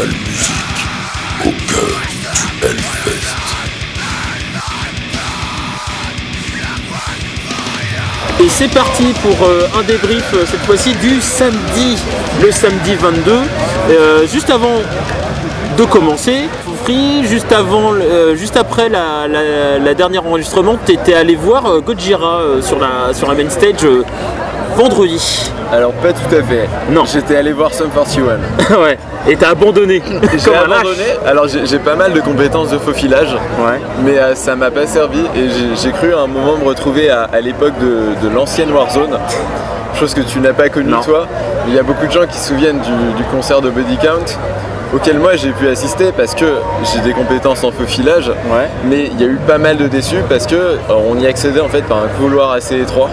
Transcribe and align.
Au 0.00 1.50
cœur 1.66 2.00
du. 2.62 3.34
Et 8.40 8.48
c'est 8.48 8.68
parti 8.68 9.12
pour 9.22 9.44
euh, 9.44 9.66
un 9.76 9.82
débrief 9.82 10.32
euh, 10.34 10.44
cette 10.46 10.60
fois-ci 10.60 10.94
du 10.94 11.20
samedi, 11.20 11.96
le 12.40 12.52
samedi 12.52 12.94
22. 12.94 13.32
Euh, 13.90 14.26
juste 14.28 14.50
avant 14.50 14.76
de 15.76 15.84
commencer, 15.84 16.48
juste 17.24 17.50
avant, 17.52 17.92
juste 18.34 18.56
après 18.56 18.88
la, 18.88 19.94
dernière 19.94 20.24
enregistrement, 20.24 20.76
tu 20.86 20.92
étais 20.92 21.14
allé 21.14 21.34
voir 21.34 21.66
euh, 21.66 21.80
Gojira 21.80 22.40
sur 22.62 22.78
la 22.78 23.12
sur 23.12 23.28
la 23.28 23.34
main 23.34 23.50
stage 23.50 23.84
vendredi. 24.78 25.50
Alors 25.72 25.92
pas 25.92 26.12
tout 26.12 26.34
à 26.34 26.42
fait. 26.42 26.68
Non. 26.90 27.04
J'étais 27.04 27.36
allé 27.36 27.52
voir 27.52 27.74
Sum 27.74 27.90
41. 27.90 28.76
ouais. 28.82 28.96
Et 29.26 29.34
t'as 29.36 29.50
abandonné. 29.50 30.00
J'ai 30.36 30.54
abandonné. 30.54 31.02
Alors 31.26 31.46
j'ai 31.48 31.78
pas 31.80 31.96
mal 31.96 32.12
de 32.12 32.20
compétences 32.20 32.70
de 32.70 32.78
faux 32.78 32.92
filage, 32.92 33.34
Ouais. 33.58 33.80
mais 34.04 34.16
euh, 34.18 34.34
ça 34.36 34.54
m'a 34.54 34.70
pas 34.70 34.86
servi 34.86 35.18
et 35.36 35.48
j'ai- 35.82 35.92
cru 35.92 36.14
à 36.14 36.20
un 36.20 36.26
moment 36.28 36.56
me 36.56 36.64
retrouver 36.64 37.10
à, 37.10 37.24
à 37.32 37.40
l'époque 37.40 37.72
de, 37.80 38.26
de 38.28 38.32
l'ancienne 38.32 38.70
Warzone. 38.70 39.18
Chose 39.98 40.14
que 40.14 40.20
tu 40.20 40.38
n'as 40.38 40.52
pas 40.52 40.68
connue 40.68 40.92
toi. 41.04 41.26
Il 41.66 41.74
y 41.74 41.78
a 41.78 41.82
beaucoup 41.82 42.06
de 42.06 42.12
gens 42.12 42.26
qui 42.30 42.38
se 42.38 42.48
souviennent 42.50 42.78
du, 42.78 43.14
du 43.16 43.24
concert 43.32 43.60
de 43.60 43.70
Body 43.70 43.96
Count 43.98 44.38
auquel 44.94 45.18
moi 45.18 45.34
j'ai 45.36 45.50
pu 45.50 45.66
assister 45.68 46.12
parce 46.16 46.34
que 46.34 46.46
j'ai 46.84 47.00
des 47.00 47.12
compétences 47.12 47.64
en 47.64 47.72
faux 47.72 47.84
filage. 47.86 48.28
Ouais. 48.28 48.68
Mais 48.84 49.06
il 49.12 49.20
y 49.20 49.24
a 49.24 49.26
eu 49.26 49.38
pas 49.46 49.58
mal 49.58 49.76
de 49.76 49.88
déçus 49.88 50.22
parce 50.28 50.46
que 50.46 50.54
euh, 50.54 50.76
on 51.10 51.18
y 51.18 51.26
accédait 51.26 51.60
en 51.60 51.68
fait 51.68 51.82
par 51.82 51.98
un 51.98 52.08
couloir 52.20 52.52
assez 52.52 52.80
étroit. 52.80 53.10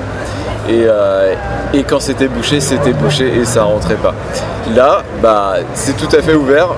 Et, 0.68 0.86
euh, 0.88 1.34
et 1.74 1.84
quand 1.84 2.00
c'était 2.00 2.28
bouché, 2.28 2.60
c'était 2.60 2.94
bouché 2.94 3.32
et 3.40 3.46
ça 3.46 3.64
rentrait 3.64 3.96
pas. 3.96 4.14
Là, 4.76 5.04
bah, 5.22 5.56
c'est 5.74 5.96
tout 5.96 6.14
à 6.16 6.22
fait 6.22 6.34
ouvert, 6.34 6.70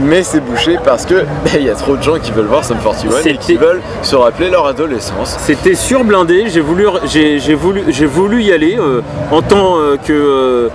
mais 0.00 0.22
c'est 0.22 0.40
bouché 0.40 0.78
parce 0.84 1.04
que 1.04 1.14
bah, 1.44 1.50
il 1.56 1.64
y 1.64 1.70
a 1.70 1.74
trop 1.74 1.96
de 1.96 2.02
gens 2.02 2.18
qui 2.18 2.30
veulent 2.30 2.46
voir 2.46 2.64
Sum 2.64 2.78
41 2.78 3.32
et 3.32 3.36
qui 3.36 3.56
veulent 3.56 3.82
se 4.02 4.14
rappeler 4.14 4.50
leur 4.50 4.66
adolescence. 4.66 5.36
C'était 5.40 5.74
surblindé, 5.74 6.46
j'ai 6.48 6.60
voulu, 6.60 6.86
j'ai, 7.06 7.38
j'ai 7.38 7.54
voulu, 7.54 7.84
j'ai 7.88 8.06
voulu 8.06 8.42
y 8.42 8.52
aller 8.52 8.76
euh, 8.78 9.00
en 9.32 9.42
tant 9.42 9.78
euh, 9.78 9.96
que 9.96 10.70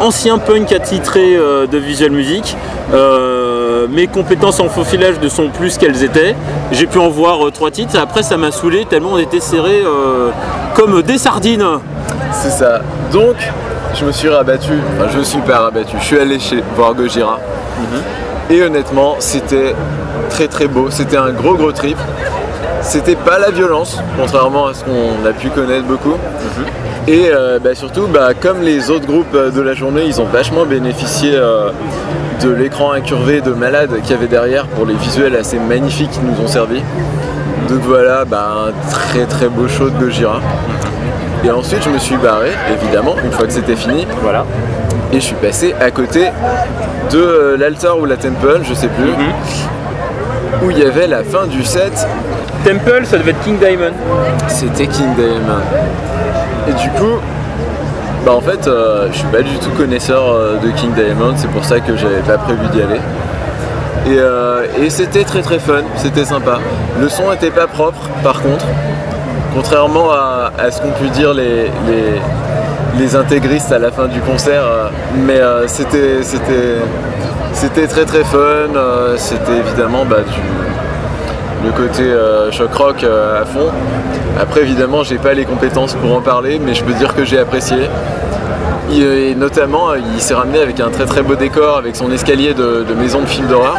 ancien 0.00 0.38
punk 0.38 0.72
attitré 0.72 1.36
de 1.36 1.78
visual 1.78 2.10
music. 2.10 2.56
Euh, 2.92 3.43
mes 3.88 4.06
compétences 4.06 4.60
en 4.60 4.68
faux 4.68 4.84
filage 4.84 5.20
ne 5.20 5.28
sont 5.28 5.48
plus 5.48 5.78
qu'elles 5.78 6.02
étaient. 6.02 6.34
J'ai 6.72 6.86
pu 6.86 6.98
en 6.98 7.08
voir 7.08 7.46
euh, 7.46 7.50
trois 7.50 7.70
titres. 7.70 7.98
Après, 7.98 8.22
ça 8.22 8.36
m'a 8.36 8.50
saoulé 8.50 8.84
tellement 8.84 9.12
on 9.12 9.18
était 9.18 9.40
serrés 9.40 9.82
euh, 9.84 10.30
comme 10.74 11.02
des 11.02 11.18
sardines. 11.18 11.66
C'est 12.32 12.50
ça. 12.50 12.80
Donc, 13.12 13.36
je 13.94 14.04
me 14.04 14.12
suis 14.12 14.28
rabattu, 14.28 14.72
enfin, 14.96 15.08
je 15.12 15.18
me 15.18 15.24
suis 15.24 15.40
pas 15.40 15.58
rabattu, 15.58 15.96
je 16.00 16.04
suis 16.04 16.18
allé 16.18 16.38
chez 16.38 16.62
voir 16.74 16.94
Gojira. 16.94 17.38
Et 18.50 18.62
honnêtement, 18.62 19.16
c'était 19.20 19.74
très 20.30 20.48
très 20.48 20.66
beau. 20.66 20.88
C'était 20.90 21.16
un 21.16 21.30
gros 21.30 21.54
gros 21.54 21.72
trip. 21.72 21.96
C'était 22.82 23.16
pas 23.16 23.38
la 23.38 23.50
violence, 23.50 23.98
contrairement 24.18 24.66
à 24.66 24.74
ce 24.74 24.84
qu'on 24.84 25.26
a 25.26 25.32
pu 25.32 25.48
connaître 25.48 25.84
beaucoup. 25.84 26.16
Et 27.06 27.28
euh, 27.28 27.58
bah, 27.58 27.74
surtout, 27.74 28.06
bah, 28.06 28.32
comme 28.38 28.62
les 28.62 28.90
autres 28.90 29.06
groupes 29.06 29.34
euh, 29.34 29.50
de 29.50 29.60
la 29.60 29.74
journée, 29.74 30.04
ils 30.06 30.22
ont 30.22 30.24
vachement 30.24 30.64
bénéficié 30.64 31.32
euh, 31.34 31.70
de 32.42 32.50
l'écran 32.50 32.92
incurvé 32.92 33.40
de 33.40 33.52
malade 33.52 33.90
qu'il 34.02 34.10
y 34.10 34.14
avait 34.14 34.26
derrière 34.26 34.66
pour 34.66 34.86
les 34.86 34.94
visuels 34.94 35.36
assez 35.36 35.58
magnifiques 35.58 36.10
qui 36.10 36.20
nous 36.20 36.42
ont 36.44 36.48
servi. 36.48 36.82
Donc 37.68 37.80
voilà, 37.82 38.24
bah, 38.24 38.68
un 38.68 38.90
très 38.90 39.24
très 39.26 39.48
beau 39.48 39.68
show 39.68 39.88
de 39.90 39.98
Gojira. 39.98 40.40
Et 41.44 41.50
ensuite, 41.50 41.82
je 41.82 41.90
me 41.90 41.98
suis 41.98 42.16
barré, 42.16 42.50
évidemment, 42.72 43.16
une 43.24 43.30
fois 43.32 43.46
que 43.46 43.52
c'était 43.52 43.76
fini, 43.76 44.06
Voilà. 44.22 44.44
et 45.12 45.16
je 45.16 45.24
suis 45.24 45.34
passé 45.36 45.74
à 45.80 45.90
côté 45.90 46.30
de 47.10 47.18
euh, 47.18 47.56
l'altar 47.58 47.98
ou 47.98 48.06
la 48.06 48.16
temple, 48.16 48.60
je 48.62 48.72
sais 48.74 48.88
plus, 48.88 49.10
où 50.66 50.70
il 50.70 50.78
y 50.78 50.84
avait 50.84 51.06
la 51.06 51.22
fin 51.22 51.46
du 51.46 51.62
set, 51.62 52.06
Temple, 52.64 53.02
ça 53.04 53.18
devait 53.18 53.32
être 53.32 53.44
King 53.44 53.58
Diamond. 53.58 53.92
c'était 54.48 54.86
King 54.86 55.14
Diamond. 55.16 55.60
Et 56.66 56.72
du 56.72 56.88
coup, 56.98 57.18
bah 58.24 58.32
en 58.32 58.40
fait, 58.40 58.66
euh, 58.66 59.08
je 59.12 59.18
suis 59.18 59.26
pas 59.28 59.42
du 59.42 59.54
tout 59.58 59.70
connaisseur 59.76 60.22
euh, 60.26 60.56
de 60.56 60.70
King 60.70 60.92
Diamond, 60.94 61.34
c'est 61.36 61.50
pour 61.50 61.64
ça 61.64 61.80
que 61.80 61.94
j'avais 61.94 62.22
pas 62.26 62.38
prévu 62.38 62.66
d'y 62.72 62.80
aller. 62.80 63.00
Et, 64.06 64.18
euh, 64.18 64.64
et 64.80 64.88
c'était 64.88 65.24
très 65.24 65.42
très 65.42 65.58
fun, 65.58 65.82
c'était 65.96 66.24
sympa. 66.24 66.58
Le 66.98 67.08
son 67.10 67.30
était 67.32 67.50
pas 67.50 67.66
propre, 67.66 68.00
par 68.22 68.40
contre, 68.40 68.64
contrairement 69.54 70.10
à, 70.10 70.70
ce 70.70 70.80
qu'ont 70.80 70.92
pu 70.92 71.08
dire 71.10 71.34
les, 71.34 73.16
intégristes 73.16 73.72
à 73.72 73.78
la 73.78 73.90
fin 73.90 74.06
du 74.06 74.20
concert, 74.20 74.64
mais 75.14 75.40
c'était 75.66 76.22
c'était 77.52 77.86
très 77.86 78.06
très 78.06 78.24
fun. 78.24 78.70
c'était 79.16 79.58
évidemment 79.58 80.04
bah, 80.06 80.20
du, 80.20 81.66
le 81.66 81.72
côté 81.72 82.10
choc 82.50 82.72
rock 82.74 83.04
à 83.04 83.44
fond. 83.44 83.70
Après 84.40 84.62
évidemment 84.62 85.02
j'ai 85.04 85.18
pas 85.18 85.32
les 85.34 85.44
compétences 85.44 85.94
pour 85.94 86.14
en 86.16 86.20
parler 86.20 86.58
mais 86.58 86.74
je 86.74 86.82
peux 86.84 86.92
dire 86.94 87.14
que 87.14 87.24
j'ai 87.24 87.38
apprécié. 87.38 87.88
Il- 88.90 89.02
Et 89.02 89.34
notamment 89.34 89.90
euh, 89.90 89.98
il 90.14 90.20
s'est 90.20 90.34
ramené 90.34 90.60
avec 90.60 90.80
un 90.80 90.90
très 90.90 91.06
très 91.06 91.22
beau 91.22 91.34
décor 91.36 91.76
avec 91.78 91.96
son 91.96 92.10
escalier 92.12 92.52
de, 92.54 92.84
maison 92.98 93.20
de 93.20 93.26
film 93.26 93.46
d'horreur 93.46 93.76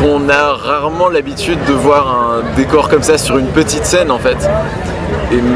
qu'on 0.00 0.28
a 0.28 0.52
rarement 0.54 1.08
l'habitude 1.08 1.58
de 1.68 1.72
voir 1.72 2.06
un 2.08 2.56
décor 2.56 2.88
comme 2.88 3.02
ça 3.02 3.18
sur 3.18 3.38
une 3.38 3.46
petite 3.46 3.84
scène 3.84 4.10
en 4.10 4.18
fait. 4.18 4.48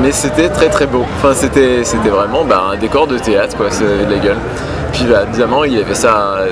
Mais 0.03 0.13
c'était 0.13 0.49
très 0.49 0.69
très 0.69 0.87
beau. 0.87 1.05
Enfin 1.19 1.35
c'était 1.35 1.83
vraiment 2.09 2.45
bah, 2.45 2.65
un 2.73 2.77
décor 2.77 3.07
de 3.07 3.19
théâtre 3.19 3.57
quoi, 3.57 3.67
c'est 3.71 3.85
de 3.85 4.11
la 4.11 4.19
gueule. 4.19 4.39
Puis 4.93 5.05
bah, 5.11 5.25
évidemment 5.29 5.65
il 5.65 5.75
y 5.79 5.81
avait 5.81 5.95
ça. 5.95 6.37
euh, 6.39 6.49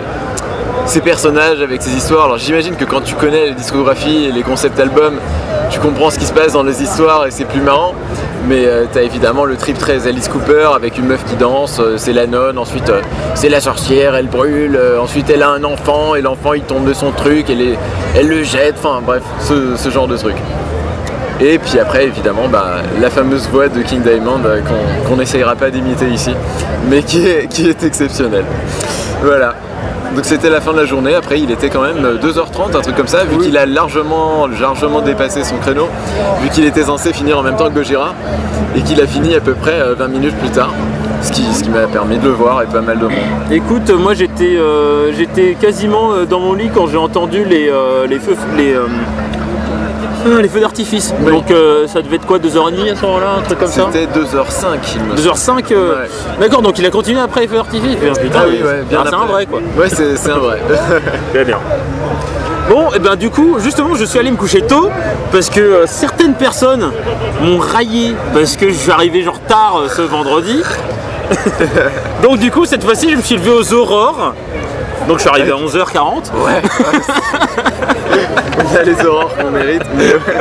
ces 0.87 1.01
personnages 1.01 1.63
avec 1.63 1.81
ces 1.81 1.95
histoires. 1.97 2.25
Alors 2.27 2.37
j'imagine 2.39 2.75
que 2.77 2.85
quand 2.85 3.01
tu 3.03 3.15
connais 3.15 3.47
les 3.47 3.55
discographies 3.55 4.27
et 4.27 4.33
les 4.33 4.43
concepts 4.43 4.79
albums, 4.79 5.19
tu 5.75 5.81
comprends 5.81 6.11
ce 6.11 6.21
qui 6.21 6.25
se 6.25 6.33
passe 6.33 6.53
dans 6.53 6.63
les 6.63 6.83
histoires 6.83 7.27
et 7.27 7.33
c'est 7.33 7.45
plus 7.45 7.61
marrant. 7.61 7.95
Mais 8.47 8.65
euh, 8.67 8.85
t'as 8.91 9.03
évidemment 9.03 9.45
le 9.45 9.57
trip 9.57 9.77
très 9.77 10.07
Alice 10.07 10.29
Cooper 10.29 10.69
avec 10.75 10.99
une 10.99 11.07
meuf 11.07 11.25
qui 11.25 11.35
danse, 11.35 11.81
euh, 11.81 11.97
c'est 11.97 12.13
la 12.13 12.27
nonne, 12.27 12.59
ensuite 12.59 12.89
euh, 12.91 13.01
c'est 13.35 13.49
la 13.49 13.61
sorcière, 13.61 14.15
elle 14.15 14.29
brûle, 14.29 14.79
ensuite 15.01 15.31
elle 15.31 15.43
a 15.43 15.51
un 15.51 15.65
enfant 15.65 16.15
et 16.15 16.21
l'enfant 16.21 16.53
il 16.53 16.63
tombe 16.63 16.87
de 16.87 16.93
son 16.93 17.11
truc, 17.11 17.47
elle, 17.49 18.29
le 18.29 18.43
jette, 18.45 18.77
enfin 18.79 19.01
bref, 19.05 19.23
ce, 19.41 19.91
genre 19.91 20.07
de 20.07 20.17
truc. 20.17 20.37
Et 21.41 21.59
puis 21.59 21.81
après, 21.81 22.05
évidemment, 22.05 22.49
bah, 22.49 22.77
la 23.01 23.11
fameuse 23.11 23.49
voix 23.49 23.69
de 23.69 23.83
King 23.83 24.03
Diamond 24.03 24.41
qu'on 25.09 25.17
n'essayera 25.17 25.57
pas 25.57 25.71
d'imiter 25.71 26.07
ici, 26.07 26.35
mais 26.89 27.03
qui 27.03 27.27
est 27.27 27.83
exceptionnelle. 27.83 28.45
Voilà. 29.23 29.55
Donc 30.15 30.25
c'était 30.25 30.51
la 30.51 30.61
fin 30.61 30.73
de 30.73 30.79
la 30.79 30.85
journée. 30.85 31.15
Après, 31.15 31.41
il 31.41 31.51
était 31.51 31.71
quand 31.71 31.83
même 31.83 32.05
euh, 32.05 32.19
2h30, 32.19 32.77
un 32.77 32.81
truc 32.81 32.95
comme 32.97 33.09
ça, 33.09 33.25
vu 33.25 33.39
qu'il 33.39 33.57
a 33.59 33.67
largement, 33.67 34.47
largement 34.47 35.01
dépassé 35.01 35.43
son 35.43 35.57
créneau, 35.57 35.89
vu 36.41 36.51
qu'il 36.51 36.65
était 36.65 36.85
censé 36.85 37.13
finir 37.13 37.39
en 37.39 37.43
même 37.43 37.57
temps 37.57 37.69
que 37.69 37.75
Gojira, 37.75 38.15
et 38.77 38.83
qu'il 38.83 39.01
a 39.01 39.07
fini 39.07 39.35
à 39.35 39.41
peu 39.41 39.55
près 39.55 39.81
euh, 39.81 39.95
20 39.95 40.09
minutes 40.09 40.37
plus 40.37 40.51
tard. 40.51 40.71
Ce 41.23 41.33
qui, 41.33 41.43
ce 41.55 41.65
qui 41.65 41.71
m'a 41.71 41.87
permis 41.87 42.19
de 42.19 42.25
le 42.25 42.33
voir 42.33 42.63
et 42.63 42.67
pas 42.67 42.83
mal 42.83 42.99
de 42.99 43.05
monde. 43.05 43.13
Écoute, 43.51 43.91
moi 43.91 44.13
j'étais 44.13 44.57
euh, 44.57 45.11
j'étais 45.17 45.57
quasiment 45.59 46.13
euh, 46.13 46.27
dans 46.27 46.39
mon 46.39 46.53
lit 46.53 46.69
quand 46.73 46.87
j'ai 46.87 46.99
entendu 46.99 47.45
les, 47.45 47.69
euh, 47.71 48.07
les 48.07 48.19
feux 48.19 48.37
les, 48.59 48.75
euh, 48.75 48.87
ah, 50.27 50.43
les 50.43 50.49
feux 50.49 50.61
d'artifice. 50.61 51.13
Oui. 51.21 51.33
Donc 51.33 51.51
euh, 51.51 51.87
ça 51.87 52.03
devait 52.03 52.17
être 52.17 52.27
quoi 52.27 52.39
2h30 52.39 52.93
à 52.93 52.97
ce 52.97 53.03
moment-là, 53.03 53.37
un 53.39 53.43
truc 53.43 53.59
comme 53.59 53.69
ça 53.69 53.89
C'était 53.93 54.07
2h05, 54.07 54.79
il 54.95 55.03
me 55.03 55.17
semble. 55.17 55.61
2h05 55.61 55.73
euh, 55.73 56.03
Ouais. 56.03 56.09
D'accord, 56.41 56.63
donc 56.63 56.79
il 56.79 56.87
a 56.87 56.91
continué 56.91 57.21
après 57.21 57.43
les 57.43 57.49
feux 57.49 57.57
d'artifice 57.57 57.97
Putain, 57.97 58.21
putain, 58.21 58.39
Ah 58.41 58.47
oui, 58.49 58.63
ouais, 58.63 58.83
bien 58.89 59.01
ah, 59.03 59.07
c'est 59.09 59.15
un 59.15 59.27
vrai 59.27 59.47
quoi. 59.47 59.61
Ouais, 59.77 59.89
c'est 59.89 60.31
un 60.31 60.39
vrai. 60.39 60.61
Très 61.33 61.45
bien. 61.45 61.59
Bon, 62.69 62.93
et 62.95 62.99
ben 62.99 63.15
du 63.17 63.29
coup, 63.29 63.59
justement, 63.59 63.95
je 63.95 64.05
suis 64.05 64.19
allé 64.19 64.31
me 64.31 64.37
coucher 64.37 64.63
tôt 64.63 64.89
parce 65.31 65.51
que 65.51 65.61
euh, 65.61 65.87
certaines 65.87 66.35
personnes 66.35 66.91
m'ont 67.43 67.59
raillé 67.59 68.15
parce 68.33 68.57
que 68.57 68.69
je 68.71 68.75
suis 68.75 68.91
arrivé 68.91 69.23
genre 69.23 69.41
tard 69.41 69.83
ce 69.95 70.03
vendredi. 70.03 70.63
Donc 72.23 72.39
du 72.39 72.51
coup, 72.51 72.65
cette 72.65 72.83
fois-ci, 72.83 73.11
je 73.11 73.17
me 73.17 73.23
suis 73.23 73.37
levé 73.37 73.51
aux 73.51 73.73
aurores. 73.75 74.35
Donc 75.09 75.19
je 75.19 75.23
suis 75.23 75.31
arrivé 75.31 75.51
à 75.51 75.55
11h40. 75.57 76.33
Ouais. 76.45 76.63
On 78.73 78.77
a 78.79 78.83
les 78.83 79.05
aurores 79.07 79.37
qu'on 79.37 79.51
mérite. 79.51 79.83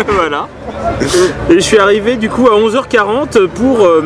voilà. 0.07 0.47
Et 1.49 1.55
je 1.55 1.59
suis 1.59 1.77
arrivé 1.77 2.15
du 2.15 2.29
coup 2.29 2.47
à 2.47 2.55
11h40 2.57 3.47
pour 3.47 3.85
euh, 3.85 4.03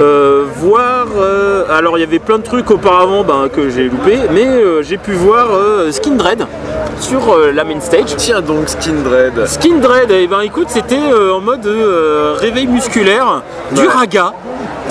euh, 0.00 0.44
voir. 0.56 1.06
euh, 1.18 1.64
alors 1.70 1.98
il 1.98 2.00
y 2.02 2.04
avait 2.04 2.18
plein 2.18 2.38
de 2.38 2.42
trucs 2.42 2.70
auparavant 2.70 3.22
ben, 3.24 3.48
que 3.54 3.70
j'ai 3.70 3.84
loupé, 3.84 4.18
mais 4.32 4.46
j'ai 4.82 4.98
pu 4.98 5.12
voir 5.12 5.46
Skin 5.90 6.12
Dread 6.16 6.46
sur 7.00 7.36
la 7.54 7.64
main 7.64 7.80
stage. 7.80 8.16
Tiens 8.16 8.40
donc, 8.40 8.68
Skin 8.68 8.94
Dread. 9.04 9.46
Skin 9.46 9.76
Dread, 9.80 10.10
et 10.10 10.26
ben 10.26 10.40
écoute, 10.40 10.68
c'était 10.68 10.98
en 11.32 11.40
mode 11.40 11.68
réveil 12.40 12.66
musculaire, 12.66 13.42
du 13.72 13.82
Ouais. 13.82 13.88
raga. 13.88 14.32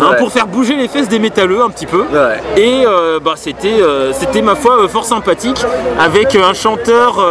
Hein, 0.02 0.12
Ouais. 0.12 0.18
pour 0.18 0.32
faire 0.32 0.48
bouger 0.48 0.76
les 0.76 0.88
fesses 0.88 1.10
des 1.10 1.20
métalleux 1.20 1.62
un 1.62 1.70
petit 1.70 1.86
peu. 1.86 2.02
Ouais. 2.02 2.42
Et 2.58 2.86
euh, 2.86 3.20
bah, 3.20 3.34
c'était, 3.36 3.82
euh, 3.82 4.12
c'était 4.14 4.42
ma 4.42 4.56
foi 4.56 4.84
euh, 4.84 4.88
fort 4.88 5.06
sympathique 5.06 5.64
avec 6.00 6.36
un 6.36 6.54
chanteur, 6.54 7.24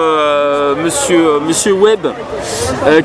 monsieur, 0.82 1.40
monsieur 1.46 1.72
Webb, 1.72 2.06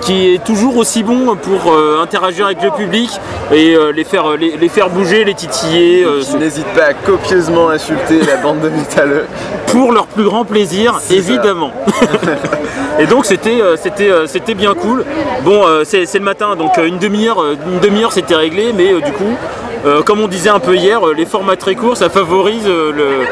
qui 0.02 0.34
est 0.34 0.44
toujours 0.44 0.78
aussi 0.78 1.04
bon 1.04 1.36
pour 1.36 1.74
interagir 2.02 2.46
avec 2.46 2.62
le 2.62 2.72
public 2.72 3.10
et 3.52 3.76
les, 3.94 4.04
faire, 4.04 4.38
les, 4.38 4.58
les 4.58 4.70
faire 4.70 4.90
bouger, 4.90 5.24
les 5.24 5.34
titiller 5.34 6.06
Qui 6.22 6.38
n'hésite 6.38 6.68
pas 6.68 6.86
à 6.86 6.94
copieusement 6.94 7.70
insulter 7.70 8.22
la 8.22 8.38
bande 8.38 8.62
de 8.62 8.70
métalleux. 8.70 9.26
pour 9.68 9.92
leur 9.92 10.08
plus 10.08 10.24
grand 10.24 10.46
plaisir, 10.46 11.00
évidemment. 11.12 11.72
et 13.00 13.06
donc 13.06 13.26
c'était, 13.26 13.62
c'était, 13.78 14.12
c'était 14.26 14.56
bien 14.56 14.74
cool. 14.74 15.06
Bon, 15.44 15.64
c'est, 15.84 16.06
c'est 16.06 16.20
le 16.20 16.26
matin, 16.26 16.56
donc 16.56 16.78
une 16.78 16.98
demi-heure, 16.98 17.44
une 17.72 17.80
demi-heure 17.80 18.12
c'était 18.12 18.36
réglé, 18.36 18.74
mais 18.76 18.94
du 19.02 19.12
coup. 19.12 19.36
Euh, 19.86 20.02
comme 20.02 20.20
on 20.20 20.28
disait 20.28 20.50
un 20.50 20.60
peu 20.60 20.76
hier, 20.76 21.08
euh, 21.08 21.14
les 21.14 21.26
formats 21.26 21.56
très 21.56 21.76
courts, 21.76 21.96
ça 21.96 22.10
favorise 22.10 22.68
euh, 22.68 23.24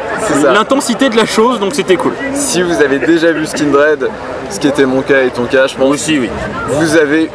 l'intensité 0.53 1.09
de 1.09 1.17
la 1.17 1.25
chose, 1.25 1.59
donc 1.59 1.75
c'était 1.75 1.97
cool. 1.97 2.13
Si 2.33 2.61
vous 2.61 2.81
avez 2.81 2.99
déjà 2.99 3.31
vu 3.33 3.45
Skindred, 3.45 4.09
ce 4.49 4.59
qui 4.59 4.67
était 4.67 4.85
mon 4.85 5.01
cas 5.01 5.21
et 5.23 5.29
ton 5.29 5.44
cas, 5.45 5.67
je 5.67 5.75
pense, 5.75 5.94
Aussi, 5.94 6.19
oui. 6.19 6.29
vous 6.69 6.95
avez 6.97 7.29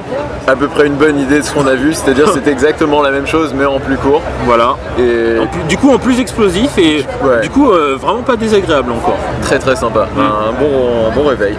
à 0.47 0.57
peu 0.57 0.67
près 0.67 0.87
une 0.87 0.95
bonne 0.95 1.19
idée 1.21 1.39
de 1.41 1.45
ce 1.45 1.53
qu'on 1.53 1.67
a 1.67 1.75
vu, 1.75 1.93
c'est-à-dire 1.95 2.27
c'est 2.35 2.51
exactement 2.51 3.01
la 3.03 3.11
même 3.11 3.27
chose 3.27 3.55
mais 3.57 3.65
en 3.65 3.79
plus 3.79 3.97
court. 3.97 4.23
Voilà. 4.45 4.77
Et 4.99 5.39
En 5.39 5.47
plus- 5.47 5.63
du 5.69 5.77
coup, 5.77 5.91
en 5.93 5.99
plus 5.99 6.19
explosif 6.21 6.77
et 6.79 7.05
Ouais. 7.23 7.41
du 7.43 7.51
coup, 7.51 7.71
euh, 7.71 7.97
vraiment 8.01 8.23
pas 8.23 8.37
désagréable 8.37 8.91
encore. 8.93 9.17
très 9.43 9.59
très 9.59 9.77
sympa. 9.77 10.09
Mm. 10.15 10.21
Un, 10.21 10.53
bon, 10.59 11.09
un 11.11 11.15
bon 11.15 11.25
réveil. 11.29 11.55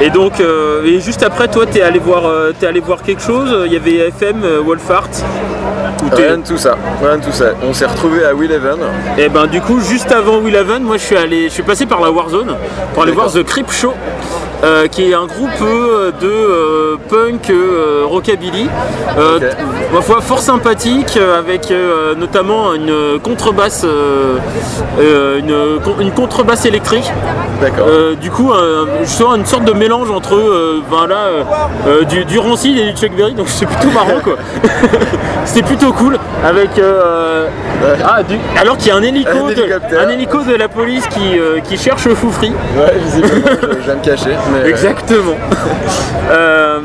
Et 0.00 0.10
donc, 0.10 0.40
euh, 0.40 0.84
et 0.84 1.00
juste 1.00 1.22
après, 1.22 1.48
toi, 1.48 1.66
t'es 1.66 1.82
allé 1.82 1.98
voir, 1.98 2.26
euh, 2.26 2.52
allé 2.66 2.80
voir 2.80 3.02
quelque 3.02 3.22
chose. 3.22 3.54
Il 3.66 3.72
y 3.72 3.76
avait 3.76 4.08
FM, 4.08 4.42
Wolfart. 4.64 5.08
Rien 6.12 6.38
de 6.38 6.46
tout 6.46 6.58
ça. 6.58 6.76
Rien 7.02 7.18
de 7.18 7.24
tout 7.24 7.32
ça. 7.32 7.46
On 7.62 7.72
s'est 7.72 7.86
retrouvé 7.86 8.24
à 8.24 8.34
Will 8.34 8.50
Even. 8.52 8.78
Et 9.18 9.28
ben 9.28 9.46
du 9.46 9.60
coup 9.60 9.80
juste 9.80 10.12
avant 10.12 10.38
Will 10.38 10.56
Haven, 10.56 10.82
moi 10.82 10.96
je 10.98 11.02
suis 11.02 11.16
allé, 11.16 11.44
je 11.48 11.54
suis 11.54 11.62
passé 11.62 11.86
par 11.86 12.00
la 12.02 12.10
Warzone 12.10 12.54
pour 12.92 13.02
aller 13.04 13.12
voir. 13.12 13.30
The 13.32 13.42
Creep 13.42 13.70
Show, 13.72 13.94
euh, 14.64 14.86
qui 14.88 15.10
est 15.10 15.14
un 15.14 15.26
groupe 15.26 15.50
euh, 15.62 16.10
de 16.20 16.26
euh, 16.26 16.96
punk 17.08 17.52
rockabilly, 18.04 18.68
ma 19.92 20.00
foi 20.00 20.20
fort 20.20 20.38
sympathique, 20.40 21.16
avec 21.38 21.72
notamment 22.18 22.74
une 22.74 23.18
contrebasse, 23.22 23.84
une, 24.98 25.80
con- 25.82 25.96
une 26.00 26.10
contrebasse 26.12 26.64
électrique. 26.66 27.10
D'accord. 27.60 27.86
Du 28.20 28.30
coup, 28.30 28.52
justement 29.02 29.34
une 29.36 29.46
sorte 29.46 29.64
de 29.64 29.72
mélange 29.72 30.10
entre 30.10 30.34
ben 30.90 31.06
là, 31.06 32.02
du, 32.04 32.24
du 32.24 32.38
Rancid 32.38 32.76
et 32.78 32.92
du 32.92 32.96
Chuck 32.96 33.12
Berry, 33.16 33.34
donc 33.34 33.48
c'est 33.48 33.66
plutôt 33.66 33.90
marrant 33.90 34.20
quoi. 34.22 34.34
C'était 35.44 35.62
plutôt 35.62 35.92
cool 35.92 36.18
avec 36.42 36.78
euh, 36.78 37.48
ah, 38.04 38.22
du- 38.22 38.38
alors 38.58 38.76
qu'il 38.78 38.88
y 38.88 38.90
a 38.90 38.96
un 38.96 39.02
hélico, 39.02 39.30
Un 39.30 39.52
de, 39.52 39.96
un 39.98 40.08
hélico 40.08 40.38
de 40.42 40.54
la 40.54 40.68
police 40.68 41.06
qui, 41.08 41.38
qui 41.68 41.76
cherche 41.76 42.08
Foufri. 42.14 42.50
Ouais, 42.76 42.94
visiblement, 43.04 43.46
je, 43.62 43.66
je 43.82 43.86
vais 43.90 43.94
me 43.96 44.02
cacher. 44.02 44.30
Mais, 44.62 44.68
Exactement. 44.70 45.34
Euh, 46.30 46.78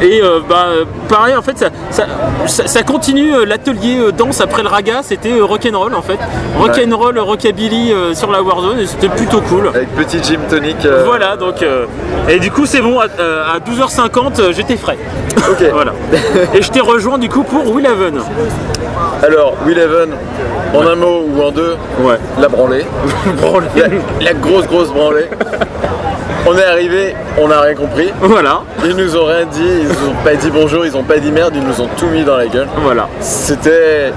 et 0.00 0.22
euh, 0.22 0.40
bah, 0.48 0.68
euh, 0.70 0.84
pareil, 1.06 1.36
en 1.36 1.42
fait, 1.42 1.58
ça, 1.58 1.66
ça, 1.90 2.04
ça- 2.46 2.66
ça 2.66 2.82
continue 2.82 3.34
euh, 3.34 3.44
l'atelier 3.44 3.98
euh, 4.00 4.10
danse 4.10 4.40
après 4.40 4.62
le 4.62 4.68
raga. 4.70 5.00
C'était 5.02 5.32
euh, 5.38 5.44
rock'n'roll 5.44 5.94
en 5.94 6.00
fait. 6.00 6.18
Rock'n'roll, 6.58 7.18
rockabilly 7.18 7.92
euh, 7.92 8.14
sur 8.14 8.30
la 8.30 8.42
Warzone 8.42 8.78
et 8.80 8.86
c'était 8.86 9.10
plutôt 9.10 9.42
cool. 9.42 9.68
Avec 9.68 9.94
petit 9.94 10.22
gym 10.22 10.40
tonic. 10.48 10.76
euh, 10.86 11.02
Voilà, 11.04 11.36
donc. 11.36 11.62
euh, 11.62 11.84
et 12.26 12.38
du 12.38 12.50
coup, 12.50 12.64
c'est 12.64 12.80
bon, 12.80 12.98
à, 13.00 13.04
euh, 13.20 13.42
à 13.54 13.58
12h50, 13.58 14.40
euh, 14.40 14.52
j'étais 14.52 14.78
frais. 14.78 14.96
Ok. 15.50 15.62
Voilà. 15.74 15.92
Et 16.54 16.62
je 16.62 16.70
t'ai 16.70 16.80
rejoint 16.80 17.18
du 17.18 17.28
coup 17.28 17.42
pour 17.42 17.70
Will 17.70 17.86
Haven. 17.86 18.18
Alors, 19.22 19.56
Will 19.66 19.78
Even, 19.78 20.10
en 20.74 20.86
un 20.86 20.94
mot 20.96 21.22
ou 21.28 21.42
en 21.42 21.50
deux, 21.50 21.76
Ouais. 22.00 22.16
la 22.40 22.48
branlée. 22.48 22.86
la, 23.76 23.86
la 24.24 24.32
grosse 24.32 24.66
grosse 24.66 24.88
branlée. 24.90 25.28
On 26.46 26.56
est 26.56 26.64
arrivé, 26.64 27.14
on 27.38 27.48
n'a 27.48 27.60
rien 27.60 27.74
compris. 27.74 28.10
Voilà. 28.20 28.62
Ils 28.84 28.96
nous 28.96 29.16
ont 29.16 29.26
rien 29.26 29.44
dit, 29.44 29.60
ils 29.82 29.88
nous 29.88 30.10
ont 30.10 30.24
pas 30.24 30.34
dit 30.34 30.50
bonjour, 30.50 30.84
ils 30.86 30.96
ont 30.96 31.02
pas 31.02 31.18
dit 31.18 31.30
merde, 31.30 31.52
ils 31.54 31.62
nous 31.62 31.80
ont 31.80 31.88
tout 31.98 32.06
mis 32.06 32.24
dans 32.24 32.36
la 32.36 32.46
gueule. 32.46 32.68
Voilà. 32.82 33.08
C'était. 33.20 34.12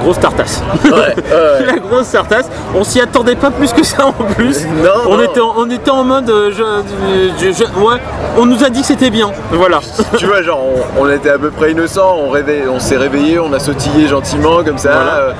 Grosse 0.00 0.18
tartasse. 0.18 0.60
Ouais, 0.84 0.90
ouais. 0.90 1.14
La 1.66 1.74
grosse 1.78 2.10
tartasse. 2.10 2.50
On 2.74 2.82
s'y 2.82 3.00
attendait 3.00 3.36
pas 3.36 3.52
plus 3.52 3.72
que 3.72 3.84
ça 3.84 4.06
en 4.06 4.12
plus. 4.12 4.66
Non, 4.82 4.90
on, 5.06 5.16
non. 5.16 5.22
Était 5.22 5.40
en, 5.40 5.54
on 5.56 5.70
était 5.70 5.90
en 5.92 6.02
mode. 6.02 6.28
euh, 6.28 6.50
je- 6.50 7.46
je- 7.46 7.52
je- 7.52 7.80
ouais. 7.80 8.00
On 8.36 8.44
nous 8.44 8.64
a 8.64 8.68
dit 8.68 8.80
que 8.80 8.86
c'était 8.88 9.10
bien. 9.10 9.30
Voilà. 9.52 9.78
tu 10.18 10.26
vois, 10.26 10.42
genre, 10.42 10.60
on, 10.98 11.04
on 11.04 11.08
était 11.08 11.30
à 11.30 11.38
peu 11.38 11.50
près 11.50 11.70
innocents, 11.70 12.16
on, 12.18 12.80
s'est 12.80 12.96
réveillé, 12.96 13.38
on 13.38 13.52
a 13.52 13.60
sautillé 13.60 14.08
gentiment, 14.08 14.64
comme 14.64 14.78
ça. 14.78 14.90
Voilà. 14.92 15.16
euh, 15.18 15.32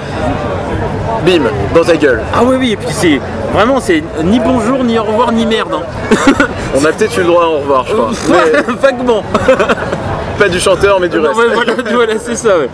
bim, 1.25 1.43
dans 1.75 1.85
ta 1.85 1.97
gueule. 1.97 2.21
Ah 2.35 2.41
oui, 2.45 2.57
oui. 2.59 2.73
Et 2.73 2.77
puis 2.77 2.89
c'est. 2.91 3.21
Vraiment, 3.53 3.81
c'est 3.81 4.03
ni 4.25 4.41
bonjour, 4.41 4.83
ni 4.83 4.99
au 4.99 5.03
revoir, 5.05 5.31
ni 5.33 5.45
merde. 5.47 5.73
hein. 5.75 5.83
On 6.75 6.85
a 6.85 6.93
peut-être 6.93 7.17
eu 7.19 7.21
le 7.21 7.27
droit 7.27 7.45
à 7.45 7.49
au 7.49 7.59
revoir, 7.59 7.85
je 7.87 7.93
crois. 7.95 8.11
Mais 8.31 8.73
Vaguement. 8.81 9.23
pas 10.43 10.49
du 10.49 10.59
chanteur, 10.59 10.99
mais 11.01 11.09
du 11.09 11.19
Non, 11.19 11.29
reste. 11.29 11.39
ouais, 11.39 11.47
voilà, 11.55 11.73
voilà, 11.93 12.13
c'est 12.19 12.35
ça. 12.35 12.59
Ouais. 12.59 12.69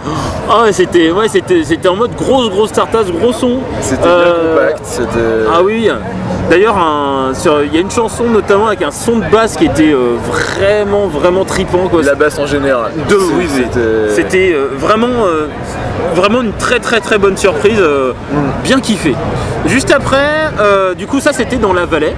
Ah 0.50 0.62
ouais, 0.62 0.72
c'était, 0.72 1.10
ouais, 1.10 1.28
c'était, 1.28 1.62
c'était 1.64 1.88
en 1.88 1.96
mode 1.96 2.14
grosse, 2.16 2.48
grosse 2.48 2.72
tartasse, 2.72 3.10
gros 3.10 3.32
son. 3.32 3.58
C'était 3.82 4.02
bien 4.02 4.10
Euh, 4.10 4.54
compact, 4.68 4.80
c'était. 4.84 5.08
Ah 5.52 5.62
oui. 5.62 5.90
D'ailleurs, 6.50 6.76
il 7.64 7.74
y 7.74 7.76
a 7.76 7.80
une 7.80 7.90
chanson 7.90 8.24
notamment 8.24 8.68
avec 8.68 8.80
un 8.80 8.90
son 8.90 9.18
de 9.18 9.24
basse 9.30 9.56
qui 9.56 9.66
était 9.66 9.92
euh, 9.92 10.16
vraiment, 10.26 11.06
vraiment 11.08 11.44
tripant. 11.44 11.88
Quoi. 11.90 12.02
La 12.02 12.14
basse 12.14 12.38
en 12.38 12.46
général. 12.46 12.90
De- 13.08 13.16
oui, 13.16 13.46
c'était. 13.54 14.08
C'était 14.14 14.52
euh, 14.54 14.68
vraiment, 14.78 15.26
vraiment 16.14 16.40
une 16.40 16.52
très 16.54 16.80
très 16.80 17.00
très 17.00 17.18
bonne 17.18 17.36
surprise, 17.36 17.78
Mm. 17.80 18.36
bien 18.64 18.80
kiffé. 18.80 19.14
Juste 19.66 19.90
après, 19.90 20.50
euh, 20.60 20.94
du 20.94 21.06
coup 21.06 21.20
ça 21.20 21.32
c'était 21.32 21.56
dans 21.56 21.72
la 21.72 21.84
vallée, 21.84 22.14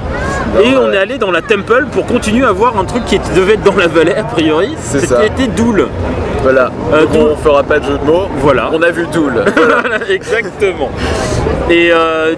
Dans 0.54 0.60
et 0.60 0.76
on 0.76 0.92
est 0.92 0.98
allé 0.98 1.18
dans 1.18 1.30
la 1.30 1.42
temple 1.42 1.86
pour 1.90 2.06
continuer 2.06 2.44
à 2.44 2.52
voir 2.52 2.78
un 2.78 2.84
truc 2.84 3.04
qui 3.06 3.18
devait 3.34 3.54
être 3.54 3.62
dans 3.62 3.76
la 3.76 3.88
vallée 3.88 4.14
a 4.14 4.24
priori. 4.24 4.74
C'était 4.78 5.48
Doul. 5.48 5.88
Voilà. 6.42 6.70
Euh, 6.92 7.06
Donc, 7.06 7.28
on 7.32 7.36
fera 7.36 7.62
pas 7.62 7.78
de 7.78 7.84
jeu 7.84 7.98
de 7.98 8.04
mots. 8.10 8.28
Voilà. 8.38 8.70
On 8.72 8.82
a 8.82 8.90
vu 8.90 9.06
Doul. 9.12 9.32
Voilà, 9.54 9.98
exactement. 10.08 10.90
Et 11.68 11.90
euh, 11.92 12.34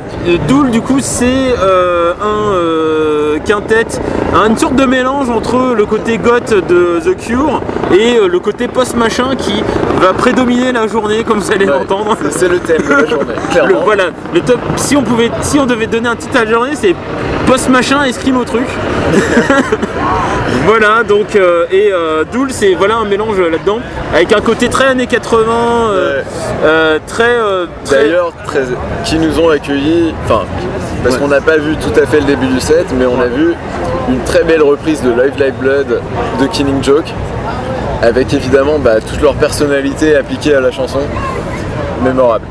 Doul, 0.48 0.70
du 0.70 0.80
coup, 0.80 0.98
c'est 1.00 1.54
euh, 1.60 2.12
un 2.20 2.54
euh, 2.54 3.38
quintet, 3.46 3.86
un- 4.34 4.48
une 4.50 4.58
sorte 4.58 4.74
de 4.76 4.84
mélange 4.84 5.30
entre 5.30 5.74
le 5.74 5.86
côté 5.86 6.18
goth 6.18 6.52
de 6.52 7.00
The 7.00 7.16
Cure 7.16 7.62
et 7.92 8.18
euh, 8.18 8.28
le 8.28 8.38
côté 8.40 8.68
post-machin 8.68 9.36
qui 9.38 9.62
va 10.00 10.12
prédominer 10.12 10.72
la 10.72 10.86
journée, 10.86 11.22
comme 11.24 11.38
vous 11.38 11.50
allez 11.52 11.66
Ouais, 11.66 11.72
l'entendre. 11.72 12.16
c'est- 12.30 12.48
le 12.48 12.58
thème 12.58 12.82
de 12.82 12.92
la 12.92 13.06
journée, 13.06 13.34
Le- 13.68 13.74
voilà, 13.84 14.04
le 14.34 14.40
top. 14.40 14.58
Si 14.76 14.96
on 14.96 15.02
pouvait, 15.02 15.30
si 15.42 15.58
on 15.58 15.66
devait 15.66 15.86
donner 15.86 16.08
un 16.08 16.16
titre 16.16 16.36
à 16.38 16.44
la 16.44 16.50
journée, 16.50 16.72
c'est 16.74 16.94
post-machin 17.46 18.04
et 18.04 18.12
scream 18.12 18.36
au 18.36 18.44
truc. 18.44 18.66
voilà, 20.66 21.02
donc 21.02 21.34
euh, 21.36 21.66
et 21.70 21.90
euh, 21.92 22.24
Doul, 22.30 22.48
c'est 22.52 22.74
voilà 22.74 22.96
un 22.96 23.04
mélange 23.04 23.38
là-dedans 23.40 23.78
avec 24.14 24.32
un 24.32 24.40
côté 24.40 24.68
très 24.68 24.86
années 24.86 25.06
80, 25.06 25.46
euh, 25.90 26.22
euh, 26.64 26.98
très, 27.06 27.36
très- 27.84 28.04
D'ailleurs, 28.04 28.32
très- 28.46 28.64
qui 29.04 29.18
nous 29.18 29.38
ont 29.40 29.48
accueillis, 29.48 30.14
enfin, 30.24 30.42
parce 31.02 31.16
qu'on 31.16 31.28
n'a 31.28 31.40
pas 31.40 31.56
vu 31.56 31.76
tout 31.76 31.98
à 32.00 32.06
fait 32.06 32.20
le 32.20 32.26
début 32.26 32.46
du 32.46 32.60
set, 32.60 32.86
mais 32.96 33.06
on 33.06 33.20
a 33.20 33.26
vu 33.26 33.54
une 34.08 34.20
très 34.24 34.44
belle 34.44 34.62
reprise 34.62 35.02
de 35.02 35.10
Live 35.10 35.34
Live 35.38 35.54
Blood 35.60 36.00
de 36.40 36.46
Killing 36.46 36.82
Joke, 36.82 37.12
avec 38.02 38.32
évidemment 38.34 38.78
bah, 38.78 39.00
toute 39.00 39.22
leur 39.22 39.34
personnalité 39.34 40.14
appliquée 40.16 40.54
à 40.54 40.60
la 40.60 40.70
chanson, 40.70 41.00
mémorable. 42.04 42.44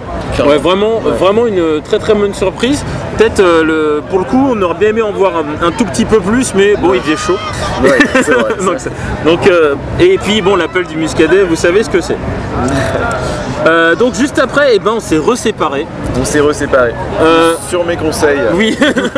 Ouais, 0.48 0.58
vraiment, 0.58 1.00
vraiment 1.20 1.46
une 1.46 1.82
très 1.84 2.00
très 2.00 2.14
bonne 2.14 2.34
surprise. 2.34 2.84
Peut-être 3.22 3.40
euh, 3.42 3.64
le, 3.64 4.02
pour 4.10 4.18
le 4.18 4.26
coup, 4.26 4.48
on 4.50 4.60
aurait 4.64 4.74
bien 4.80 4.90
aimé 4.90 5.04
en 5.04 5.12
voir 5.12 5.34
un, 5.38 5.68
un 5.68 5.72
tout 5.72 5.86
petit 5.86 6.06
peu 6.06 6.20
plus, 6.20 6.56
mais 6.56 6.76
bon, 6.76 6.96
il 6.96 7.02
faisait 7.02 7.16
chaud. 7.18 7.38
Ouais, 7.84 8.00
c'est 8.24 8.32
vrai. 8.32 8.56
donc, 8.66 8.80
ça- 8.80 8.90
donc, 9.24 9.46
euh, 9.46 9.76
et 10.00 10.18
puis 10.18 10.42
bon, 10.42 10.56
l'appel 10.56 10.88
du 10.88 10.98
muscadet, 10.98 11.44
vous 11.44 11.56
savez 11.56 11.84
ce 11.84 11.90
que 11.92 12.02
c'est. 12.02 12.18
Euh, 13.66 13.96
donc 13.96 14.16
juste 14.16 14.40
après, 14.40 14.76
eh 14.76 14.80
ben, 14.80 14.94
on 14.96 15.00
s'est 15.00 15.18
reséparés. 15.18 15.86
On 16.20 16.26
s'est 16.26 16.40
reséparés. 16.40 16.94
Euh, 17.22 17.54
Sur 17.70 17.86
mes 17.86 17.96
conseils, 17.96 18.40
oui, 18.56 18.78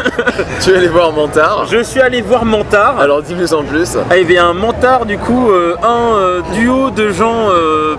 tu 0.62 0.72
es 0.72 0.76
allé 0.76 0.88
voir 0.88 1.14
Mantard. 1.14 1.66
je 1.72 1.82
suis 1.84 2.02
allé 2.02 2.22
voir 2.22 2.44
Mantard. 2.44 3.00
Alors 3.00 3.22
dis-nous 3.22 3.54
en 3.54 3.64
plus. 3.64 3.98
Ah, 4.10 4.18
il 4.18 4.24
y 4.24 4.26
avait 4.26 4.38
un 4.38 4.54
Mantard, 4.54 5.06
du 5.06 5.18
coup, 5.18 5.50
euh, 5.50 5.76
un 5.82 6.42
duo 6.54 6.90
de 6.90 7.12
gens 7.12 7.48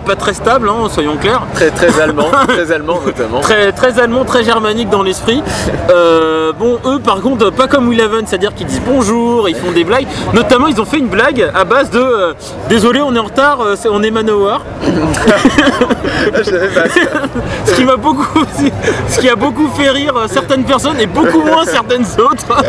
pas 0.07 0.17
très 0.17 0.35
stables, 0.35 0.69
hein, 0.69 0.89
soyons 0.91 1.17
clairs. 1.17 1.43
Très 1.55 1.71
très 1.71 2.01
allemand, 2.01 2.31
très 2.49 2.71
allemand 2.73 3.01
notamment. 3.05 3.41
Très, 3.41 3.73
très 3.73 3.99
allemand, 3.99 4.25
très 4.25 4.45
germanique 4.45 4.91
dans 4.91 5.03
l'esprit. 5.03 5.43
Bon, 6.59 6.79
eux 6.87 7.01
par 7.01 7.21
contre, 7.21 7.51
pas 7.51 7.67
comme 7.67 7.93
Eleven, 7.93 8.27
c'est-à-dire 8.27 8.55
qu'ils 8.55 8.67
disent 8.67 8.83
bonjour, 8.87 9.49
ils 9.49 9.57
font 9.57 9.73
des 9.73 9.83
blagues. 9.83 10.07
Notamment, 10.35 10.69
ils 10.69 10.81
ont 10.81 10.85
fait 10.85 10.99
une 10.99 11.09
blague 11.09 11.51
à 11.55 11.65
base 11.65 11.91
de 11.91 12.35
Désolé, 12.69 13.01
on 13.01 13.15
est 13.15 13.19
en 13.19 13.25
retard, 13.25 13.59
on 13.91 14.03
est 14.03 14.11
Manowar. 14.11 14.63
Je 16.37 16.43
savais 16.43 16.69
pas 16.69 16.88
ça. 16.88 17.00
Ce 17.67 17.75
qui 17.75 17.85
m'a 17.85 17.97
beaucoup, 17.97 18.45
ce 19.09 19.19
qui 19.21 19.29
a 19.29 19.37
beaucoup 19.37 19.69
fait 19.69 19.91
rire 19.91 20.14
certaines 20.29 20.64
personnes 20.64 21.00
et 21.00 21.07
beaucoup 21.07 21.41
moins 21.43 21.64
certaines 21.64 22.07
autres. 22.19 22.62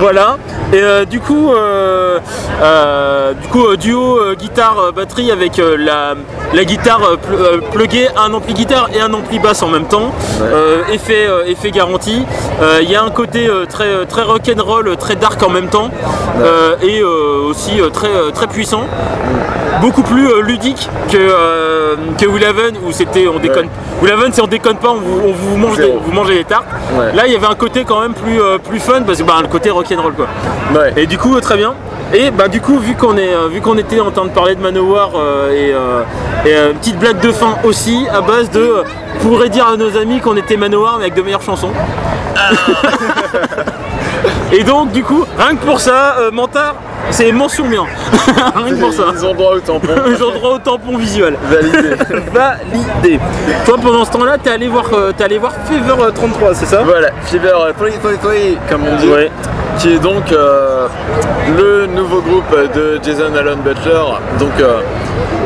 Voilà. 0.00 0.36
Et 0.72 0.80
euh, 0.82 1.04
du 1.04 1.20
coup, 1.20 1.52
euh, 1.52 2.18
euh, 2.60 3.32
du 3.34 3.48
coup 3.48 3.74
duo 3.76 4.18
guitare 4.38 4.92
batterie 4.94 5.30
avec 5.30 5.56
la, 5.58 6.14
la 6.52 6.64
guitare 6.64 7.16
pl- 7.18 7.60
pluguée 7.72 8.08
un 8.16 8.34
ampli 8.34 8.52
guitare 8.52 8.88
et 8.94 9.00
un 9.00 9.12
ampli 9.14 9.38
basse 9.38 9.62
en 9.62 9.68
même 9.68 9.86
temps. 9.86 10.12
Effet, 10.92 11.26
effet 11.46 11.70
garanti. 11.70 12.26
Il 12.82 12.90
y 12.90 12.96
a 12.96 13.02
un 13.02 13.10
côté 13.10 13.48
très 13.70 14.04
très 14.06 14.22
rock 14.22 14.42
and 14.54 14.62
roll, 14.62 14.94
très 14.98 15.16
dark 15.16 15.42
en 15.42 15.50
même 15.50 15.68
temps 15.68 15.90
et 16.82 17.02
aussi 17.02 17.80
très 17.92 18.10
très 18.34 18.46
puissant. 18.48 18.86
Beaucoup 19.80 20.02
plus 20.02 20.26
euh, 20.28 20.40
ludique 20.40 20.88
que 21.10 21.16
euh, 21.18 21.96
que 22.18 22.26
où 22.26 22.92
c'était 22.92 23.26
on 23.28 23.38
déconne. 23.38 23.68
Will 24.02 24.12
Haven 24.12 24.32
c'est 24.32 24.42
on 24.42 24.46
déconne 24.46 24.76
pas, 24.76 24.90
on 24.90 24.96
vous, 24.96 25.20
on 25.26 25.32
vous 25.32 25.56
mange 25.56 25.76
des, 25.76 25.90
vous 25.90 26.12
mangez 26.12 26.34
des 26.34 26.44
tartes. 26.44 26.66
Ouais. 26.98 27.12
Là 27.14 27.26
il 27.26 27.32
y 27.32 27.36
avait 27.36 27.46
un 27.46 27.54
côté 27.54 27.84
quand 27.84 28.00
même 28.00 28.14
plus 28.14 28.40
euh, 28.40 28.58
plus 28.58 28.80
fun 28.80 29.02
parce 29.06 29.18
que 29.18 29.24
bah, 29.24 29.34
le 29.40 29.48
côté 29.48 29.70
rock 29.70 29.86
and 29.92 30.02
roll 30.02 30.12
quoi. 30.12 30.26
Ouais. 30.74 30.92
Et 30.96 31.06
du 31.06 31.18
coup, 31.18 31.34
euh, 31.34 31.40
très 31.40 31.56
bien. 31.56 31.74
Et 32.12 32.30
bah 32.30 32.48
du 32.48 32.60
coup, 32.60 32.78
vu 32.78 32.94
qu'on 32.94 33.16
est, 33.16 33.34
vu 33.50 33.60
qu'on 33.60 33.76
était 33.78 33.98
en 34.00 34.10
train 34.10 34.26
de 34.26 34.30
parler 34.30 34.54
de 34.54 34.60
Manowar 34.60 35.12
euh, 35.16 35.50
et, 36.44 36.48
et, 36.48 36.54
une 36.54 36.76
petite 36.78 36.98
blague 36.98 37.20
de 37.20 37.32
fin 37.32 37.56
aussi, 37.64 38.06
à 38.12 38.20
base 38.20 38.50
de, 38.50 38.84
pourrait 39.22 39.48
dire 39.48 39.66
à 39.66 39.76
nos 39.76 39.96
amis 39.96 40.20
qu'on 40.20 40.36
était 40.36 40.56
Manowar 40.56 40.98
mais 40.98 41.04
avec 41.04 41.14
de 41.14 41.22
meilleures 41.22 41.42
chansons. 41.42 41.72
et 44.52 44.62
donc 44.62 44.92
du 44.92 45.02
coup, 45.02 45.24
rien 45.36 45.56
que 45.56 45.64
pour 45.64 45.80
ça, 45.80 46.16
Mentard, 46.32 46.76
c'est 47.10 47.32
mention 47.32 47.66
bien. 47.66 47.84
rien 48.54 48.74
que 48.74 48.80
pour 48.80 48.92
ça. 48.92 49.04
Ils 49.14 49.24
ont 49.24 49.34
droit 49.34 49.54
au 49.54 49.60
tampon. 49.60 49.88
Ils 50.06 50.22
ont 50.22 50.32
droit 50.32 50.50
au 50.54 50.58
tampon 50.58 50.96
visuel. 50.98 51.36
Validé. 51.50 51.94
Validé. 52.32 53.20
Toi, 53.64 53.76
pendant 53.82 54.04
ce 54.04 54.10
temps-là, 54.12 54.36
t'es 54.42 54.50
allé 54.50 54.68
voir, 54.68 54.84
euh, 54.92 55.12
allé 55.20 55.38
voir 55.38 55.52
Fever 55.66 55.94
euh, 56.02 56.10
33, 56.10 56.54
c'est 56.54 56.66
ça? 56.66 56.82
Voilà, 56.84 57.08
Fever 57.24 57.48
euh, 57.54 57.72
Poi 57.72 57.88
Poi 58.02 58.12
Poi, 58.20 58.32
comme 58.68 58.82
on 58.86 58.96
dit, 58.96 59.08
Ouais. 59.08 59.30
qui 59.78 59.94
est 59.94 59.98
donc 59.98 60.30
euh, 60.32 60.86
le 61.56 61.86
nouveau 61.86 62.20
groupe 62.20 62.54
de 62.74 62.98
Jason 63.02 63.34
Allen 63.38 63.58
Butler, 63.64 64.02
donc 64.38 64.52
euh, 64.60 64.80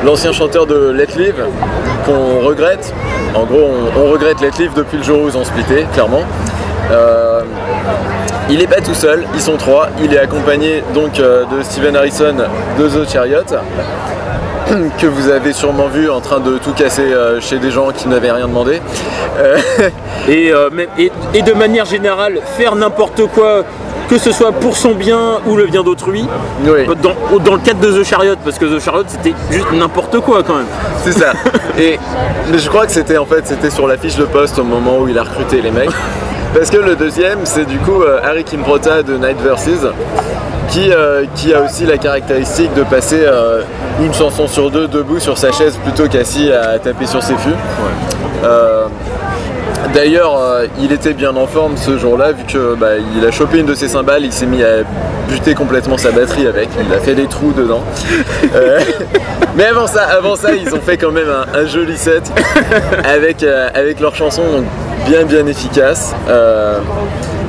l'ancien 0.05 0.33
chanteur 0.33 0.67
de 0.67 0.91
Let 0.91 1.09
Live, 1.17 1.45
qu'on 2.07 2.41
regrette. 2.47 2.93
En 3.35 3.45
gros, 3.45 3.71
on, 3.97 4.01
on 4.01 4.11
regrette 4.11 4.41
Let 4.41 4.51
Live 4.59 4.73
depuis 4.75 4.99
le 4.99 5.05
jour 5.05 5.23
où 5.23 5.29
ils 5.29 5.37
ont 5.37 5.45
splitté, 5.45 5.87
clairement. 5.93 6.25
Euh, 6.91 7.40
il 8.51 8.59
n'est 8.59 8.67
pas 8.67 8.81
tout 8.81 8.95
seul, 8.95 9.25
ils 9.35 9.41
sont 9.41 9.57
trois. 9.57 9.89
Il 10.03 10.13
est 10.13 10.19
accompagné 10.19 10.83
donc 10.95 11.19
euh, 11.21 11.45
de 11.45 11.63
Steven 11.63 11.97
Harrison 11.97 12.35
de 12.79 12.89
The 12.89 13.09
Chariot, 13.11 13.45
que 14.99 15.07
vous 15.07 15.29
avez 15.31 15.53
sûrement 15.53 15.89
vu 15.89 16.11
en 16.11 16.21
train 16.21 16.41
de 16.41 16.59
tout 16.59 16.73
casser 16.73 17.03
euh, 17.13 17.41
chez 17.41 17.59
des 17.59 17.71
gens 17.71 17.91
qui 17.91 18.09
n'avaient 18.09 18.33
rien 18.33 18.47
demandé. 18.49 18.81
Euh, 19.39 19.57
et, 20.29 20.53
euh, 20.53 20.71
même- 20.71 20.89
et, 20.99 21.11
et 21.35 21.43
de 21.43 21.53
manière 21.53 21.85
générale 21.85 22.41
faire 22.57 22.75
n'importe 22.77 23.27
quoi 23.35 23.63
que 24.09 24.19
ce 24.19 24.33
soit 24.33 24.51
pour 24.51 24.77
son 24.77 24.91
bien 24.97 25.39
ou 25.47 25.55
le 25.55 25.67
bien 25.67 25.85
d'autrui 25.85 26.27
oui. 26.65 26.85
dans, 27.01 27.39
dans 27.39 27.53
le 27.55 27.61
cadre 27.61 27.79
de 27.79 27.93
The 28.01 28.05
Chariot 28.05 28.35
parce 28.45 28.59
que 28.59 28.65
The 28.65 28.81
Chariot 28.83 29.05
c'était 29.07 29.35
juste 29.53 29.71
n'importe 29.73 30.19
quoi 30.19 30.43
quand 30.43 30.57
même 30.57 30.67
C'est 31.05 31.13
ça. 31.13 31.33
Et 31.79 31.97
mais 32.51 32.59
je 32.59 32.69
crois 32.69 32.87
que 32.87 32.93
c'était 32.93 33.19
en 33.19 33.25
fait 33.25 33.47
c'était 33.47 33.71
sur 33.71 33.87
la 33.87 33.97
fiche 33.97 34.17
de 34.17 34.25
poste 34.25 34.59
au 34.59 34.65
moment 34.65 34.99
où 34.99 35.07
il 35.09 35.17
a 35.17 35.23
recruté 35.23 35.63
les 35.63 35.71
mecs. 35.71 35.91
Parce 36.55 36.71
que 36.71 36.79
le 36.79 36.97
deuxième, 36.97 37.41
c'est 37.45 37.65
du 37.65 37.79
coup 37.79 38.03
euh, 38.03 38.21
Harry 38.23 38.45
Kimprota 38.45 39.03
de 39.03 39.17
Night 39.17 39.41
Versus, 39.41 39.81
qui, 40.69 40.91
euh, 40.91 41.25
qui 41.35 41.55
a 41.55 41.63
aussi 41.63 41.87
la 41.87 41.97
caractéristique 41.97 42.73
de 42.75 42.83
passer 42.83 43.23
euh, 43.23 43.63
une 44.01 44.13
chanson 44.13 44.49
sur 44.49 44.71
deux 44.71 44.89
debout 44.89 45.21
sur 45.21 45.39
sa 45.39 45.53
chaise 45.53 45.77
plutôt 45.83 46.09
qu'assis 46.09 46.51
à 46.51 46.79
taper 46.79 47.07
sur 47.07 47.23
ses 47.23 47.37
fûts. 47.37 47.51
Euh, 48.45 48.80
D'ailleurs, 49.95 50.39
euh, 50.39 50.67
il 50.81 50.93
était 50.93 51.15
bien 51.15 51.35
en 51.37 51.47
forme 51.47 51.77
ce 51.77 51.99
jour-là, 51.99 52.33
vu 52.33 52.45
que 52.45 52.75
bah, 52.75 52.93
il 53.17 53.25
a 53.25 53.31
chopé 53.31 53.59
une 53.59 53.67
de 53.67 53.75
ses 53.75 53.89
cymbales, 53.89 54.25
il 54.25 54.33
s'est 54.33 54.47
mis 54.47 54.63
à 54.63 54.85
buter 55.29 55.55
complètement 55.55 55.97
sa 55.97 56.11
batterie 56.11 56.47
avec, 56.47 56.69
il 56.85 56.93
a 56.93 56.99
fait 56.99 57.15
des 57.15 57.27
trous 57.27 57.53
dedans. 57.53 57.83
Euh, 58.55 58.81
mais 59.55 59.65
avant 59.67 59.87
ça, 59.87 60.03
avant 60.03 60.35
ça, 60.35 60.53
ils 60.53 60.75
ont 60.75 60.81
fait 60.81 60.97
quand 60.97 61.13
même 61.13 61.29
un, 61.29 61.59
un 61.59 61.67
joli 61.67 61.97
set 61.97 62.33
avec, 63.05 63.43
euh, 63.43 63.69
avec 63.75 64.01
leurs 64.01 64.15
chansons 64.17 64.43
donc 64.43 64.65
bien 65.07 65.25
bien 65.25 65.47
efficaces. 65.47 66.15
Euh, 66.29 66.79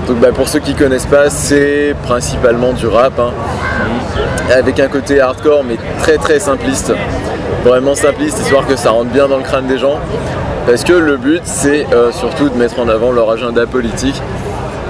donc 0.08 0.20
bah, 0.20 0.30
pour 0.34 0.48
ceux 0.48 0.60
qui 0.60 0.76
connaissent 0.76 1.08
pas, 1.08 1.30
c'est 1.30 1.96
principalement 2.04 2.74
du 2.74 2.88
rap, 2.88 3.20
hein, 3.20 3.32
avec 4.54 4.80
un 4.80 4.88
côté 4.88 5.20
hardcore 5.20 5.64
mais 5.64 5.78
très 6.00 6.18
très 6.18 6.40
simpliste. 6.40 6.94
Vraiment 7.64 7.96
simpliste, 7.96 8.40
histoire 8.40 8.68
que 8.68 8.76
ça 8.76 8.92
rentre 8.92 9.10
bien 9.12 9.28
dans 9.28 9.38
le 9.38 9.44
crâne 9.44 9.68
des 9.68 9.78
gens. 9.78 10.00
Parce 10.68 10.84
que 10.84 10.94
le 10.94 11.18
but, 11.18 11.42
c'est 11.44 11.86
euh, 11.94 12.12
surtout 12.12 12.50
de 12.50 12.56
mettre 12.58 12.80
en 12.80 12.88
avant 12.88 13.12
leur 13.12 13.30
agenda 13.32 13.66
politique, 13.66 14.22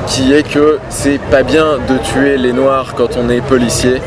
qui 0.07 0.33
est 0.33 0.43
que 0.43 0.77
c'est 0.89 1.19
pas 1.31 1.43
bien 1.43 1.77
de 1.87 1.97
tuer 1.99 2.37
les 2.37 2.51
noirs 2.53 2.93
quand 2.95 3.17
on 3.17 3.29
est 3.29 3.41
policier. 3.41 4.01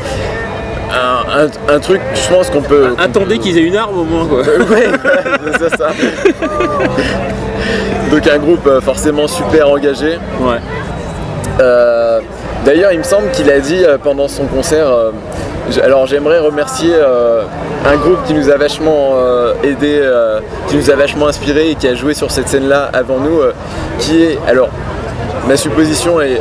Un, 0.91 1.45
un- 1.45 1.73
un 1.75 1.79
truc, 1.79 1.99
je 2.13 2.33
pense 2.33 2.49
qu'on 2.49 2.61
peut. 2.61 2.89
attendez 2.97 3.35
peut- 3.35 3.41
qu'ils 3.41 3.57
aient 3.57 3.61
une 3.63 3.75
arme 3.75 3.97
au 3.97 4.03
moins 4.03 4.25
quoi 4.27 4.39
Ouais, 4.69 4.87
c'est 5.59 5.75
ça. 5.75 5.89
Donc 8.11 8.27
un 8.27 8.37
groupe 8.37 8.67
euh, 8.67 8.79
forcément 8.81 9.27
super 9.27 9.69
engagé. 9.69 10.17
ouais 10.41 10.57
Euh, 11.59 12.19
D'ailleurs, 12.65 12.91
il 12.91 12.99
me 12.99 13.03
semble 13.03 13.29
qu'il 13.31 13.49
a 13.51 13.59
dit 13.59 13.83
euh, 13.83 13.97
pendant 14.01 14.27
son 14.27 14.45
concert. 14.45 14.87
Alors, 15.83 16.05
j'aimerais 16.05 16.39
remercier 16.39 16.91
euh, 16.93 17.43
un 17.85 17.95
groupe 17.97 18.23
qui 18.25 18.33
nous 18.33 18.49
a 18.49 18.57
vachement 18.57 19.13
euh, 19.15 19.53
aidé, 19.63 19.99
euh, 20.01 20.39
qui 20.67 20.75
nous 20.77 20.89
a 20.91 20.95
vachement 20.95 21.27
inspiré 21.27 21.71
et 21.71 21.75
qui 21.75 21.87
a 21.87 21.95
joué 21.95 22.13
sur 22.13 22.31
cette 22.31 22.47
scène-là 22.47 22.89
avant 22.93 23.17
nous, 23.19 23.39
qui 23.99 24.23
est 24.23 24.37
alors. 24.47 24.69
Ma 25.47 25.57
supposition 25.57 26.19
est 26.21 26.39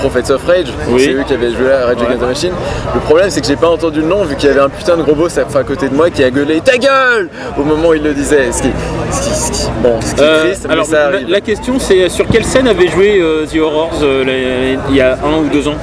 Prophets 0.00 0.32
of 0.32 0.44
Rage, 0.44 0.66
Oui. 0.88 1.04
c'est 1.04 1.12
eux 1.12 1.22
qui 1.24 1.34
avaient 1.34 1.52
joué 1.52 1.70
à 1.70 1.86
Rage 1.86 1.98
Against 2.02 2.20
the 2.20 2.26
Machine. 2.26 2.52
Le 2.94 2.98
problème 3.00 3.30
c'est 3.30 3.40
que 3.40 3.46
j'ai 3.46 3.54
pas 3.54 3.68
entendu 3.68 4.00
le 4.00 4.08
nom 4.08 4.24
vu 4.24 4.34
qu'il 4.34 4.48
y 4.48 4.52
avait 4.52 4.60
un 4.60 4.68
putain 4.68 4.96
de 4.96 5.02
gros 5.02 5.14
boss 5.14 5.38
à, 5.38 5.44
côté 5.62 5.88
de 5.88 5.94
moi 5.94 6.10
qui 6.10 6.24
a 6.24 6.30
gueulé 6.32 6.60
Ta 6.60 6.76
gueule 6.78 7.28
au 7.56 7.62
moment 7.62 7.90
où 7.90 7.94
il 7.94 8.02
le 8.02 8.12
disait. 8.12 8.50
Ce 8.50 8.62
qui, 8.62 8.70
ce 9.12 9.20
qui- 9.22 9.34
ce 9.34 9.52
qui- 9.52 9.70
bon, 9.80 10.00
ce 10.00 10.14
qui 10.16 10.20
est 10.24 10.38
triste, 10.40 10.66
mais 10.68 10.82
ça 10.84 10.96
la, 10.98 11.06
arrive. 11.06 11.28
la 11.30 11.40
question 11.40 11.74
c'est 11.78 12.08
sur 12.08 12.26
quelle 12.26 12.44
scène 12.44 12.66
avait 12.66 12.88
joué 12.88 13.22
The 13.52 13.58
Horrors 13.60 13.92
il 14.02 14.96
y 14.96 15.00
a 15.00 15.12
un 15.24 15.38
ou 15.38 15.48
deux 15.52 15.68
ans? 15.68 15.76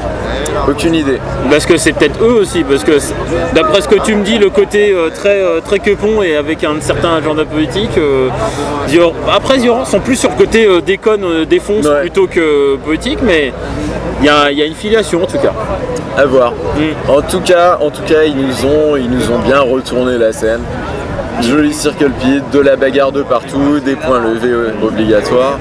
Aucune 0.68 0.96
idée. 0.96 1.20
Parce 1.50 1.66
que 1.66 1.78
c'est 1.78 1.94
peut-être 1.94 2.22
eux 2.24 2.40
aussi, 2.42 2.64
parce 2.64 2.84
que 2.84 2.94
d'après 3.54 3.82
ce 3.82 3.88
que 3.88 4.00
tu 4.00 4.16
me 4.16 4.24
dis, 4.24 4.38
le 4.38 4.50
côté 4.50 4.92
euh, 4.94 5.10
très, 5.10 5.42
euh, 5.42 5.60
très 5.62 5.80
quepon 5.80 6.22
et 6.22 6.36
avec 6.36 6.64
un 6.64 6.80
certain 6.82 7.16
agenda 7.16 7.46
politique, 7.46 7.98
euh, 7.98 8.30
après 9.34 9.68
Horrors 9.68 9.88
sont 9.88 10.00
plus 10.00 10.16
sur 10.16 10.30
le 10.30 10.36
côté 10.36 10.66
euh, 10.66 10.82
déconne, 10.82 11.46
défonce 11.46 11.86
Ouais. 11.86 12.02
plutôt 12.02 12.28
que 12.28 12.76
politique, 12.78 13.20
mais 13.24 13.52
il 14.20 14.26
y 14.26 14.30
a, 14.30 14.52
il 14.52 14.58
y 14.58 14.62
a 14.62 14.66
une 14.66 14.76
filiation 14.76 15.24
en 15.24 15.28
tout 15.28 15.38
cas. 15.38 15.54
À 16.18 16.26
voir. 16.26 16.52
Mm. 16.52 17.10
En 17.12 17.22
tout 17.22 17.40
cas, 17.42 17.78
en 17.82 17.90
tout 17.90 18.04
cas, 18.04 18.24
ils 18.26 18.36
nous 18.36 18.66
ont, 18.66 18.96
ils 18.98 19.10
nous 19.10 19.32
ont 19.32 19.40
bien 19.40 19.62
retourné 19.62 20.18
la 20.18 20.34
scène. 20.34 20.62
Joli 21.42 21.74
circle 21.74 22.12
pit, 22.20 22.44
de 22.52 22.60
la 22.60 22.76
bagarre 22.76 23.14
de 23.14 23.24
partout, 23.24 23.80
des 23.84 23.96
points 23.96 24.20
levés 24.20 24.54
obligatoires. 24.84 25.58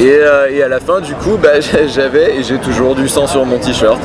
Et, 0.00 0.08
euh, 0.08 0.48
et 0.50 0.62
à 0.62 0.68
la 0.68 0.80
fin, 0.80 1.00
du 1.00 1.14
coup, 1.14 1.36
bah, 1.40 1.60
j'avais 1.94 2.36
et 2.36 2.42
j'ai 2.42 2.56
toujours 2.56 2.94
du 2.94 3.06
sang 3.08 3.26
sur 3.26 3.44
mon 3.44 3.58
t-shirt. 3.58 3.98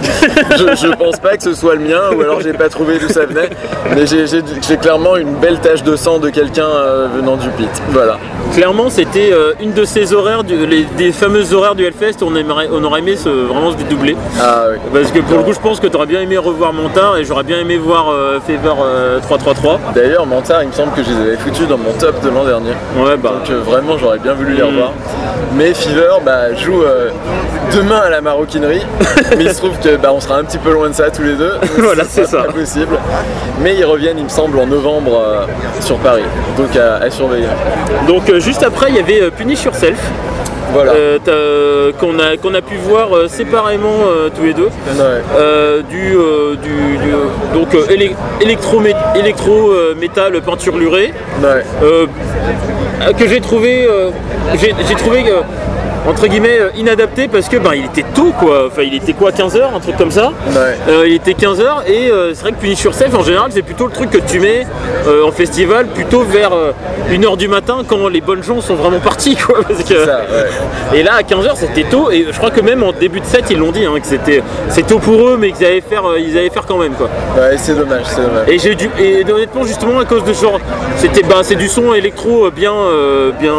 je, 0.52 0.76
je 0.88 0.94
pense 0.96 1.18
pas 1.20 1.38
que 1.38 1.44
ce 1.44 1.54
soit 1.54 1.76
le 1.76 1.82
mien, 1.82 2.02
ou 2.16 2.22
alors 2.22 2.42
j'ai 2.42 2.52
pas 2.54 2.68
trouvé 2.70 2.98
d'où 3.00 3.08
ça 3.08 3.26
venait. 3.26 3.50
Mais 3.96 4.06
j'ai- 4.06 4.78
clairement 4.78 5.16
une 5.16 5.36
belle 5.36 5.60
tache 5.60 5.84
de 5.84 5.96
sang 5.96 6.20
de 6.20 6.30
quelqu'un 6.30 6.68
euh, 6.68 7.08
venant 7.16 7.38
du 7.38 7.48
pit. 7.50 7.70
Voilà. 7.92 8.18
Clairement, 8.54 8.90
c'était 8.90 9.30
euh, 9.32 9.54
une 9.62 9.72
de 9.74 9.86
ces 9.86 10.14
horaires, 10.14 10.44
du- 10.44 10.66
les, 10.68 10.84
des 10.98 11.12
fameuses 11.14 11.54
horaires 11.54 11.76
du 11.76 11.86
Hellfest, 11.86 12.22
on, 12.24 12.36
aimerait, 12.36 12.68
on 12.72 12.84
aurait 12.84 13.00
aimé 13.00 13.16
se, 13.16 13.30
vraiment 13.30 13.72
se 13.72 13.78
dédoubler. 13.78 14.16
Ah 14.42 14.66
oui. 14.72 14.78
Parce 14.94 15.12
que 15.12 15.20
pour 15.20 15.38
le 15.38 15.44
coup, 15.44 15.54
je 15.54 15.60
pense 15.60 15.80
que 15.80 15.88
tu 15.88 15.96
aurais 15.96 16.06
bien 16.06 16.20
aimé 16.22 16.38
revoir 16.38 16.74
Montard 16.74 17.18
et 17.18 17.24
j'aurais 17.24 17.44
bien 17.44 17.60
aimé 17.60 17.78
voir 17.78 18.10
euh, 18.12 18.40
Fever 18.46 18.74
euh, 18.84 19.20
333. 19.22 19.80
D'ailleurs, 19.96 20.26
Mantard, 20.26 20.62
il 20.64 20.68
me 20.70 20.74
semble 20.74 20.92
que 20.92 21.04
je 21.04 21.10
les 21.10 21.22
avais 21.28 21.38
foutus 21.38 21.68
dans 21.68 21.78
mon 21.78 21.94
top 21.94 22.22
de 22.22 22.30
l'an 22.30 22.44
dernier. 22.44 22.72
Ouais, 22.98 23.16
bah. 23.18 23.34
Donc 23.48 23.50
vraiment 23.66 23.98
j'aurais 23.98 24.20
bien 24.20 24.34
voulu 24.34 24.54
les 24.56 24.62
Mm. 24.64 24.68
revoir. 24.68 24.92
Mais 25.56 25.74
Fever 25.88 26.10
bah, 26.26 26.54
joue 26.56 26.82
euh, 26.84 27.10
demain 27.76 28.00
à 28.06 28.10
la 28.10 28.22
maroquinerie. 28.22 28.82
mais 29.38 29.44
il 29.46 29.50
se 29.52 29.58
trouve 29.58 29.78
que 29.80 29.96
bah, 29.98 30.12
on 30.14 30.20
sera 30.20 30.38
un 30.38 30.44
petit 30.44 30.58
peu 30.58 30.72
loin 30.72 30.90
de 30.90 30.94
ça 30.94 31.10
tous 31.10 31.22
les 31.24 31.34
deux. 31.36 31.54
Voilà, 31.78 32.04
Ce 32.04 32.10
c'est 32.10 32.26
ça. 32.28 32.44
Pas 32.44 32.54
possible. 32.54 32.98
Mais 33.62 33.76
ils 33.76 33.86
reviennent, 33.86 34.18
il 34.18 34.24
me 34.26 34.30
semble, 34.30 34.58
en 34.60 34.68
novembre 34.68 35.20
euh, 35.20 35.46
sur 35.82 35.98
Paris. 35.98 36.24
Donc 36.58 36.76
à, 36.76 36.96
à 37.04 37.10
surveiller. 37.10 37.48
Donc 38.08 38.30
euh, 38.30 38.40
juste 38.40 38.64
après, 38.64 38.88
il 38.90 38.96
y 38.96 39.00
avait 39.00 39.30
Punish 39.32 39.64
Yourself. 39.66 40.00
Voilà. 40.74 40.92
euh, 40.92 41.92
qu'on 42.02 42.20
a, 42.20 42.36
qu'on 42.36 42.54
a 42.54 42.62
pu 42.62 42.76
voir 42.76 43.16
euh, 43.16 43.28
séparément 43.30 43.94
euh, 44.08 44.30
tous 44.36 44.44
les 44.44 44.54
deux. 44.54 44.66
Ouais. 44.88 45.84
Du, 45.90 46.18
du, 46.62 46.98
du- 46.98 47.54
donc 47.54 47.74
élec- 47.90 48.16
électro, 48.42 48.82
mé- 48.82 48.96
électro 49.16 49.72
métal 49.98 50.42
peinture 50.42 50.76
lurée 50.78 51.14
Ouais. 51.42 51.64
que 53.18 53.28
j'ai 53.28 53.40
trouvé 53.40 53.88
j'ai 54.60 54.76
j'ai 54.88 54.96
trouvé 54.96 55.24
que 55.24 55.30
entre 56.08 56.28
guillemets 56.28 56.60
euh, 56.60 56.70
inadapté 56.78 57.28
parce 57.28 57.50
que 57.50 57.58
ben 57.58 57.72
il 57.76 57.86
était 57.86 58.06
tôt 58.14 58.32
quoi. 58.40 58.68
Enfin 58.68 58.84
il 58.84 58.94
était 58.96 59.14
quoi 59.14 59.32
15h, 59.32 59.76
un 59.76 59.80
truc 59.80 59.98
comme 59.98 60.12
ça. 60.12 60.32
Ouais. 60.50 60.78
Euh, 60.90 61.04
il 61.08 61.14
était 61.14 61.32
15h 61.34 61.86
et 61.88 62.10
euh, 62.12 62.34
c'est 62.34 62.42
vrai 62.42 62.52
que 62.52 62.58
Punish 62.58 62.84
Yourself 62.84 63.14
en 63.16 63.24
général 63.24 63.50
c'est 63.52 63.62
plutôt 63.64 63.88
le 63.88 63.92
truc 63.94 64.10
que 64.12 64.18
tu 64.20 64.40
mets 64.40 64.66
euh, 65.08 65.24
en 65.26 65.32
festival 65.32 65.88
plutôt 65.88 66.22
vers 66.22 66.52
1h 67.12 67.38
du 67.38 67.48
matin 67.48 67.78
quand 67.88 68.08
les 68.08 68.22
bonnes 68.22 68.44
gens 68.44 68.62
sont 68.62 68.76
vraiment 68.76 69.00
partis 69.00 69.36
quoi. 69.36 69.60
Parce 69.68 69.84
que- 69.84 70.06
Ça, 70.06 70.22
ouais. 70.94 71.00
Et 71.00 71.04
là 71.04 71.14
à 71.16 71.22
15h 71.22 71.52
c'était 71.56 71.84
tôt 71.84 72.12
et 72.12 72.28
je 72.32 72.38
crois 72.38 72.52
que 72.52 72.62
même 72.62 72.84
en 72.84 72.92
début 72.92 73.20
de 73.20 73.26
set 73.26 73.46
ils 73.50 73.58
l'ont 73.58 73.72
dit 73.72 73.86
hein, 73.86 74.00
que 74.00 74.08
c'était 74.08 74.44
c'est 74.70 74.86
tôt 74.86 75.00
pour 75.00 75.28
eux 75.28 75.38
mais 75.40 75.52
qu'ils 75.52 75.66
allaient 75.66 75.82
faire 75.82 76.04
ils 76.18 76.38
allaient 76.38 76.50
faire 76.50 76.66
quand 76.68 76.78
même 76.78 76.94
quoi. 76.94 77.10
Ouais, 77.38 77.58
c'est 77.58 77.76
dommage, 77.76 78.06
c'est 78.06 78.22
dommage. 78.22 78.48
Et 78.48 78.60
j'ai 78.60 78.76
dû 78.76 78.90
et 79.00 79.24
honnêtement 79.30 79.64
justement 79.64 80.00
à 80.00 80.06
cause 80.06 80.24
de 80.24 80.34
ce 80.34 80.44
genre 80.44 80.60
c'était 80.98 81.24
bah 81.24 81.38
c'est 81.42 81.56
du 81.56 81.68
son 81.68 81.94
électro 81.94 82.50
bien 82.52 82.74
bien 83.40 83.54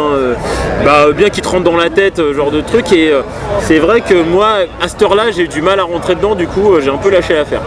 bah, 0.85 1.07
bien 1.15 1.29
qui 1.29 1.41
te 1.41 1.47
rentre 1.47 1.63
dans 1.63 1.75
la 1.77 1.89
tête 1.89 2.19
genre 2.37 2.51
de 2.51 2.61
truc 2.61 2.93
et 2.93 3.11
euh, 3.11 3.21
c'est 3.61 3.79
vrai 3.79 4.01
que 4.01 4.13
moi 4.13 4.49
à 4.79 4.87
cette 4.87 5.01
heure-là 5.01 5.31
j'ai 5.31 5.43
eu 5.43 5.47
du 5.47 5.61
mal 5.63 5.79
à 5.79 5.83
rentrer 5.83 6.13
dedans 6.13 6.35
du 6.35 6.47
coup 6.47 6.73
euh, 6.75 6.81
j'ai 6.81 6.91
un 6.91 6.97
peu 6.97 7.09
lâché 7.09 7.33
l'affaire. 7.33 7.61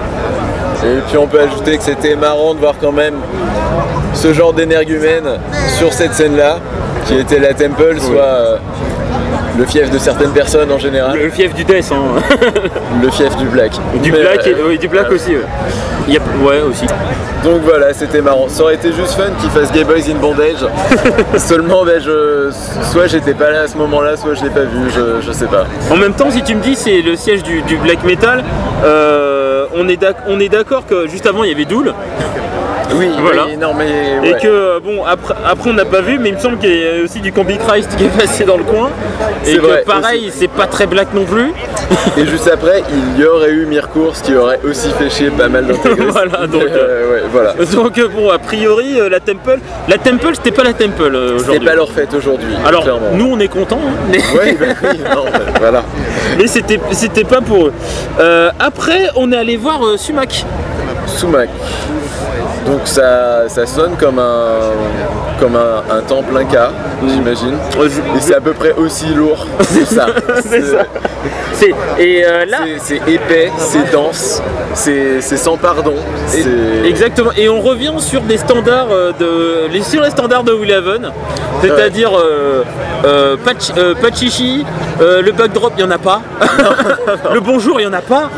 Et 0.85 1.01
puis 1.09 1.19
on 1.19 1.27
peut 1.27 1.41
ajouter 1.41 1.77
que 1.77 1.83
c'était 1.83 2.15
marrant 2.15 2.55
de 2.55 2.61
voir 2.61 2.75
quand 2.81 2.93
même 2.93 3.17
ce 4.15 4.33
genre 4.33 4.53
d'énergumène 4.53 5.41
sur 5.77 5.93
cette 5.93 6.15
scène-là, 6.15 6.59
qui 7.07 7.17
était 7.17 7.39
la 7.41 7.53
Temple, 7.53 7.97
soit 8.01 8.23
euh, 8.23 8.57
le 9.61 9.67
fief 9.67 9.91
de 9.91 9.99
certaines 9.99 10.31
personnes 10.33 10.73
en 10.73 10.79
général, 10.79 11.19
Le 11.19 11.29
fief 11.31 11.55
du 11.55 11.65
death 11.65 11.93
hein. 11.93 12.21
le 13.03 13.11
fief 13.11 13.37
du 13.37 13.45
black. 13.47 13.73
du 14.03 14.11
Mais, 14.11 14.21
black 14.23 14.47
et, 14.47 14.51
euh, 14.55 14.57
oui, 14.69 14.79
du 14.79 14.89
black 14.89 15.11
aussi. 15.13 15.33
Ouais. 15.33 15.43
Il 16.09 16.15
y 16.15 16.17
a- 16.17 16.21
ouais 16.45 16.63
aussi. 16.63 16.87
Donc 17.45 17.61
voilà, 17.63 17.93
c'était 17.93 18.23
marrant. 18.23 18.49
Ça 18.49 18.63
aurait 18.63 18.75
été 18.77 18.91
juste 18.93 19.13
fun 19.15 19.25
qu'ils 19.41 19.51
fassent 19.51 19.71
Gay 19.73 19.85
Boys 19.85 20.11
in 20.11 20.17
Bondage. 20.19 20.65
Seulement, 21.37 21.85
ben, 21.85 22.01
je, 22.01 22.51
soit 22.91 23.07
j'étais 23.07 23.35
pas 23.35 23.51
là 23.51 23.61
à 23.63 23.67
ce 23.69 23.77
moment-là, 23.77 24.17
soit 24.17 24.35
je 24.35 24.43
l'ai 24.45 24.51
pas 24.51 24.61
vu, 24.65 24.91
je, 24.95 25.27
je 25.27 25.33
sais 25.33 25.47
pas. 25.47 25.65
En 25.91 25.97
même 25.97 26.15
temps, 26.15 26.31
si 26.31 26.43
tu 26.43 26.55
me 26.55 26.63
dis 26.63 26.75
c'est 26.75 27.03
le 27.03 27.15
siège 27.17 27.43
du, 27.43 27.61
du 27.63 27.77
black 27.77 28.03
metal, 28.05 28.43
euh, 28.85 29.67
on 29.75 29.89
est 29.89 29.97
d'ac- 29.99 30.17
on 30.27 30.41
est 30.41 30.49
d'accord 30.49 30.87
que 30.87 31.07
juste 31.07 31.27
avant 31.27 31.45
il 31.45 31.51
y 31.51 31.55
avait 31.55 31.65
Dool 31.67 31.93
Oui, 32.95 33.09
Voilà. 33.19 33.47
oui, 33.47 33.57
non 33.57 33.73
mais. 33.75 34.29
et 34.29 34.33
que 34.35 34.47
euh, 34.49 34.81
bon 34.83 35.05
après, 35.05 35.35
après 35.47 35.71
on 35.71 35.75
n'a 35.75 35.85
pas 35.85 36.01
vu, 36.01 36.19
mais 36.19 36.31
il 36.31 36.35
me 36.35 36.41
semble 36.41 36.59
qu'il 36.59 36.71
y 36.77 37.01
a 37.01 37.05
aussi 37.05 37.21
du 37.21 37.33
Combi 37.33 37.57
Christ 37.59 37.95
qui 37.97 38.05
est 38.05 38.09
passé 38.19 38.45
dans 38.45 38.57
le 38.57 38.65
coin 38.65 38.91
et 39.47 39.57
que 39.57 39.61
vrai, 39.61 39.83
pareil 39.87 40.31
c'est 40.35 40.49
pas 40.49 40.67
très 40.67 40.87
black 40.87 41.09
non 41.15 41.25
plus. 41.25 41.53
Et 42.17 42.27
juste 42.27 42.49
après, 42.53 42.83
il 43.17 43.21
y 43.21 43.25
aurait 43.25 43.51
eu 43.51 43.67
Mircours 43.67 44.15
qui 44.23 44.35
aurait 44.35 44.61
aussi 44.65 44.91
fait 44.91 45.11
chier 45.11 45.31
pas 45.31 45.49
mal 45.49 45.67
d'intégristes. 45.67 46.11
Voilà, 46.11 46.47
donc, 46.47 46.63
euh, 46.63 47.13
ouais, 47.13 47.23
voilà. 47.31 47.55
Donc 47.75 47.97
euh, 47.99 48.09
bon 48.09 48.31
a 48.31 48.39
priori 48.39 48.99
euh, 49.01 49.09
la 49.09 49.21
Temple, 49.21 49.59
la 49.89 49.99
Temple 49.99 50.33
c'était 50.35 50.51
pas 50.51 50.65
la 50.65 50.73
Temple 50.73 51.15
euh, 51.15 51.29
C'est 51.39 51.45
aujourd'hui. 51.45 51.67
pas 51.67 51.75
leur 51.75 51.91
fête 51.91 52.13
aujourd'hui. 52.15 52.49
Alors 52.67 52.83
clairement. 52.83 53.11
nous 53.15 53.29
on 53.33 53.39
est 53.39 53.49
contents, 53.49 53.81
hein, 53.85 53.93
mais, 54.11 54.19
Ouais, 54.39 54.57
bah 54.59 54.67
oui, 54.83 54.99
non, 54.99 55.25
bah, 55.33 55.39
voilà. 55.61 55.83
mais 56.39 56.47
c'était 56.47 56.81
c'était 56.93 57.25
pas 57.25 57.41
pour 57.41 57.67
eux. 57.69 57.73
Euh, 58.19 58.51
après 58.59 59.09
on 59.17 59.31
est 59.33 59.37
allé 59.37 59.57
voir 59.57 59.85
euh, 59.85 59.97
Sumac. 59.97 60.45
Sumac. 61.07 61.49
Donc 62.71 62.83
ça, 62.85 63.49
ça 63.49 63.67
sonne 63.67 63.97
comme 63.99 64.21
un, 64.21 64.71
comme 65.41 65.57
un, 65.57 65.83
un 65.93 66.01
temple 66.03 66.37
inca, 66.37 66.71
j'imagine. 67.07 67.55
Euh, 67.79 67.89
je- 67.89 68.17
Et 68.17 68.21
c'est 68.21 68.37
à 68.37 68.41
peu 68.41 68.53
près 68.53 68.73
aussi 68.73 69.07
lourd 69.07 69.45
que 69.59 69.85
ça. 69.85 70.07
C'est 70.45 70.63
ça. 70.63 70.85
C'est 71.53 71.75
et 71.99 72.25
euh, 72.25 72.47
là 72.47 72.59
C'est 72.79 73.01
épais, 73.09 73.51
c'est 73.59 73.91
dense, 73.93 74.41
c'est 74.73 75.21
sans 75.21 75.57
pardon. 75.59 75.95
Exactement. 76.87 77.31
Et 77.37 77.49
on 77.51 77.61
revient 77.61 77.93
sur 77.99 78.23
des 78.23 78.39
standards 78.39 78.87
euh, 78.93 79.13
de 79.19 79.67
les 79.71 79.83
sur 79.83 80.03
les 80.03 80.11
standards 80.11 80.45
de 80.45 80.53
Willhaven, 80.53 81.11
c'est-à-dire 81.61 82.13
euh, 82.17 82.63
euh, 83.05 83.37
chi- 83.59 83.73
euh, 83.77 83.95
pas 83.95 84.09
de 84.11 84.17
chichi, 84.17 84.65
euh, 85.03 85.21
le 85.21 85.33
backdrop 85.33 85.73
il 85.77 85.81
y 85.83 85.85
en 85.85 85.91
a 85.91 85.99
pas, 85.99 86.23
le 87.35 87.41
bonjour 87.41 87.79
il 87.81 87.85
y 87.85 87.87
en 87.87 87.93
a 87.93 88.01
pas. 88.01 88.31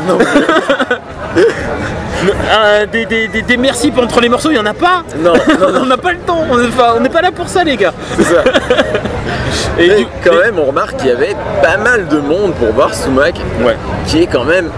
Euh, 2.51 2.85
des, 2.85 3.05
des, 3.05 3.27
des- 3.27 3.41
des 3.41 3.57
merci 3.57 3.91
entre 3.97 4.21
les 4.21 4.29
morceaux, 4.29 4.49
il 4.51 4.55
y 4.55 4.59
en 4.59 4.65
a 4.65 4.73
pas. 4.73 5.03
Non, 5.19 5.33
non, 5.33 5.71
non. 5.73 5.79
on 5.81 5.85
n'a 5.85 5.97
pas 5.97 6.11
le 6.13 6.19
temps. 6.19 6.43
On 6.49 6.57
n'est 6.99 7.09
pas, 7.09 7.21
là 7.21 7.31
pour 7.31 7.47
ça, 7.49 7.63
les 7.63 7.75
gars. 7.77 7.93
C'est 8.17 8.23
ça. 8.23 8.43
Et 9.79 9.87
Mais 9.87 9.95
du- 9.97 10.07
quand 10.23 10.35
même, 10.35 10.55
on 10.59 10.65
remarque 10.65 10.97
qu'il 10.97 11.07
y 11.07 11.11
avait 11.11 11.35
pas 11.61 11.77
mal 11.77 12.07
de 12.07 12.17
monde 12.17 12.53
pour 12.53 12.71
voir 12.73 12.93
Sumac, 12.93 13.35
Ouais. 13.65 13.75
qui 14.07 14.21
est 14.23 14.27
quand 14.27 14.43
même 14.45 14.69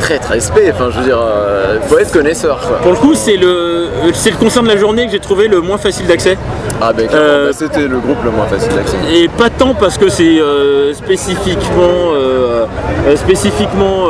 très 0.00 0.18
très 0.18 0.40
spé. 0.40 0.70
Enfin, 0.74 0.88
je 0.90 0.98
veux 0.98 1.04
dire, 1.04 1.18
euh, 1.20 1.78
faut 1.88 1.98
être 1.98 2.12
connaisseur. 2.12 2.58
Quoi. 2.60 2.78
Pour 2.78 2.92
le 2.92 2.98
coup, 2.98 3.14
c'est 3.14 3.36
le, 3.36 3.86
c'est 4.14 4.30
le 4.30 4.36
concert 4.36 4.62
de 4.62 4.68
la 4.68 4.76
journée 4.76 5.06
que 5.06 5.12
j'ai 5.12 5.20
trouvé 5.20 5.46
le 5.48 5.60
moins 5.60 5.78
facile 5.78 6.06
d'accès. 6.06 6.36
Ah, 6.82 6.92
ben, 6.92 7.06
Euh, 7.12 7.48
bah, 7.48 7.52
c'était 7.56 7.86
le 7.86 7.98
groupe 7.98 8.22
le 8.24 8.30
moins 8.30 8.46
facile 8.46 8.72
d'accès. 8.74 8.96
Et 9.14 9.28
pas 9.28 9.50
tant 9.50 9.74
parce 9.74 9.98
que 9.98 10.08
c'est 10.08 10.40
euh, 10.40 10.94
spécifiquement, 10.94 12.12
spécifiquement 13.16 14.06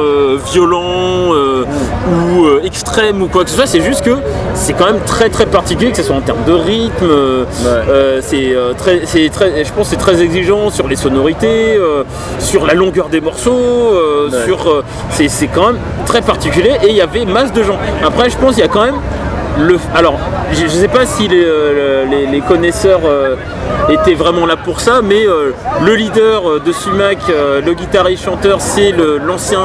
violent 0.52 1.34
euh, 1.34 1.64
ou 2.10 2.44
euh, 2.44 2.60
extrême 2.64 3.22
ou 3.22 3.28
quoi 3.28 3.44
que 3.44 3.50
ce 3.50 3.56
soit, 3.56 3.66
c'est 3.66 3.80
juste 3.80 4.02
que 4.04 4.16
c'est 4.54 4.72
quand 4.72 4.86
même 4.86 5.00
très 5.06 5.28
très 5.28 5.46
particulier, 5.46 5.90
que 5.90 5.96
ce 5.96 6.02
soit 6.02 6.16
en 6.16 6.20
termes 6.20 6.44
de 6.46 6.52
rythme, 6.52 7.04
euh, 7.04 7.44
euh, 7.66 8.20
c'est 8.22 8.54
très, 8.76 9.02
c'est 9.04 9.28
très, 9.30 9.64
je 9.64 9.72
pense 9.72 9.88
c'est 9.88 9.96
très 9.96 10.20
exigeant 10.22 10.70
sur 10.70 10.88
les 10.88 10.96
sonorités, 10.96 11.78
sur 12.38 12.66
la 12.66 12.74
longueur 12.74 13.08
des 13.08 13.20
morceaux, 13.20 13.94
Ouais. 14.30 14.44
sur, 14.44 14.84
c'est, 15.10 15.28
c'est 15.28 15.46
quand 15.48 15.66
même 15.68 15.78
très 16.06 16.20
particulier 16.22 16.72
et 16.82 16.88
il 16.90 16.94
y 16.96 17.00
avait 17.00 17.24
masse 17.24 17.52
de 17.52 17.62
gens. 17.62 17.78
Après 18.04 18.28
je 18.30 18.36
pense 18.36 18.54
qu'il 18.54 18.64
y 18.64 18.66
a 18.66 18.68
quand 18.68 18.84
même 18.84 18.96
le, 19.58 19.76
alors, 19.94 20.18
je 20.52 20.62
ne 20.64 20.68
sais 20.68 20.88
pas 20.88 21.04
si 21.06 21.28
les, 21.28 21.44
euh, 21.44 22.04
les- 22.10 22.26
les 22.26 22.40
connaisseurs 22.40 23.00
euh, 23.04 23.34
étaient 23.88 24.14
vraiment 24.14 24.46
là 24.46 24.56
pour 24.56 24.80
ça, 24.80 25.00
mais 25.02 25.26
euh, 25.26 25.52
le 25.84 25.94
leader 25.94 26.60
de 26.64 26.72
Sumac, 26.72 27.18
le 27.28 27.72
guitariste 27.74 28.24
chanteur, 28.24 28.60
c'est 28.60 28.92
l'ancien 29.26 29.58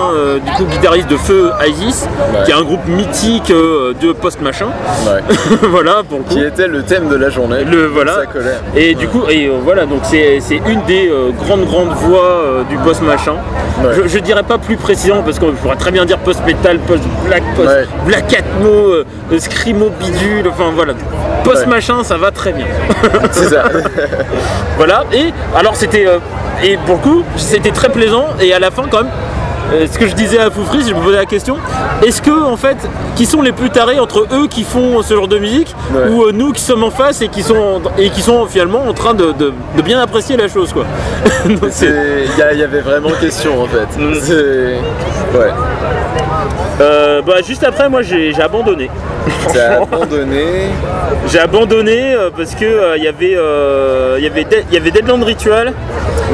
du 0.43 0.51
coup 0.53 0.63
guitariste 0.65 1.09
de 1.09 1.17
Feu 1.17 1.51
Isis, 1.67 2.07
Ouais. 2.33 2.43
qui 2.45 2.51
est 2.51 2.53
un 2.53 2.61
groupe 2.63 2.85
mythique 2.87 3.49
de 3.51 4.11
post 4.13 4.41
machin. 4.41 4.67
Ouais. 5.05 5.21
voilà 5.69 6.01
pour 6.07 6.19
le 6.19 6.23
coup. 6.23 6.33
qui 6.33 6.41
était 6.43 6.67
le 6.67 6.83
thème 6.83 7.07
de 7.09 7.15
la 7.15 7.29
journée. 7.29 7.63
Le 7.63 7.85
voilà. 7.87 8.21
Collait. 8.31 8.57
Et 8.75 8.95
du 8.95 9.07
coup, 9.07 9.23
et 9.29 9.49
voilà, 9.63 9.85
donc 9.85 9.99
c'est 10.03 10.39
une 10.67 10.81
des 10.83 11.11
grandes 11.45 11.65
grandes 11.65 11.93
voix 11.93 12.63
du 12.69 12.77
post 12.77 13.01
machin. 13.01 13.35
Je, 13.93 14.07
je 14.07 14.19
dirais 14.19 14.43
pas 14.43 14.57
plus 14.57 14.77
précisément 14.77 15.21
parce 15.23 15.37
qu'on 15.39 15.51
pourrait 15.51 15.75
très 15.75 15.91
bien 15.91 16.05
dire 16.05 16.17
post 16.19 16.41
metal, 16.45 16.79
post 16.79 17.03
black, 17.27 17.43
post 17.55 17.69
black 18.05 18.33
atmo, 18.33 18.69
euh, 18.69 19.05
euh, 19.31 19.37
bidule, 19.99 20.47
enfin 20.49 20.71
voilà. 20.75 20.93
Post 21.43 21.67
machin, 21.67 22.03
ça 22.03 22.17
va 22.17 22.31
très 22.31 22.51
bien. 22.53 22.65
C'est 23.31 23.49
ça. 23.49 23.63
voilà. 24.77 25.03
Et 25.13 25.33
alors 25.55 25.75
c'était 25.75 26.07
euh, 26.07 26.17
et 26.63 26.77
pour 26.85 26.95
le 26.95 27.01
coup, 27.01 27.23
c'était 27.37 27.71
très 27.71 27.89
plaisant 27.89 28.27
et 28.41 28.53
à 28.53 28.59
la 28.59 28.71
fin 28.71 28.83
quand 28.89 29.03
même. 29.03 29.11
euh, 29.73 29.85
ce 29.91 29.97
que 29.97 30.07
je 30.07 30.13
disais 30.15 30.39
à 30.39 30.49
Foufris, 30.51 30.83
je 30.87 30.93
me 30.93 30.99
posais 31.01 31.17
la 31.17 31.25
question 31.25 31.57
est-ce 32.05 32.21
que 32.21 32.43
en 32.43 32.57
fait, 32.57 32.77
qui 33.15 33.25
sont 33.25 33.41
les 33.41 33.51
plus 33.53 33.69
tarés 33.69 33.99
entre 33.99 34.27
eux 34.33 34.47
qui 34.47 34.63
font 34.63 35.01
ce 35.01 35.13
genre 35.13 35.27
de 35.27 35.37
musique 35.39 35.73
Ouais. 35.93 36.09
ou 36.09 36.23
euh, 36.23 36.31
nous 36.33 36.51
qui 36.51 36.61
sommes 36.61 36.83
en 36.83 36.91
face 36.91 37.21
et 37.21 37.29
qui 37.29 37.41
sont 37.43 37.81
et 37.97 38.09
qui 38.09 38.21
sont 38.21 38.45
finalement 38.47 38.83
en 38.87 38.93
train 38.93 39.13
de, 39.13 39.31
de- 39.31 39.53
de 39.77 39.81
bien 39.81 39.99
apprécier 39.99 40.35
la 40.37 40.47
chose 40.47 40.73
quoi. 40.73 40.83
Il 41.45 42.59
y, 42.59 42.63
avait 42.63 42.81
vraiment 42.81 43.09
question 43.19 43.61
en 43.61 43.67
fait. 43.67 43.87
Mm. 43.97 45.37
Ouais. 45.37 45.51
Euh, 46.81 47.21
bah, 47.21 47.35
juste 47.45 47.63
après, 47.63 47.87
moi 47.89 48.01
j'ai 48.01 48.33
abandonné. 48.41 48.89
Abandonné. 49.55 50.69
J'ai 51.27 51.39
abandonné 51.39 52.13
euh, 52.13 52.29
parce 52.35 52.55
que 52.55 52.65
euh, 52.65 52.97
il 52.97 53.03
y 53.03 53.07
avait 53.07 53.35
euh, 53.35 54.15
il 54.17 54.23
y 54.23 54.27
avait 54.27 54.45
il 54.69 54.73
y 54.73 54.77
avait 54.77 54.91
Deadland 54.91 55.23
Ritual 55.23 55.73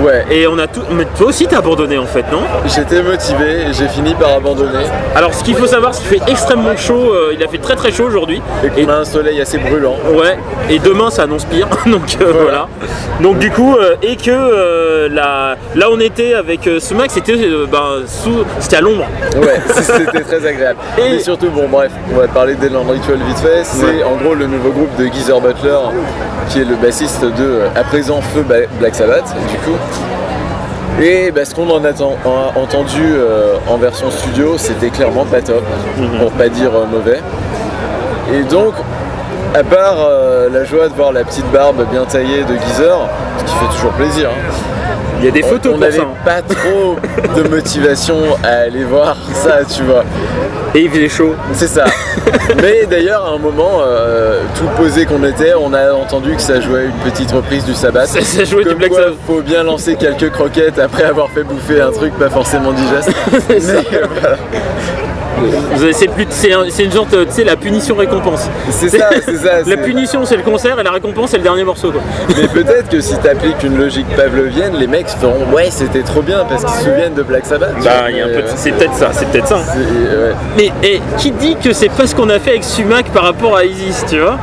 Ouais. 0.03 0.25
et 0.31 0.47
on 0.47 0.57
a 0.57 0.67
tout. 0.67 0.81
Mais 0.91 1.05
toi 1.17 1.27
aussi 1.27 1.45
t'as 1.47 1.57
abandonné 1.57 1.97
en 1.97 2.05
fait, 2.05 2.23
non? 2.31 2.41
J'étais 2.65 3.03
motivé 3.03 3.63
et 3.69 3.73
j'ai 3.73 3.87
fini 3.87 4.13
par 4.15 4.33
abandonner. 4.35 4.85
Alors 5.15 5.33
ce 5.33 5.43
qu'il 5.43 5.55
faut 5.55 5.67
savoir, 5.67 5.93
c'est 5.93 6.01
qu'il 6.07 6.19
fait 6.23 6.31
extrêmement 6.31 6.75
chaud. 6.77 7.13
euh, 7.13 7.33
il 7.37 7.43
a 7.43 7.47
fait 7.47 7.57
très 7.57 7.75
très 7.75 7.91
chaud 7.91 8.05
aujourd'hui. 8.05 8.41
Et 8.63 8.69
qu'on 8.85 8.89
a 8.89 8.95
un 8.97 9.05
soleil 9.05 9.39
assez 9.41 9.57
brûlant. 9.57 9.95
Ouais, 10.13 10.37
et 10.69 10.79
demain 10.79 11.09
ça 11.09 11.23
annonce 11.23 11.45
pire, 11.45 11.67
donc 11.85 12.17
euh, 12.21 12.31
voilà. 12.41 12.67
Donc 13.21 13.37
du 13.39 13.51
coup, 13.51 13.75
euh, 13.75 13.95
et 14.01 14.15
que 14.15 14.31
euh, 14.31 15.09
là, 15.09 15.55
là 15.75 15.87
on 15.91 15.99
était 15.99 16.33
avec 16.35 16.65
euh, 16.67 16.79
ce 16.79 16.93
mec, 16.93 17.11
c'était 17.11 17.33
euh, 17.35 17.65
ben, 17.69 18.03
sous, 18.07 18.43
c'était 18.59 18.77
à 18.77 18.81
l'ombre. 18.81 19.05
Ouais, 19.35 19.59
c'était 19.73 20.21
très 20.23 20.45
agréable. 20.47 20.79
Et- 20.97 21.15
Et 21.15 21.19
surtout, 21.19 21.49
bon, 21.49 21.67
bref, 21.69 21.91
on 22.13 22.17
va 22.17 22.27
parler 22.27 22.55
d'Elan 22.83 22.93
Ritual 22.93 23.17
vite 23.27 23.37
fait. 23.39 23.63
C'est 23.63 23.83
Ouais. 23.85 24.03
en 24.03 24.15
gros 24.21 24.33
le 24.35 24.47
nouveau 24.47 24.69
groupe 24.69 24.95
de 24.97 25.05
Geezer 25.05 25.39
Butler, 25.39 25.77
qui 26.49 26.61
est 26.61 26.65
le 26.65 26.75
bassiste 26.75 27.23
de 27.23 27.31
euh, 27.39 27.67
à 27.75 27.83
présent 27.83 28.21
Feu 28.21 28.43
Black 28.79 28.95
Sabbath, 28.95 29.33
du 29.49 29.57
coup. 29.57 29.77
Et 31.01 31.31
bah, 31.31 31.45
ce 31.45 31.55
qu'on 31.55 31.69
en 31.69 31.83
a, 31.85 31.93
ten- 31.93 32.07
a 32.25 32.59
entendu 32.59 33.01
euh, 33.15 33.55
en 33.69 33.77
version 33.77 34.11
studio, 34.11 34.55
c'était 34.57 34.89
clairement 34.89 35.25
pas 35.25 35.41
top, 35.41 35.63
pour 36.19 36.31
pas 36.31 36.49
dire 36.49 36.71
euh, 36.75 36.85
mauvais. 36.85 37.21
Et 38.33 38.43
donc, 38.43 38.73
à 39.55 39.63
part 39.63 39.95
euh, 39.99 40.49
la 40.51 40.63
joie 40.63 40.89
de 40.89 40.93
voir 40.93 41.11
la 41.11 41.23
petite 41.23 41.49
barbe 41.51 41.85
bien 41.91 42.03
taillée 42.05 42.43
de 42.43 42.53
Geezer, 42.67 42.97
ce 43.39 43.43
qui 43.45 43.55
fait 43.57 43.73
toujours 43.75 43.91
plaisir, 43.91 44.29
hein, 44.29 44.90
Il 45.21 45.25
y 45.25 45.27
a 45.27 45.31
des 45.31 45.43
photos 45.43 45.67
on 45.67 45.69
pour 45.71 45.79
n'avait 45.79 45.97
ça. 45.97 46.03
hein. 46.03 46.15
pas 46.25 46.41
trop 46.41 46.95
de 47.35 47.47
motivation 47.47 48.15
à 48.43 48.47
aller 48.65 48.83
voir 48.83 49.15
ça, 49.33 49.59
tu 49.63 49.83
vois. 49.83 50.03
Et 50.73 50.79
il 50.81 50.89
faisait 50.89 51.09
chaud. 51.09 51.35
C'est 51.53 51.67
ça. 51.67 51.85
Mais 52.61 52.85
d'ailleurs, 52.89 53.25
à 53.25 53.29
un 53.29 53.37
moment, 53.37 53.81
euh, 53.85 54.41
tout 54.57 54.67
posé 54.81 55.05
qu'on 55.05 55.23
était, 55.23 55.53
on 55.53 55.73
a 55.73 55.93
entendu 55.93 56.35
que 56.35 56.41
ça 56.41 56.59
jouait 56.59 56.85
une 56.85 57.11
petite 57.11 57.31
reprise 57.31 57.63
du 57.65 57.73
sabbat. 57.75 58.05
Ça, 58.07 58.21
ça 58.21 58.45
jouait 58.45 58.63
du 58.63 58.73
Black 58.75 58.93
Sabbath. 58.93 59.13
faut 59.27 59.41
bien 59.41 59.63
lancer 59.63 59.95
quelques 59.95 60.31
croquettes 60.31 60.79
après 60.79 61.03
avoir 61.03 61.29
fait 61.29 61.43
bouffer 61.43 61.81
un 61.81 61.91
truc 61.91 62.13
pas 62.17 62.29
forcément 62.29 62.71
digeste. 62.71 63.11
Mais, 63.49 63.59
voilà. 63.59 64.37
C'est 65.93 66.07
plus- 66.07 66.83
une 66.83 66.91
sorte, 66.91 67.09
tu 67.11 67.31
sais, 67.31 67.43
la 67.43 67.55
punition 67.55 67.95
récompense. 67.95 68.49
C'est 68.69 68.89
ça, 68.89 69.09
c'est 69.25 69.35
ça. 69.37 69.61
La 69.65 69.77
punition 69.77 70.25
c'est 70.25 70.35
le 70.37 70.43
concert 70.43 70.79
et 70.79 70.83
la 70.83 70.91
récompense 70.91 71.31
c'est 71.31 71.37
le 71.37 71.43
dernier 71.43 71.63
morceau. 71.63 71.91
Quoi. 71.91 72.01
Mais 72.29 72.47
peut-être 72.47 72.89
que 72.89 72.99
si 72.99 73.15
t'appliques 73.17 73.61
une 73.63 73.77
logique 73.77 74.07
pavlovienne, 74.15 74.73
les 74.77 74.87
mecs 74.87 75.09
feront 75.09 75.45
ouais 75.53 75.67
c'était 75.69 76.01
trop 76.03 76.21
bien 76.21 76.43
parce 76.49 76.63
qu'ils 76.65 76.73
se 76.83 76.89
souviennent 76.89 77.13
de 77.13 77.23
Black 77.23 77.45
Sabbath. 77.45 77.73
tu 77.77 77.83
Bah, 77.85 77.91
vois, 78.01 78.09
il 78.11 78.17
y 78.17 78.21
a 78.21 78.25
un 78.25 78.27
mais, 78.27 78.33
peu 78.35 78.41
de- 78.43 78.47
c'est 78.55 78.71
peut-être 78.71 78.95
ça, 78.95 79.09
c'est 79.13 79.27
peut-être 79.29 79.47
ça. 79.47 79.57
hein. 79.57 79.77
ouais. 79.77 80.33
Mais 80.57 80.71
et, 80.87 81.01
qui 81.17 81.31
dit 81.31 81.55
que 81.63 81.73
c'est 81.73 81.89
pas 81.89 82.07
ce 82.07 82.15
qu'on 82.15 82.29
a 82.29 82.39
fait 82.39 82.51
avec 82.51 82.63
Sumac 82.63 83.05
par 83.13 83.23
rapport 83.23 83.55
à 83.57 83.63
Isis, 83.65 84.03
tu 84.09 84.19
vois? 84.19 84.37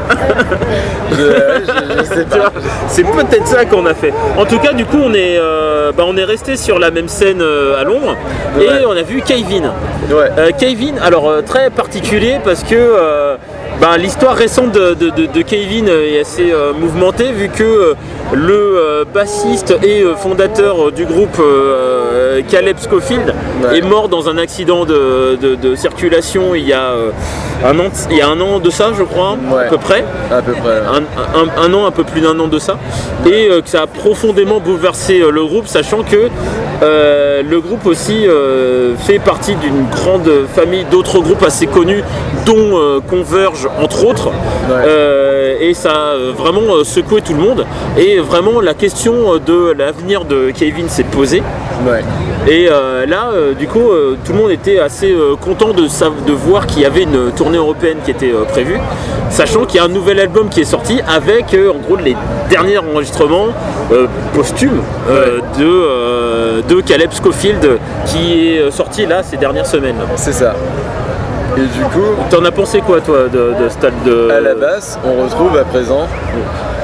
Je, 1.11 1.17
je- 1.17 1.99
je 1.99 2.05
sais 2.05 2.25
Tu 2.31 2.37
vois, 2.39 2.51
pas. 2.51 2.61
C'est 2.89 3.05
peut-être 3.05 3.47
ça 3.47 3.65
qu'on 3.65 3.87
a 3.87 3.95
fait. 3.95 4.13
En 4.37 4.45
tout 4.45 4.59
cas, 4.59 4.73
du 4.73 4.85
coup, 4.85 4.99
on 5.03 5.13
est, 5.15 5.39
euh, 5.39 5.68
bah, 5.97 6.05
on 6.07 6.17
est 6.17 6.25
resté 6.25 6.57
sur 6.57 6.79
la 6.79 6.91
même 6.91 7.09
scène 7.09 7.41
euh, 7.41 7.81
à 7.81 7.85
Londres 7.85 8.17
Ouais. 8.57 8.83
et 8.83 8.87
on 8.87 8.93
a 8.93 9.03
vu 9.03 9.23
Kevin. 9.23 9.71
Ouais. 10.11 10.31
Euh, 10.39 10.51
Kevin, 10.59 10.99
alors 10.99 11.29
euh, 11.29 11.43
très 11.43 11.71
particulier 11.71 12.39
parce 12.45 12.63
que 12.63 12.75
euh, 12.75 13.37
bah, 13.81 13.97
l'histoire 13.99 14.35
récente 14.35 14.73
de, 14.73 14.95
de- 14.95 15.11
de- 15.11 15.27
de 15.27 15.43
Kevin 15.43 15.89
est 15.89 16.21
assez 16.21 16.51
euh, 16.53 16.73
mouvementée 16.73 17.33
vu 17.33 17.49
que 17.49 17.63
euh, 17.63 17.95
le 18.33 18.53
euh, 18.55 19.05
bassiste 19.13 19.75
et 19.83 20.03
euh, 20.03 20.15
fondateur 20.17 20.89
euh, 20.89 20.91
du 20.91 21.07
groupe 21.07 21.41
Caleb 22.51 22.77
Scofield 22.79 23.35
Ouais. 23.65 23.79
est 23.79 23.83
mort 23.83 24.09
dans 24.09 24.29
un 24.29 24.39
accident 24.39 24.85
de, 24.85 25.35
de- 25.41 25.57
de 25.57 25.75
circulation 25.75 26.55
il 26.55 26.65
y, 26.69 26.73
a, 26.73 26.93
un 27.67 27.77
an, 27.81 27.87
il 28.09 28.17
y 28.17 28.21
a 28.21 28.29
un 28.29 28.41
an 28.41 28.61
de 28.61 28.71
ça 28.71 28.93
je 28.97 29.03
crois 29.03 29.37
Ouais. 29.53 29.65
à 29.65 29.69
peu 29.69 29.79
près 29.79 30.05
À 30.31 30.41
peu 30.41 30.53
près. 30.53 30.61
ouais. 30.61 30.77
un, 30.95 31.41
un- 31.41 31.65
un 31.65 31.75
an, 31.75 31.87
un 31.87 31.91
peu 31.91 32.05
plus 32.05 32.21
d'un 32.21 32.39
an 32.39 32.47
de 32.47 32.59
ça, 32.61 32.79
et 33.27 33.49
que 33.49 33.69
ça 33.69 33.83
a 33.83 33.87
profondément 33.89 34.61
bouleversé 34.61 35.21
le 35.29 35.45
groupe, 35.45 35.67
sachant 35.67 36.05
que 36.05 36.29
euh, 36.83 37.43
le 37.43 37.61
groupe 37.61 37.85
aussi 37.87 38.29
euh, 38.29 38.95
fait 38.97 39.19
partie 39.19 39.57
d'une 39.57 39.87
grande 39.91 40.31
famille 40.55 40.85
d'autres 40.89 41.19
groupes 41.19 41.43
assez 41.43 41.67
connus, 41.67 42.05
dont 42.47 42.79
euh, 42.79 43.01
Converge 43.01 43.69
entre 43.83 44.05
autres, 44.07 44.31
et 45.61 45.75
ça 45.75 46.13
a 46.13 46.17
vraiment 46.37 46.85
secoué 46.85 47.21
tout 47.23 47.33
le 47.35 47.41
monde, 47.41 47.67
et 47.97 48.18
vraiment 48.21 48.61
la 48.61 48.75
question 48.75 49.35
euh, 49.35 49.39
de 49.39 49.73
l'avenir 49.77 50.25
de 50.25 50.51
Kevin 50.51 50.89
s'est 50.89 51.05
posée. 51.05 51.43
Ouais. 51.87 52.03
Et 52.49 52.69
euh, 52.71 53.07
là, 53.07 53.31
euh, 53.33 53.55
du 53.55 53.67
coup, 53.67 53.91
euh, 53.91 54.17
tout 54.25 54.33
le 54.33 54.39
monde 54.39 54.51
était 54.51 54.79
assez 54.79 55.15
content 55.41 55.73
de, 55.75 55.83
de 55.83 56.33
voir 56.33 56.67
qu'il 56.67 56.83
y 56.83 56.87
avait 56.87 57.03
une 57.03 57.31
tournée 57.33 57.59
européenne 57.59 57.99
qui 58.05 58.11
était 58.11 58.33
prévue, 58.51 58.79
sachant 59.31 59.65
qu'il 59.65 59.77
y 59.77 59.81
a 59.81 59.85
un 59.85 59.89
nouvel 59.89 60.19
album 60.19 60.49
qui 60.49 60.61
est 60.61 60.65
sorti 60.65 61.01
avec, 61.07 61.55
en 61.55 61.79
gros, 61.79 61.97
les 61.97 62.17
derniers 62.51 62.79
enregistrements 62.79 63.49
posthumes 64.35 64.81
de, 65.59 66.63
de 66.63 66.81
Caleb 66.81 67.13
Scofield 67.13 67.79
qui 68.07 68.49
est 68.49 68.71
sorti 68.71 69.07
là 69.07 69.23
ces 69.23 69.37
dernières 69.37 69.67
semaines. 69.67 69.97
C'est 70.17 70.33
ça. 70.33 70.55
Et 71.57 71.61
du 71.61 71.85
coup, 71.93 72.15
T'en 72.31 72.45
as 72.45 72.53
pensé 72.53 72.81
quoi, 72.81 73.01
toi, 73.01 73.25
de, 73.33 73.63
de 73.63 73.69
ce 73.69 73.75
stade 73.75 73.93
de. 74.07 74.31
à 74.31 74.41
la 74.41 74.55
basse, 74.55 74.99
on 75.05 75.25
retrouve 75.25 75.57
à 75.57 75.65
présent 75.65 76.07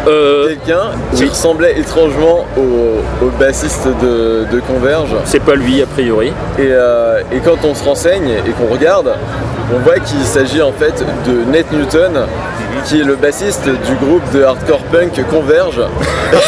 Euh, 0.06 0.48
quelqu'un 0.48 0.90
qui 1.14 1.22
oui. 1.24 1.28
ressemblait 1.30 1.78
étrangement 1.78 2.44
au, 2.58 3.24
au 3.24 3.28
bassiste 3.38 3.86
de, 4.02 4.44
de 4.52 4.60
Converge. 4.60 5.14
c'est 5.24 5.42
pas 5.42 5.54
lui, 5.54 5.82
a 5.82 5.86
priori. 5.86 6.28
Et, 6.58 6.62
euh, 6.70 7.20
et 7.32 7.38
quand 7.38 7.64
on 7.64 7.74
se 7.74 7.84
renseigne 7.84 8.28
et 8.46 8.50
qu'on 8.50 8.72
regarde, 8.72 9.12
on 9.74 9.78
voit 9.78 9.98
qu'il 9.98 10.20
s'agit 10.24 10.60
en 10.60 10.72
fait 10.72 11.02
de 11.26 11.50
Nate 11.50 11.72
Newton, 11.72 12.12
qui 12.84 13.00
est 13.00 13.04
le 13.04 13.16
bassiste 13.16 13.64
du 13.64 13.94
groupe 14.04 14.22
de 14.34 14.42
hardcore 14.42 14.80
punk 14.92 15.18
Converge. 15.30 15.80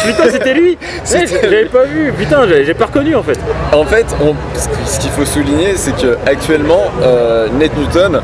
Putain, 0.05 0.29
c'était 0.29 0.53
lui 0.53 0.77
Ouais, 1.11 1.25
J'avais 1.41 1.65
pas 1.65 1.83
vu, 1.85 2.13
putain, 2.17 2.41
j'ai 2.63 2.73
pas 2.75 2.85
reconnu 2.85 3.15
en 3.15 3.23
fait. 3.23 3.39
En 3.73 3.85
fait, 3.85 4.05
on- 4.21 4.35
ce 4.55 4.67
qui- 4.67 4.91
ce 4.93 4.99
qu'il 4.99 5.09
faut 5.11 5.25
souligner, 5.25 5.73
c'est 5.75 5.95
que 5.95 6.15
actuellement, 6.27 6.83
euh, 7.01 7.47
Nate 7.59 7.75
Newton 7.77 8.21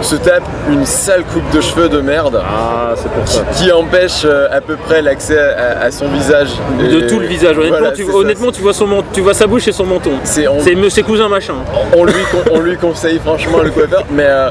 se 0.00 0.14
tape 0.16 0.42
une 0.70 0.86
sale 0.86 1.22
coupe 1.24 1.48
de 1.54 1.60
cheveux 1.60 1.90
de 1.90 2.00
merde. 2.00 2.40
Ah, 2.42 2.94
c'est 2.96 3.10
pour 3.10 3.28
ça. 3.28 3.42
qui 3.56 3.70
empêche 3.70 4.22
euh, 4.24 4.48
à 4.50 4.60
peu 4.70 4.76
près 4.76 5.02
l'accès 5.02 5.38
à, 5.38 5.82
à 5.84 5.90
son 5.90 6.08
visage. 6.08 6.48
De 6.78 7.00
Et- 7.00 7.06
tout 7.06 7.18
le 7.18 7.26
visage. 7.26 7.56
Honnêtement, 7.58 7.78
Voilà, 7.78 7.92
tu, 7.92 8.04
ça. 8.04 8.12
tu, 8.52 8.60
vois 8.62 8.72
son 8.72 8.86
tu 9.12 9.20
vois 9.20 9.34
sa 9.34 9.46
bouche 9.46 9.66
et 9.68 9.72
son 9.72 9.84
menton. 9.84 10.12
C'est- 10.24 10.46
ses 10.90 11.02
cousins 11.02 11.28
machin. 11.28 11.54
on, 11.96 12.04
lui, 12.04 12.12
con- 12.30 12.50
on 12.52 12.60
lui 12.60 12.76
conseille 12.76 13.18
franchement 13.18 13.58
le 13.62 13.70
coiffeur, 13.70 14.04
mais, 14.10 14.26
euh, 14.26 14.50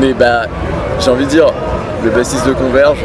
mais 0.00 0.12
bah, 0.12 0.42
j'ai 1.00 1.10
envie 1.10 1.24
de 1.26 1.30
dire, 1.30 1.46
le 2.04 2.10
bassiste 2.10 2.46
de 2.46 2.52
Converge, 2.52 2.98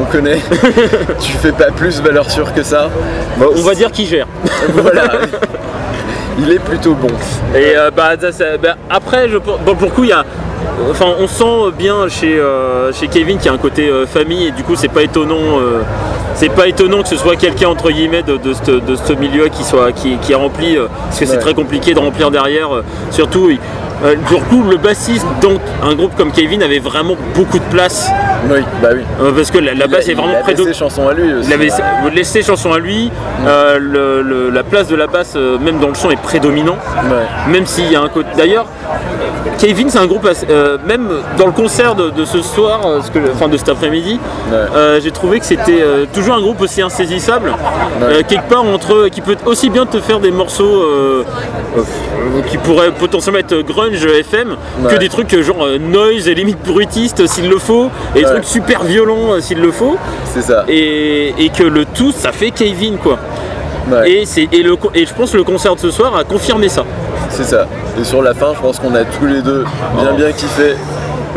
on 0.00 0.04
connaît, 0.10 0.38
tu 1.20 1.32
fais 1.32 1.52
pas 1.52 1.70
plus 1.70 2.00
valeur 2.02 2.30
sûre 2.30 2.52
que 2.52 2.62
ça. 2.62 2.90
On 3.40 3.62
va 3.62 3.74
dire 3.74 3.90
qui 3.90 4.04
gère. 4.06 4.26
Voilà. 4.70 5.04
Il 6.38 6.50
est 6.50 6.58
plutôt 6.58 6.94
bon. 6.94 7.08
Et 7.54 7.76
euh, 7.76 7.90
bah, 7.90 8.10
ça- 8.32 8.56
bah, 8.60 8.76
après, 8.90 9.28
je, 9.28 9.38
bon, 9.38 9.56
pour 9.76 9.88
le 9.88 9.94
coup, 9.94 10.04
il 10.04 10.10
y 10.10 10.12
a. 10.12 10.24
Enfin, 10.90 11.06
on 11.20 11.26
sent 11.28 11.72
bien 11.78 12.08
chez, 12.08 12.38
euh, 12.38 12.92
chez 12.92 13.08
Kevin 13.08 13.36
qu'il 13.38 13.46
y 13.46 13.48
a 13.48 13.52
un 13.52 13.58
côté 13.58 13.88
euh, 13.88 14.06
famille 14.06 14.46
et 14.46 14.50
du 14.50 14.62
coup, 14.64 14.74
c'est 14.76 14.88
pas 14.88 15.02
étonnant. 15.02 15.58
euh, 15.60 15.80
c'est 16.34 16.48
pas 16.48 16.66
étonnant 16.66 17.02
que 17.02 17.08
ce 17.08 17.16
soit 17.16 17.36
quelqu'un 17.36 17.68
entre 17.68 17.90
guillemets 17.92 18.24
de, 18.24 18.36
de 18.36 18.52
ce 18.54 18.72
de 18.72 18.96
ce 18.96 19.12
milieu 19.12 19.46
qui 19.48 19.62
soit 19.62 19.92
qui, 19.92 20.16
qui 20.16 20.32
est 20.32 20.34
rempli 20.34 20.76
euh, 20.76 20.86
parce 21.04 21.20
que 21.20 21.26
c'est 21.26 21.34
Ouais. 21.36 21.38
très 21.38 21.54
compliqué 21.54 21.94
de 21.94 22.00
remplir 22.00 22.30
derrière. 22.32 22.70
surtout, 23.12 23.50
il- 23.50 23.58
pour 24.26 24.40
le 24.40 24.44
coup, 24.46 24.62
le 24.68 24.76
bassiste 24.76 25.26
dans 25.40 25.52
un 25.88 25.94
groupe 25.94 26.14
comme 26.16 26.32
Kevin 26.32 26.62
avait 26.62 26.80
vraiment 26.80 27.14
beaucoup 27.36 27.58
de 27.60 27.64
place 27.70 28.10
Oui, 28.50 28.60
bah 28.82 28.88
oui. 28.94 29.00
euh, 29.22 29.32
parce 29.32 29.50
que 29.50 29.58
la, 29.58 29.74
la 29.74 29.86
il, 29.86 29.94
est 30.10 30.14
vraiment 30.14 30.30
il 30.32 30.36
a 30.36 30.40
près 30.40 30.54
de 30.54 30.62
à 30.62 31.12
lui 31.14 31.32
aussi. 31.34 31.48
Il 31.48 31.52
avait 31.54 31.68
laissé 32.14 32.42
chanson 32.42 32.72
à 32.72 32.78
lui, 32.78 33.10
euh, 33.46 33.78
le- 33.80 34.22
le- 34.22 34.50
la 34.50 34.62
place 34.62 34.88
de 34.88 34.96
la 34.96 35.06
basse, 35.06 35.32
euh, 35.36 35.58
même 35.58 35.78
dans 35.78 35.88
le 35.88 35.94
chant, 35.94 36.10
est 36.10 36.20
prédominant. 36.20 36.76
Ouais. 37.04 37.52
Même 37.52 37.66
s'il 37.66 37.90
y 37.90 37.96
a 37.96 38.02
un 38.02 38.08
côté. 38.08 38.28
D'ailleurs, 38.36 38.66
Kevin, 39.58 39.88
c'est 39.88 39.98
un 39.98 40.06
groupe, 40.06 40.26
assez- 40.26 40.46
euh, 40.50 40.76
même 40.86 41.08
dans 41.38 41.46
le 41.46 41.52
concert 41.52 41.94
de, 41.94 42.10
de 42.10 42.24
ce 42.24 42.42
soir, 42.42 42.80
euh, 42.86 43.00
ce 43.02 43.10
que- 43.10 43.30
enfin 43.32 43.48
de 43.48 43.56
cet 43.56 43.68
après-midi, 43.68 44.18
Ouais. 44.50 44.56
euh, 44.76 45.00
j'ai 45.02 45.10
trouvé 45.10 45.40
que 45.40 45.46
c'était 45.46 45.80
euh, 45.80 46.04
toujours 46.12 46.34
un 46.34 46.40
groupe 46.40 46.60
aussi 46.60 46.82
insaisissable, 46.82 47.52
euh, 48.02 48.22
quelque 48.28 48.48
part 48.48 48.64
entre, 48.64 49.08
qui 49.08 49.20
peut 49.20 49.36
aussi 49.46 49.70
bien 49.70 49.86
te 49.86 50.00
faire 50.00 50.20
des 50.20 50.30
morceaux 50.30 50.64
euh, 50.82 51.24
euh, 51.24 51.24
qui 52.48 52.58
pourraient 52.58 52.90
potentiellement 52.92 53.40
être 53.40 53.56
grunge 53.62 54.04
FM, 54.04 54.56
que 54.88 54.96
des 54.96 55.08
trucs 55.08 55.32
euh, 55.34 55.42
genre 55.42 55.64
euh, 55.64 55.78
noise 55.78 56.28
et 56.28 56.34
limite 56.34 56.58
bruitiste 56.64 57.26
s'il 57.26 57.48
le 57.48 57.58
faut, 57.58 57.90
et 58.14 58.20
des 58.20 58.24
Ouais. 58.24 58.30
trucs 58.32 58.44
super 58.44 58.84
violents 58.84 59.32
euh, 59.34 59.40
s'il 59.40 59.60
le 59.60 59.70
faut 59.72 59.96
C'est 60.32 60.42
ça. 60.42 60.64
et, 60.68 61.34
et 61.38 61.48
que 61.50 61.64
le 61.64 61.84
tout 61.84 62.12
ça 62.12 62.32
fait 62.32 62.50
Kevin 62.50 62.96
quoi 62.98 63.18
Ouais. 63.90 64.10
et, 64.10 64.24
c'est, 64.24 64.48
et, 64.50 64.62
le, 64.62 64.76
et 64.94 65.04
je 65.04 65.12
pense 65.12 65.32
que 65.32 65.36
le 65.36 65.44
concert 65.44 65.74
de 65.74 65.80
ce 65.80 65.90
soir 65.90 66.16
a 66.16 66.24
confirmé 66.24 66.70
ça 66.70 66.84
C'est 67.28 67.44
ça. 67.44 67.66
Et 68.00 68.04
sur 68.04 68.22
la 68.22 68.32
fin, 68.32 68.54
je 68.54 68.60
pense 68.60 68.78
qu'on 68.78 68.94
a 68.94 69.04
tous 69.04 69.26
les 69.26 69.42
deux 69.42 69.62
bien 70.00 70.12
bien 70.14 70.32
kiffé 70.32 70.74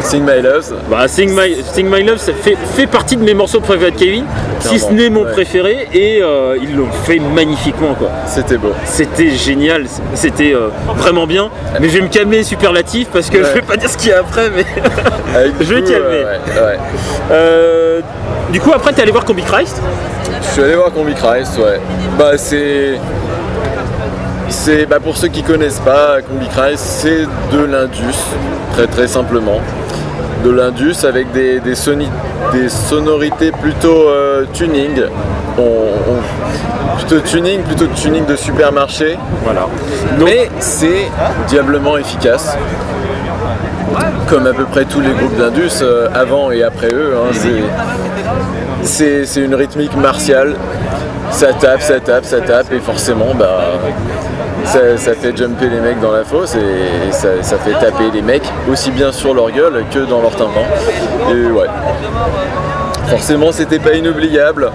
Sing 0.09 0.23
My 0.23 0.41
Love. 0.41 0.73
bah, 0.89 1.07
Sing, 1.07 1.29
My, 1.35 1.55
Sing 1.73 1.89
My 1.89 2.03
Love 2.03 2.17
ça 2.17 2.31
fait, 2.33 2.55
fait 2.75 2.87
partie 2.87 3.17
de 3.17 3.23
mes 3.23 3.33
morceaux 3.33 3.59
préférés 3.59 3.91
de 3.91 3.97
Kevin 3.97 4.25
si 4.59 4.79
ce 4.79 4.91
n'est 4.91 5.09
mon 5.09 5.23
ouais. 5.23 5.31
préféré 5.31 5.87
et 5.93 6.19
euh, 6.21 6.57
ils 6.61 6.75
l'ont 6.75 6.89
fait 7.03 7.19
magnifiquement 7.19 7.93
quoi 7.93 8.09
C'était 8.25 8.57
beau. 8.57 8.71
c'était 8.85 9.31
génial 9.31 9.85
c'était 10.13 10.53
euh, 10.53 10.69
vraiment 10.95 11.27
bien 11.27 11.49
mais 11.79 11.89
je 11.89 11.95
vais 11.97 12.01
me 12.03 12.07
calmer 12.09 12.43
superlatif 12.43 13.07
parce 13.11 13.29
que 13.29 13.37
Ouais. 13.37 13.43
je 13.49 13.53
vais 13.55 13.61
pas 13.61 13.77
dire 13.77 13.89
ce 13.89 13.97
qu'il 13.97 14.09
y 14.09 14.13
a 14.13 14.19
après 14.19 14.49
mais 14.49 14.65
Je 15.61 15.73
vais 15.73 15.81
coup, 15.81 15.89
calmer. 15.89 16.25
euh, 17.31 17.97
ouais, 17.99 18.03
du 18.51 18.59
coup 18.59 18.71
après 18.73 18.93
t'es 18.93 19.01
allé 19.03 19.11
voir 19.11 19.25
Combi 19.25 19.43
Christ? 19.43 19.81
Je 20.41 20.47
suis 20.47 20.63
allé 20.63 20.75
voir 20.75 20.91
Combi 20.93 21.13
Christ, 21.13 21.57
ouais. 21.57 21.79
Bah 22.17 22.37
c'est. 22.37 22.97
C'est 24.49 24.85
bah, 24.85 24.99
pour 25.03 25.17
ceux 25.17 25.27
qui 25.27 25.43
connaissent 25.43 25.79
pas 25.79 26.21
Combi 26.21 26.47
Christ, 26.47 26.79
c'est 26.79 27.25
de 27.51 27.63
l'Indus, 27.65 28.15
très 28.73 28.87
très 28.87 29.07
simplement. 29.07 29.59
De 30.47 30.53
l'Indus 30.53 31.03
avec 31.05 31.29
des, 31.33 31.59
des, 31.59 31.75
soni- 31.75 32.07
des 32.53 32.69
sonorités 32.69 33.51
plutôt 33.51 34.07
euh, 34.07 34.45
tuning. 34.53 35.01
On- 35.57 35.61
on- 35.61 36.95
plutôt 36.97 37.19
tuning, 37.19 37.59
plutôt 37.63 37.87
tuning 37.87 38.25
de 38.25 38.37
supermarché. 38.37 39.17
voilà 39.43 39.67
Mais 40.23 40.49
c'est 40.61 41.09
diablement 41.49 41.97
efficace. 41.97 42.55
Comme 44.29 44.47
à 44.47 44.53
peu 44.53 44.63
près 44.63 44.85
tous 44.85 45.01
les 45.01 45.11
groupes 45.11 45.35
d'Indus, 45.35 45.81
euh, 45.81 46.07
avant 46.15 46.49
et 46.51 46.63
après 46.63 46.93
eux. 46.93 47.15
hein, 47.17 47.35
c'est 48.83 49.41
une 49.41 49.53
rythmique 49.53 49.97
martiale. 49.97 50.55
Ça 51.29 51.47
tape, 51.51 51.81
ça 51.81 51.99
tape, 51.99 52.23
ça 52.23 52.39
tape, 52.39 52.71
et 52.71 52.79
forcément, 52.79 53.33
bah, 53.37 53.59
ça, 54.67 54.97
ça 54.97 55.13
fait 55.13 55.35
jumper 55.35 55.69
les 55.69 55.79
mecs 55.79 55.99
dans 55.99 56.11
la 56.11 56.23
fosse 56.23 56.55
et 56.55 57.11
ça, 57.11 57.29
ça 57.41 57.57
fait 57.57 57.73
taper 57.73 58.11
les 58.13 58.21
mecs 58.21 58.43
aussi 58.71 58.91
bien 58.91 59.11
sur 59.11 59.33
leur 59.33 59.49
gueule 59.51 59.83
que 59.91 59.99
dans 59.99 60.21
leur 60.21 60.31
tympan. 60.35 60.63
Et 61.31 61.51
ouais. 61.51 61.67
forcément 63.07 63.51
c'était 63.51 63.79
pas 63.79 63.93
inoubliable, 63.93 64.71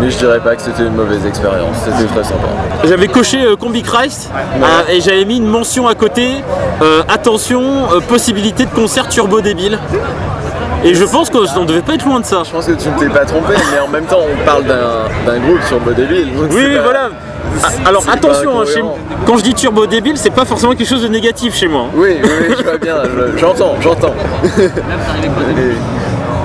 mais 0.00 0.10
je 0.10 0.16
dirais 0.18 0.40
pas 0.40 0.54
que 0.54 0.62
c'était 0.62 0.84
une 0.84 0.94
mauvaise 0.94 1.26
expérience, 1.26 1.76
c'était 1.84 2.06
très 2.12 2.24
sympa. 2.24 2.46
J'avais 2.84 3.08
coché 3.08 3.42
euh, 3.44 3.56
Combi 3.56 3.82
Christ 3.82 4.30
euh, 4.34 4.92
et 4.92 5.00
j'avais 5.00 5.24
mis 5.24 5.38
une 5.38 5.48
mention 5.48 5.88
à 5.88 5.94
côté. 5.94 6.28
euh, 6.82 7.02
attention, 7.08 7.62
euh, 7.92 8.00
possibilité 8.00 8.64
de 8.66 8.70
concert 8.70 9.08
turbo 9.08 9.40
débile. 9.40 9.78
Et 10.84 10.94
je 10.94 11.04
pense 11.04 11.30
qu'on 11.30 11.64
devait 11.64 11.80
pas 11.80 11.94
être 11.94 12.04
loin 12.04 12.20
de 12.20 12.24
ça. 12.26 12.42
Je 12.44 12.50
pense 12.52 12.66
que 12.66 12.72
tu 12.72 12.88
ne 12.88 12.96
t'es 12.98 13.08
pas 13.08 13.24
trompé, 13.24 13.54
mais 13.72 13.80
en 13.80 13.88
même 13.88 14.04
temps 14.04 14.20
on 14.20 14.44
parle 14.44 14.64
d'un 14.64 15.38
groupe 15.40 15.62
sur 15.66 15.80
Bodeville. 15.80 16.28
Oui, 16.36 16.46
oui, 16.52 16.76
pas- 16.76 16.82
voilà. 16.82 17.08
Ah, 17.64 17.68
Alors 17.88 18.04
attention, 18.10 18.60
hein, 18.60 18.64
chez- 18.66 18.82
quand 19.26 19.36
je 19.38 19.42
dis 19.42 19.54
turbo 19.54 19.86
débile, 19.86 20.16
c'est 20.16 20.30
pas 20.30 20.44
forcément 20.44 20.74
quelque 20.74 20.88
chose 20.88 21.02
de 21.02 21.08
négatif 21.08 21.54
chez 21.54 21.68
moi. 21.68 21.82
hein. 21.86 21.90
Oui, 21.94 22.16
oui, 22.22 22.28
oui, 22.48 22.54
je 22.58 22.62
vois 22.64 22.78
bien, 22.78 22.96
je- 23.04 23.38
j'entends, 23.38 23.74
j'entends. 23.80 24.14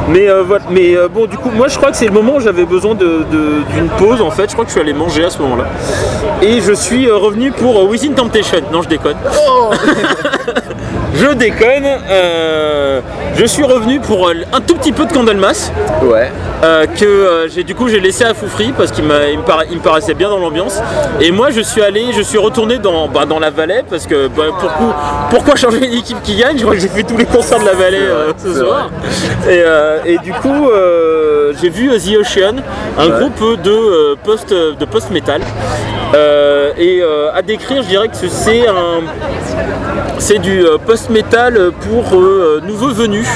Mais, 0.10 0.28
euh, 0.30 0.44
voilà. 0.46 0.64
Mais 0.70 0.98
euh, 0.98 1.08
bon, 1.08 1.26
du 1.26 1.38
coup, 1.38 1.50
moi 1.52 1.68
je 1.70 1.78
crois 1.78 1.92
que 1.92 1.96
c'est 1.98 2.06
le 2.08 2.12
moment 2.12 2.36
où 2.36 2.40
j'avais 2.42 2.66
besoin 2.66 2.96
d'une 2.96 3.88
pause 3.98 4.22
en 4.22 4.32
fait. 4.32 4.48
Je 4.50 4.54
crois 4.54 4.66
que 4.66 4.70
je 4.70 4.74
suis 4.74 4.82
allé 4.82 4.94
manger 4.94 5.24
à 5.26 5.30
ce 5.30 5.40
moment-là. 5.42 5.66
Et 6.42 6.60
je 6.60 6.74
suis 6.74 7.08
euh, 7.08 7.16
revenu 7.16 7.52
pour 7.52 7.88
Within 7.90 8.12
Temptation. 8.14 8.60
Non, 8.74 8.82
je 8.82 8.90
déconne. 8.90 9.16
je 11.16 11.28
déconne. 11.34 11.86
Je 13.36 13.46
suis 13.46 13.64
revenu 13.64 14.00
pour 14.00 14.28
euh, 14.30 14.34
un 14.54 14.62
tout 14.62 14.76
petit 14.76 14.92
peu 14.92 15.06
de 15.06 15.12
Candlemas. 15.14 15.72
Ouais, 16.04 16.32
euh, 16.64 16.86
que 16.86 17.06
euh, 17.06 17.48
j'ai 17.50 17.64
du 17.64 17.74
coup 17.74 17.88
j'ai 17.88 18.00
laissé 18.00 18.24
à 18.24 18.34
Foufri 18.34 18.72
parce 18.78 18.92
qu'il 18.92 19.04
me, 19.04 19.42
para- 19.46 19.66
il 19.70 19.78
me 19.78 19.82
paraissait 19.82 20.14
bien 20.14 20.30
dans 20.30 20.38
l'ambiance. 20.40 20.80
Et 21.20 21.32
moi 21.32 21.50
je 21.50 21.62
suis 21.62 21.82
allé 21.82 22.06
je 22.16 22.22
suis 22.22 22.38
retourné 22.38 22.78
dans, 22.78 23.08
bah, 23.08 23.26
dans 23.26 23.40
la 23.40 23.50
vallée 23.50 23.82
parce 23.90 24.06
que 24.06 24.28
bah, 24.28 24.44
pourquoi, 24.60 24.96
pourquoi 25.32 25.56
changer 25.56 25.86
une 25.88 25.94
équipe 25.94 26.22
qui 26.24 26.36
gagne? 26.36 26.58
Je 26.58 26.64
crois 26.64 26.76
que 26.76 26.82
j'ai 26.82 26.88
fait 26.88 27.04
tous 27.04 27.18
les 27.18 27.26
concerts 27.26 27.60
de 27.60 27.66
la 27.66 27.74
vallée 27.74 27.98
euh, 28.02 28.32
ce 28.38 28.54
soir. 28.54 28.90
et, 29.50 30.12
et 30.14 30.18
du 30.20 30.34
coup 30.34 30.70
j'ai 31.62 31.70
vu 31.70 31.90
The 31.90 32.18
Ocean 32.20 32.58
un 32.98 33.08
Ouais. 33.08 33.20
groupe 33.20 33.62
de 33.62 34.16
post 34.24 34.50
de 34.54 34.86
post 34.86 35.10
metal 35.12 35.42
et 36.78 37.02
à 37.34 37.42
décrire 37.42 37.82
je 37.84 37.88
dirais 37.88 38.08
que 38.08 38.16
c'est 38.28 38.68
un 38.68 39.02
c'est 40.20 40.40
du 40.40 40.66
euh, 40.66 40.78
post-metal 40.78 41.72
pour 41.82 42.16
euh, 42.16 42.62
nouveaux 42.66 42.94
venus. 42.94 43.28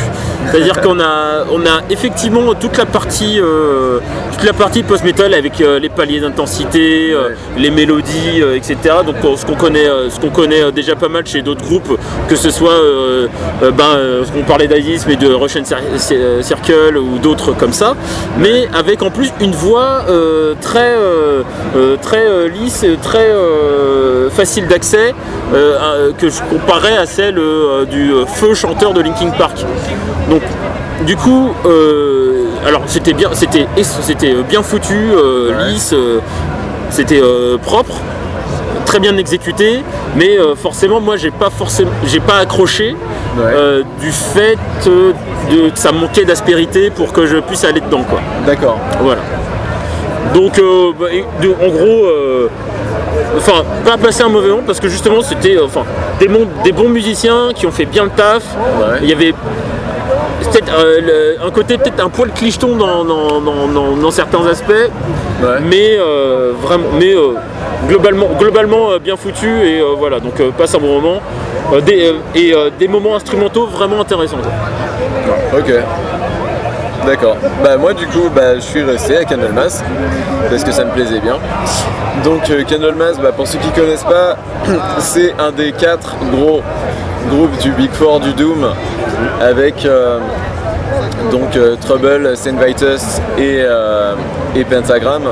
C'est-à-dire 0.52 0.82
qu'on 0.82 1.00
a, 1.00 1.46
on 1.52 1.62
a 1.66 1.82
effectivement 1.90 2.54
toute 2.54 2.78
la 2.78 2.86
partie, 2.86 3.40
euh, 3.40 4.00
toute 4.34 4.44
la 4.46 4.54
partie 4.54 4.84
post-metal 4.84 5.34
avec 5.34 5.60
euh, 5.62 5.80
les 5.80 5.90
paliers 5.90 6.20
d'intensité, 6.20 7.12
euh, 7.12 7.30
Ouais. 7.30 7.36
les 7.58 7.72
mélodies, 7.72 8.42
etc. 8.56 8.78
Donc 9.06 9.16
ce 9.38 9.46
qu'on 9.46 9.56
connaît, 9.56 9.88
ce 10.10 10.20
qu'on 10.20 10.30
connaît 10.30 10.72
déjà 10.72 10.96
pas 10.96 11.10
mal 11.10 11.26
chez 11.26 11.42
d'autres 11.42 11.64
groupes, 11.64 11.98
que 12.28 12.36
ce 12.36 12.50
soit, 12.50 12.74
ben, 13.62 13.98
ce 14.26 14.32
qu'on 14.32 14.44
parlait 14.44 14.68
d'Isis, 14.68 15.06
mais 15.08 15.16
de 15.16 15.34
Russian 15.34 15.62
Cir- 15.64 15.78
Cir- 15.98 16.42
Circle 16.44 16.98
ou 16.98 17.18
d'autres 17.20 17.54
comme 17.54 17.74
ça, 17.74 17.96
mais 18.38 18.68
avec 18.78 19.02
en 19.02 19.10
plus 19.10 19.32
une 19.42 19.52
voix 19.52 20.04
très, 20.62 20.94
très 22.02 22.50
lisse, 22.50 22.86
très 23.02 23.30
facile 24.32 24.68
d'accès, 24.68 25.14
que 26.18 26.30
je 26.30 26.42
comparais 26.50 26.98
à 26.98 27.06
celle 27.06 27.40
du 27.90 28.12
feu 28.36 28.54
chanteur 28.54 28.94
de 28.94 29.02
Linkin 29.02 29.30
Park. 29.38 29.66
Donc, 30.30 30.35
du 31.06 31.16
coup, 31.16 31.52
euh, 31.66 32.46
alors 32.66 32.84
c'était 32.88 33.14
bien, 33.14 33.30
c'était 33.34 33.68
c'était 33.82 34.32
euh, 34.34 34.44
bien 34.48 34.64
foutu, 34.64 34.94
euh, 35.14 35.50
Ouais. 35.58 35.72
lisse, 35.72 35.94
euh, 35.94 36.20
c'était 36.90 37.22
propre, 37.62 37.96
très 38.86 39.00
bien 39.00 39.18
exécuté, 39.18 39.84
mais 40.16 40.38
forcément 40.56 41.02
moi 41.02 41.18
j'ai 41.18 41.32
pas 41.32 41.50
forcément, 41.50 41.92
j'ai 42.06 42.20
pas 42.20 42.38
accroché 42.38 42.96
ouais. 43.38 43.84
du 44.00 44.12
fait 44.12 44.58
de 44.86 45.14
que 45.50 45.78
ça 45.80 45.92
manquait 45.92 46.26
d'aspérité 46.26 46.90
pour 46.90 47.12
que 47.12 47.26
je 47.26 47.38
puisse 47.38 47.64
aller 47.66 47.82
dedans 47.82 48.04
quoi. 48.10 48.22
D'accord. 48.48 48.78
Voilà. 49.02 49.22
Donc, 50.34 50.60
bah, 51.00 51.06
de- 51.42 51.50
en 51.50 51.70
gros, 51.70 52.08
enfin, 53.38 53.64
pas 53.86 53.98
passer 53.98 54.24
un 54.24 54.30
mauvais 54.30 54.50
moment 54.50 54.64
parce 54.66 54.80
que 54.80 54.88
justement, 54.90 55.22
c'était 55.22 55.58
enfin, 55.64 55.84
des, 56.20 56.28
bons, 56.28 56.48
des 56.64 56.72
bons 56.72 56.90
musiciens 56.90 57.50
qui 57.54 57.66
ont 57.68 57.72
fait 57.72 57.86
bien 57.86 58.06
le 58.06 58.10
taf. 58.10 58.44
Ouais. 58.80 59.00
Il 59.04 59.10
y 59.10 59.14
avait 59.14 59.34
peut-être 60.52 60.72
euh, 60.78 61.36
un 61.46 61.52
côté 61.52 61.78
peut-être 61.78 62.04
un 62.04 62.10
poil 62.10 62.32
clicheton 62.32 62.76
dans, 62.76 63.04
dans- 63.04 63.42
dans- 63.42 63.68
dans- 63.68 63.96
dans 63.98 64.12
certains 64.12 64.46
aspects, 64.48 64.72
Ouais. 65.42 65.48
mais 65.70 65.98
euh, 66.00 66.54
vraiment, 66.62 66.86
mais 67.00 67.14
euh, 67.14 67.34
globalement, 67.88 68.28
globalement 68.40 68.98
bien 69.04 69.16
foutu 69.18 69.48
et 69.68 69.82
voilà. 69.98 70.20
Donc, 70.20 70.42
passe 70.58 70.76
un 70.76 70.80
bon 70.80 71.00
moment 71.02 71.22
des, 71.86 72.14
et 72.36 72.54
des 72.80 72.88
moments 72.88 73.16
instrumentaux 73.16 73.66
vraiment 73.68 74.00
intéressants. 74.02 74.38
quoi. 74.38 75.60
Ok. 75.60 75.74
D'accord. 77.06 77.38
Bah 77.64 77.78
moi 77.78 77.94
du 77.94 78.08
coup 78.08 78.30
bah, 78.36 78.56
je 78.56 78.62
suis 78.62 78.82
resté 78.84 79.16
à 79.18 79.26
Candlemas 79.26 79.84
parce 80.50 80.64
que 80.64 80.72
ça 80.72 80.84
me 80.86 80.92
plaisait 80.92 81.20
bien. 81.20 81.38
Donc 82.24 82.42
Candlemas, 82.68 83.14
bah, 83.22 83.32
pour 83.36 83.46
ceux 83.48 83.60
qui 83.60 83.70
connaissent 83.70 84.04
pas, 84.04 84.38
c'est 85.00 85.34
un 85.38 85.52
des 85.52 85.72
quatre 85.72 86.16
gros 86.32 86.62
groupes 87.30 87.58
du 87.60 87.72
Big 87.72 87.92
Four 87.92 88.22
du 88.22 88.34
Doom 88.34 88.70
avec 89.42 89.86
euh, 89.86 90.20
donc 91.32 91.56
euh, 91.56 91.76
Trouble, 91.80 92.36
Saint 92.36 92.56
Vitus 92.56 93.20
et, 93.38 93.60
euh, 93.64 94.14
et 94.56 94.64
Pentagram. 94.64 95.24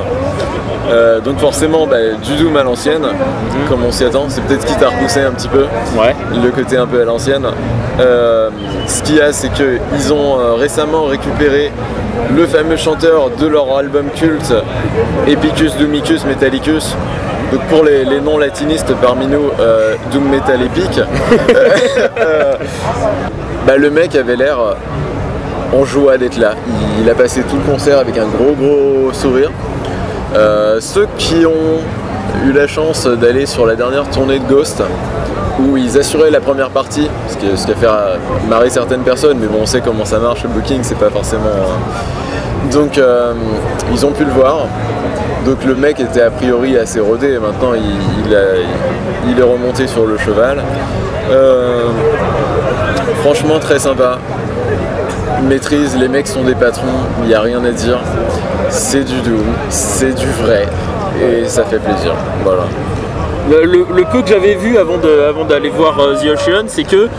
Euh, 0.91 1.21
donc 1.21 1.39
forcément 1.39 1.87
bah, 1.87 1.95
du 2.21 2.35
Doom 2.35 2.57
à 2.57 2.63
l'ancienne, 2.63 3.05
comme 3.69 3.83
on 3.85 3.91
s'y 3.91 4.03
attend, 4.03 4.25
c'est 4.27 4.41
peut-être 4.41 4.65
quitte 4.65 4.83
à 4.83 4.89
repousser 4.89 5.21
un 5.21 5.31
petit 5.31 5.47
peu 5.47 5.65
Ouais. 5.97 6.13
le 6.43 6.51
côté 6.51 6.75
un 6.77 6.85
peu 6.85 7.01
à 7.01 7.05
l'ancienne. 7.05 7.45
Euh, 8.01 8.49
ce 8.87 9.01
qu'il 9.03 9.15
y 9.15 9.21
a, 9.21 9.31
c'est 9.31 9.49
qu'ils 9.49 10.11
ont 10.13 10.39
euh, 10.39 10.53
récemment 10.55 11.03
récupéré 11.05 11.71
le 12.35 12.45
fameux 12.47 12.75
chanteur 12.75 13.29
de 13.39 13.47
leur 13.47 13.77
album 13.77 14.05
culte, 14.13 14.53
Epicus 15.27 15.75
Doomicus 15.77 16.25
Metallicus. 16.25 16.95
Donc 17.53 17.61
pour 17.67 17.83
les, 17.83 18.19
non-latinistes 18.19 18.95
parmi 18.99 19.27
nous, 19.27 19.51
euh, 19.59 19.93
Doom 20.11 20.27
Metal 20.27 20.59
Epic. 20.59 20.99
Euh, 22.17 22.55
bah, 23.67 23.77
le 23.77 23.91
mec 23.91 24.15
avait 24.15 24.35
l'air 24.35 24.59
euh, 24.59 24.73
en 25.71 25.85
joie 25.85 26.17
d'être 26.17 26.37
là. 26.37 26.55
Il, 26.99 27.07
a 27.07 27.13
passé 27.13 27.43
tout 27.43 27.57
le 27.57 27.71
concert 27.71 27.99
avec 27.99 28.17
un 28.17 28.25
gros 28.25 28.53
gros 28.53 29.13
sourire. 29.13 29.51
Euh, 30.35 30.79
ceux 30.81 31.07
qui 31.19 31.45
ont 31.45 31.77
eu 32.43 32.53
la 32.53 32.65
chance 32.65 33.05
d'aller 33.05 33.45
sur 33.45 33.67
la 33.67 33.75
dernière 33.75 34.09
tournée 34.09 34.39
de 34.39 34.45
Ghost, 34.45 34.81
où 35.59 35.77
ils 35.77 35.95
assuraient 35.99 36.31
la 36.31 36.41
première 36.41 36.71
partie, 36.71 37.07
ce 37.27 37.37
qui, 37.37 37.71
a 37.71 37.75
fait 37.75 37.85
euh, 37.85 38.15
marrer 38.49 38.71
certaines 38.71 39.03
personnes, 39.03 39.37
mais 39.39 39.45
bon, 39.45 39.59
on 39.61 39.65
sait 39.67 39.81
comment 39.81 40.05
ça 40.05 40.17
marche, 40.17 40.41
le 40.41 40.49
booking, 40.49 40.79
c'est 40.81 40.97
pas 40.97 41.11
forcément. 41.11 41.43
euh, 41.45 42.71
Donc, 42.71 42.97
euh, 42.97 43.33
ils 43.91 44.03
ont 44.07 44.11
pu 44.11 44.25
le 44.25 44.31
voir. 44.31 44.65
Donc, 45.45 45.63
le 45.65 45.75
mec 45.75 45.99
était 45.99 46.21
a 46.21 46.31
priori 46.31 46.77
assez 46.77 46.99
rodé, 46.99 47.33
et 47.33 47.39
maintenant 47.39 47.73
il, 47.73 48.33
est 49.39 49.43
remonté 49.43 49.87
sur 49.87 50.05
le 50.05 50.17
cheval. 50.17 50.61
Euh, 51.31 51.83
franchement, 53.21 53.59
très 53.59 53.79
sympa. 53.79 54.19
Maîtrise, 55.43 55.97
les 55.99 56.07
mecs 56.07 56.27
sont 56.27 56.43
des 56.43 56.55
patrons, 56.55 56.85
il 57.23 57.27
n'y 57.27 57.33
a 57.33 57.41
rien 57.41 57.63
à 57.65 57.71
dire. 57.71 57.99
C'est 58.69 59.03
du 59.03 59.19
doom, 59.21 59.43
c'est 59.69 60.13
du 60.15 60.27
vrai, 60.41 60.65
et 61.21 61.45
ça 61.47 61.63
fait 61.65 61.79
plaisir. 61.79 62.13
Voilà. 62.43 62.63
Le, 63.51 63.65
le- 63.65 63.85
le 63.93 64.03
peu 64.05 64.21
que 64.21 64.29
j'avais 64.29 64.55
vu 64.55 64.77
avant 64.77 64.97
d'aller 65.43 65.69
voir 65.69 65.99
euh, 65.99 66.15
The 66.15 66.27
Ocean, 66.27 66.63
c'est 66.67 66.85
que 66.85 67.09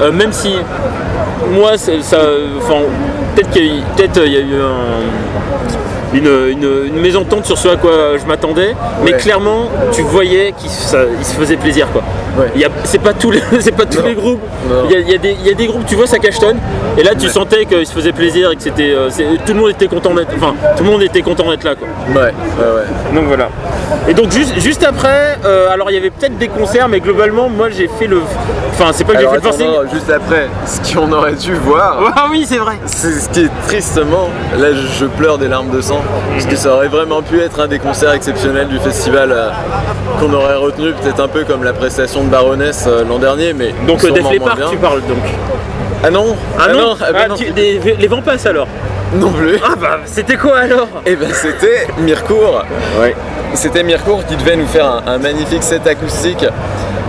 euh, 0.00 0.10
même 0.12 0.32
si 0.32 0.54
moi, 1.52 1.76
ça, 1.76 1.92
enfin, 2.58 2.80
peut-être 3.36 3.50
qu'il 3.50 4.32
y 4.32 4.36
a 4.36 4.40
eu 4.40 4.54
un- 4.62 5.04
une, 6.14 6.26
une- 6.50 6.86
une 6.86 7.00
mésentente 7.00 7.44
sur 7.46 7.58
ce 7.58 7.68
à 7.68 7.76
quoi 7.76 8.16
je 8.20 8.24
m'attendais, 8.26 8.74
mais 9.04 9.12
clairement, 9.18 9.70
tu 9.92 10.02
voyais 10.02 10.52
qu'il 10.56 10.70
ça- 10.70 11.04
il 11.18 11.24
se 11.24 11.34
faisait 11.34 11.56
plaisir, 11.56 11.88
quoi. 11.92 12.02
Ouais. 12.38 12.50
C'est 12.84 13.00
pas 13.00 13.12
tous 13.12 13.30
les, 13.30 13.40
c'est 13.60 13.72
pas 13.76 13.86
tous 13.86 14.00
Non. 14.00 14.06
les 14.06 14.14
groupes. 14.14 14.40
Il 14.86 14.90
y, 14.92 14.96
a, 14.96 15.14
y 15.14 15.18
des, 15.18 15.36
il 15.40 15.46
y 15.46 15.50
a 15.50 15.54
des 15.54 15.66
groupes, 15.66 15.86
tu 15.86 15.94
vois, 15.94 16.06
ça 16.06 16.18
cachetonne. 16.18 16.58
Et 16.98 17.02
là, 17.02 17.12
tu 17.14 17.28
sentais 17.28 17.64
qu'il 17.64 17.86
se 17.86 17.92
faisait 17.92 18.12
plaisir 18.12 18.50
et 18.50 18.56
que 18.56 18.62
c'était, 18.62 18.92
euh, 18.94 19.08
tout 19.46 19.52
le 19.54 19.60
monde 19.60 19.70
était 19.70 19.86
content 19.88 20.14
d'être, 20.14 20.30
enfin, 20.36 20.54
tout 20.76 20.84
le 20.84 20.90
monde 20.90 21.02
était 21.02 21.22
content 21.22 21.48
d'être 21.50 21.64
là, 21.64 21.74
quoi. 21.74 21.86
Ouais, 22.14 22.20
ouais, 22.22 22.30
ouais. 22.30 23.14
Donc 23.14 23.24
voilà. 23.26 23.48
Et 24.08 24.14
donc 24.14 24.30
juste, 24.32 24.58
juste 24.60 24.84
après, 24.84 25.38
euh, 25.44 25.70
alors 25.70 25.90
il 25.90 25.94
y 25.94 25.96
avait 25.96 26.10
peut-être 26.10 26.36
des 26.38 26.48
concerts, 26.48 26.88
mais 26.88 27.00
globalement, 27.00 27.48
moi 27.48 27.68
j'ai 27.70 27.88
fait 27.88 28.06
le. 28.06 28.20
Enfin, 28.72 28.90
c'est 28.92 29.04
pas 29.04 29.14
que 29.14 29.20
j'ai 29.20 29.28
fait 29.28 29.36
le 29.36 29.40
forcing. 29.40 29.66
non, 29.66 29.82
juste 29.92 30.10
après, 30.10 30.48
ce 30.66 30.94
qu'on 30.94 31.10
aurait 31.12 31.34
dû 31.34 31.54
voir, 31.54 32.12
Ah 32.16 32.26
oui, 32.30 32.44
c'est 32.46 32.58
vrai. 32.58 32.74
c'est 32.86 33.12
ce 33.12 33.28
qui 33.30 33.44
est 33.44 33.50
tristement, 33.68 34.28
là 34.58 34.68
je, 34.72 34.98
je 35.00 35.06
pleure 35.06 35.38
des 35.38 35.48
larmes 35.48 35.70
de 35.70 35.80
sang, 35.80 36.00
parce 36.32 36.46
que 36.46 36.56
ça 36.56 36.74
aurait 36.74 36.88
vraiment 36.88 37.22
pu 37.22 37.40
être 37.40 37.60
un 37.60 37.68
des 37.68 37.78
concerts 37.78 38.12
exceptionnels 38.12 38.68
du 38.68 38.78
festival 38.78 39.30
euh, 39.32 39.48
qu'on 40.20 40.32
aurait 40.32 40.56
retenu, 40.56 40.92
peut-être 40.92 41.20
un 41.22 41.28
peu 41.28 41.44
comme 41.44 41.62
la 41.64 41.72
prestation 41.72 42.23
de 42.24 42.30
Baroness 42.30 42.84
euh, 42.86 43.04
l'an 43.08 43.18
dernier, 43.18 43.52
mais 43.52 43.74
Donc 43.86 44.00
sûrement 44.00 44.14
Def 44.16 44.30
Leppard, 44.32 44.70
tu 44.70 44.76
parles 44.76 45.00
donc. 45.02 45.18
Ah 46.02 46.10
non 46.10 46.36
Ah, 46.58 46.72
non, 46.72 46.96
ah 47.00 47.12
bah 47.12 47.18
Ah, 47.24 47.28
non. 47.28 47.34
tu- 47.36 47.50
des- 47.52 47.78
les 47.98 48.06
vents 48.08 48.20
passent 48.22 48.46
alors. 48.46 48.66
Non 49.14 49.30
plus. 49.30 49.58
Ah 49.64 49.74
bah 49.80 49.98
c'était 50.06 50.36
quoi 50.36 50.58
alors? 50.58 50.88
Et 51.06 51.14
ben 51.16 51.28
c'était 51.32 51.86
Mircourt. 51.98 52.64
Ouais. 53.00 53.14
C'était 53.54 53.82
Mircourt 53.84 54.24
qui 54.26 54.34
devait 54.36 54.56
nous 54.56 54.66
faire 54.66 54.86
un, 54.86 55.02
un 55.06 55.18
magnifique 55.18 55.62
set 55.62 55.86
acoustique 55.86 56.44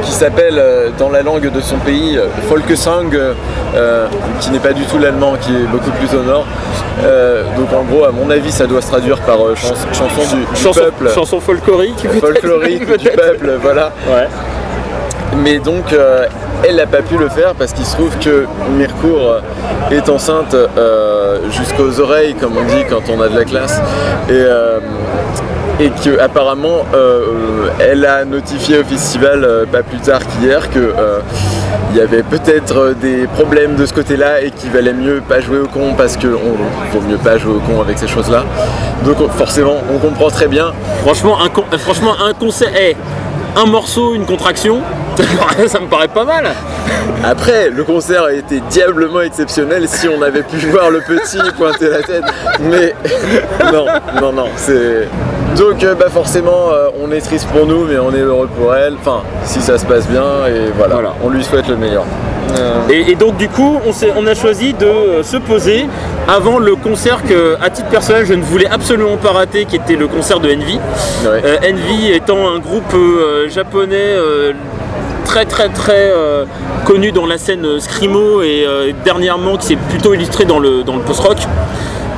qui 0.04 0.12
s'appelle 0.12 0.60
euh, 0.60 0.90
dans 1.00 1.10
la 1.10 1.24
langue 1.24 1.50
de 1.52 1.62
son 1.62 1.78
pays 1.78 2.16
euh, 2.18 2.28
Folkesang, 2.48 3.06
euh, 3.16 4.06
qui 4.40 4.52
n'est 4.52 4.60
pas 4.60 4.74
du 4.74 4.84
tout 4.86 5.00
l'allemand, 5.00 5.34
qui 5.42 5.52
est 5.52 5.66
beaucoup 5.72 5.90
plus 5.92 6.16
au 6.16 6.22
nord. 6.22 6.46
Donc 7.58 7.74
en 7.74 7.84
gros, 7.84 8.06
à 8.06 8.12
mon 8.12 8.30
avis, 8.30 8.52
ça 8.52 8.68
doit 8.68 8.82
se 8.82 8.88
traduire 8.88 9.20
par 9.22 9.38
chans- 9.56 9.74
chanson 9.92 10.36
du, 10.36 10.42
du 10.56 10.62
chanson, 10.62 10.80
peuple, 10.82 11.10
chanson 11.14 11.40
folklorique 11.40 11.98
du 12.98 13.10
peuple, 13.10 13.58
voilà. 13.62 13.92
Ouais. 14.08 14.28
Mais 15.44 15.60
donc, 15.60 15.92
euh, 15.94 16.26
elle 16.68 16.78
n'a 16.78 16.86
pas 16.88 17.02
pu 17.02 17.18
le 17.18 17.30
faire 17.30 17.54
parce 17.56 17.74
qu'il 17.74 17.86
se 17.86 17.96
trouve 17.96 18.18
que 18.20 18.46
Mircourt 18.78 19.38
est 19.92 20.10
enceinte 20.10 20.54
euh, 20.56 21.38
jusqu'aux 21.52 22.00
oreilles, 22.00 22.36
comme 22.36 22.54
on 22.58 22.64
dit 22.64 22.84
quand 22.90 23.02
on 23.10 23.22
a 23.22 23.28
de 23.30 23.36
la 23.38 23.44
classe. 23.46 23.80
Et, 24.30 24.34
euh, 24.34 24.80
euh, 26.94 27.22
elle 27.80 28.06
a 28.06 28.24
notifié 28.26 28.80
au 28.80 28.84
festival 28.86 29.44
euh, 29.44 29.66
pas 29.66 29.84
plus 29.84 30.00
tard 30.00 30.22
qu'hier 30.26 30.70
que 30.70 30.80
euh, 30.80 31.20
il 31.92 31.98
y 31.98 32.02
avait 32.02 32.24
peut-être 32.24 32.78
euh, 32.78 32.94
des 32.94 33.28
problèmes 33.36 33.76
de 33.76 33.86
ce 33.86 33.94
côté-là 33.94 34.42
et 34.42 34.52
qu'il 34.52 34.72
valait 34.72 34.94
mieux 34.94 35.22
pas 35.28 35.42
jouer 35.42 35.60
au 35.60 35.68
con 35.68 35.94
parce 35.98 36.16
que 36.16 36.28
on 36.28 36.98
vaut 36.98 37.02
mieux 37.08 37.18
pas 37.18 37.38
jouer 37.38 37.56
au 37.56 37.60
con 37.60 37.82
avec 37.82 37.98
ces 38.00 38.08
choses-là. 38.08 38.46
Donc 39.04 39.20
on- 39.20 39.28
forcément, 39.30 39.78
on 39.94 39.98
comprend 39.98 40.30
très 40.30 40.48
bien 40.48 40.72
Franchement, 41.04 41.38
un, 41.44 41.50
con- 41.50 41.66
euh, 41.74 41.78
franchement, 41.78 42.14
un 42.26 42.34
concert, 42.34 42.70
eh, 42.80 42.96
un 43.56 43.66
morceau, 43.66 44.14
une 44.16 44.26
contraction, 44.26 44.82
ça 45.68 45.80
me 45.80 45.88
paraît- 45.88 46.08
pas 46.08 46.26
mal. 46.26 46.46
Après, 47.24 47.70
le 47.70 47.84
concert 47.84 48.24
a 48.26 48.34
été 48.34 48.62
diablement 48.70 49.22
exceptionnel 49.22 49.88
si 49.88 50.08
on 50.08 50.22
avait 50.22 50.44
pu 50.44 50.58
voir 50.72 50.90
le 50.92 51.00
petit 51.02 51.38
pointer 51.58 51.90
la 51.90 52.02
tête. 52.04 52.24
Mais 52.62 52.94
non, 53.74 53.86
non, 54.22 54.32
non, 54.34 54.48
c'est. 54.56 55.08
Donc, 55.58 55.84
euh, 55.84 55.96
bah 55.96 56.08
forcément, 56.10 56.72
euh, 56.72 56.88
on 57.02 57.12
est 57.12 57.22
triste 57.22 57.48
pour 57.48 57.66
nous, 57.66 57.86
mais 57.86 57.98
on 57.98 58.14
est 58.14 58.20
heureux 58.20 58.50
pour 58.60 58.76
elle. 58.76 58.96
Enfin, 59.00 59.22
si 59.44 59.62
ça 59.62 59.78
se 59.78 59.86
passe 59.86 60.08
bien, 60.08 60.46
et 60.48 60.70
voilà, 60.76 60.96
Voilà. 60.96 61.14
on 61.24 61.30
lui 61.30 61.44
souhaite 61.44 61.68
le 61.70 61.78
meilleur. 61.78 62.04
Et, 62.90 63.12
et 63.12 63.16
donc 63.16 63.38
du 63.38 63.50
coup, 63.50 63.80
on, 64.16 64.28
a 64.28 64.36
choisi 64.36 64.74
de 64.74 64.86
euh, 64.86 65.24
se 65.24 65.38
poser 65.38 65.88
avant 66.28 66.60
le 66.60 66.76
concert 66.76 67.24
que, 67.24 67.58
à 67.62 67.70
titre 67.70 67.90
personnel, 67.90 68.26
je 68.26 68.34
ne 68.34 68.44
voulais 68.44 68.68
absolument 68.68 69.18
pas 69.18 69.32
rater, 69.32 69.66
qui 69.66 69.76
était 69.76 69.96
le 69.96 70.08
concert 70.08 70.40
de 70.40 70.50
Envy. 70.50 70.76
Ouais. 70.76 71.42
Euh, 71.44 71.58
Envy 71.72 72.12
étant 72.12 72.48
un 72.50 72.60
groupe 72.60 72.94
euh, 72.94 73.50
japonais 73.50 73.96
euh, 73.98 74.54
très 75.26 75.46
très 75.46 75.70
très 75.70 76.12
euh, 76.12 76.46
connu 76.86 77.12
dans 77.12 77.26
la 77.26 77.38
scène 77.38 77.66
euh, 77.66 77.80
screamo 77.80 78.42
et 78.42 78.64
euh, 78.66 78.92
dernièrement 79.04 79.58
qui 79.58 79.68
s'est 79.68 79.78
plutôt 79.90 80.14
illustré 80.14 80.46
dans 80.46 80.60
le, 80.60 80.84
dans 80.84 80.96
le 80.96 81.02
post-rock. 81.02 81.40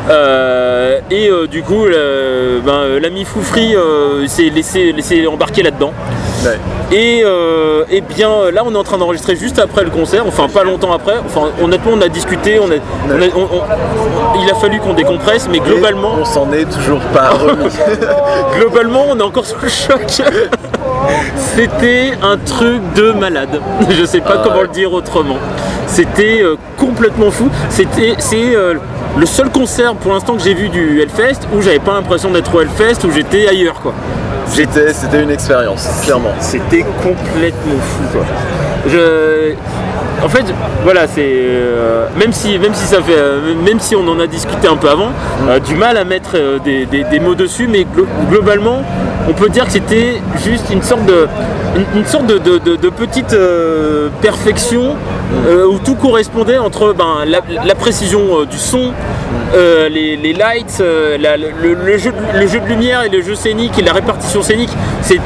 Euh, 0.09 0.99
et 1.11 1.29
euh, 1.29 1.47
du 1.47 1.63
coup, 1.63 1.83
ben, 1.85 1.91
euh, 1.93 2.99
l'ami 2.99 3.25
Foufri 3.25 3.75
s'est 4.27 4.49
laissé, 4.49 4.91
laissé 4.93 5.27
embarquer 5.27 5.63
là-dedans. 5.63 5.93
Ouais. 6.45 6.57
Et, 6.91 7.21
euh, 7.25 7.83
eh 7.89 7.99
bien 8.01 8.29
là 8.53 8.61
on 8.65 8.73
est 8.73 8.77
en 8.77 8.83
train 8.83 8.97
d'enregistrer 8.97 9.35
juste 9.35 9.59
après 9.59 9.83
le 9.83 9.89
concert, 9.89 10.23
enfin 10.27 10.47
pas 10.47 10.63
longtemps 10.63 10.93
après, 10.93 11.15
enfin 11.25 11.49
honnêtement 11.61 11.91
on 11.95 12.01
a 12.01 12.07
discuté, 12.09 12.59
on 12.59 12.67
a, 12.71 12.75
on 13.09 13.21
a- 13.21 13.25
on- 13.35 13.57
on- 13.57 14.41
il 14.43 14.49
a 14.49 14.53
fallu 14.55 14.79
qu'on 14.79 14.93
décompresse, 14.93 15.47
mais 15.51 15.57
Et 15.57 15.61
globalement, 15.61 16.11
on 16.21 16.25
s'en 16.25 16.51
est 16.53 16.65
toujours 16.71 16.99
pas 17.13 17.31
remis. 17.31 17.73
globalement 18.59 19.05
on 19.09 19.19
est 19.19 19.23
encore 19.23 19.45
sous 19.45 19.55
le 19.61 19.67
choc. 19.67 20.05
C'était 21.35 22.11
un 22.21 22.37
truc 22.37 22.81
de 22.95 23.11
malade. 23.11 23.59
Je 23.89 24.05
sais 24.05 24.21
pas 24.21 24.35
Ah 24.37 24.41
comment 24.43 24.61
le 24.61 24.67
dire 24.67 24.93
autrement. 24.93 25.37
C'était 25.87 26.41
euh, 26.41 26.55
complètement 26.77 27.31
fou. 27.31 27.49
C'était 27.69 28.15
c'est 28.19 28.55
le 29.17 29.25
seul 29.25 29.49
concert 29.49 29.95
pour 29.95 30.13
l'instant 30.13 30.35
que 30.35 30.43
j'ai 30.43 30.53
vu 30.53 30.69
du 30.69 31.01
Hellfest 31.01 31.47
où 31.53 31.61
j'avais 31.61 31.79
pas 31.79 31.93
l'impression 31.93 32.29
d'être 32.31 32.53
au 32.53 32.61
Hellfest 32.61 33.05
où 33.05 33.11
j'étais 33.11 33.47
ailleurs 33.47 33.81
quoi. 33.81 33.93
C'était 34.45 34.93
c'était 34.93 35.23
une 35.23 35.31
expérience, 35.31 35.87
clairement. 36.03 36.33
C'était 36.39 36.85
complètement 37.01 37.79
fou 37.79 38.03
quoi. 38.13 38.25
Je... 38.87 39.53
En 40.23 40.29
fait, 40.29 40.45
voilà, 40.83 41.07
c'est 41.07 41.21
euh, 41.27 42.07
même 42.17 42.33
si 42.33 42.57
même 42.57 42.73
si 42.73 42.85
ça 42.85 43.01
fait 43.01 43.15
euh, 43.17 43.53
même 43.63 43.79
si 43.79 43.95
on 43.95 44.07
en 44.07 44.19
a 44.19 44.25
discuté 44.27 44.67
un 44.67 44.75
peu 44.75 44.89
avant, 44.89 45.09
euh, 45.47 45.59
du 45.59 45.75
mal 45.75 45.95
à 45.95 46.03
mettre 46.03 46.35
des, 46.63 46.85
des- 46.85 47.03
mots 47.19 47.35
dessus, 47.35 47.67
mais 47.67 47.83
glo- 47.83 48.07
globalement, 48.29 48.83
on 49.29 49.33
peut 49.33 49.49
dire 49.49 49.65
que 49.65 49.71
c'était 49.71 50.15
juste 50.43 50.69
une 50.71 50.81
sorte 50.81 51.05
de 51.05 51.27
une, 51.95 52.05
sorte 52.05 52.25
de, 52.25 52.39
de- 52.39 52.57
de- 52.57 52.75
petite 52.89 53.35
perfection 54.21 54.95
où 55.69 55.77
tout 55.79 55.95
correspondait 55.95 56.57
entre 56.57 56.93
ben, 56.93 57.17
la, 57.25 57.41
la 57.63 57.75
précision 57.75 58.43
du 58.49 58.57
son, 58.57 58.91
euh, 59.55 59.89
les, 59.89 60.15
les 60.17 60.33
lights, 60.33 60.77
euh, 60.81 61.17
la- 61.19 61.37
le, 61.37 61.47
le 61.73 61.97
jeu, 61.97 62.11
de- 62.11 62.39
le 62.39 62.47
jeu 62.47 62.59
de 62.59 62.65
lumière 62.67 63.03
et 63.03 63.09
le 63.09 63.21
jeu 63.21 63.35
scénique 63.35 63.77
et 63.79 63.81
la 63.81 63.93
répartition 63.93 64.41
scénique. 64.41 64.71
C'est 65.01 65.19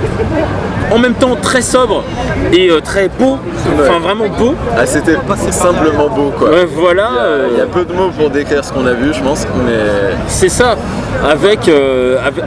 en 0.92 1.00
même 1.00 1.14
temps 1.14 1.36
très 1.42 1.62
sobre 1.62 2.04
et 2.52 2.70
euh, 2.70 2.82
très 2.82 3.08
beau, 3.08 3.38
enfin 3.80 4.00
vraiment 4.00 4.28
beau. 4.28 4.56
Ah, 4.78 4.86
c'était 4.86 5.16
simplement 5.52 6.10
beau, 6.10 6.32
quoi. 6.38 6.50
Ouais, 6.50 6.66
voilà, 6.66 7.10
Il 7.14 7.16
y, 7.16 7.20
a, 7.20 7.48
il 7.54 7.58
y 7.60 7.62
a 7.62 7.66
peu 7.66 7.86
de 7.86 7.94
mots 7.94 8.10
pour 8.18 8.30
décrire 8.30 8.64
ce 8.66 8.74
qu'on 8.74 8.86
a 8.86 8.94
vu, 8.94 9.14
je 9.14 9.22
pense, 9.22 9.48
mais 9.66 9.80
c'est 10.28 10.50
ça. 10.50 10.76
Avec, 11.24 11.70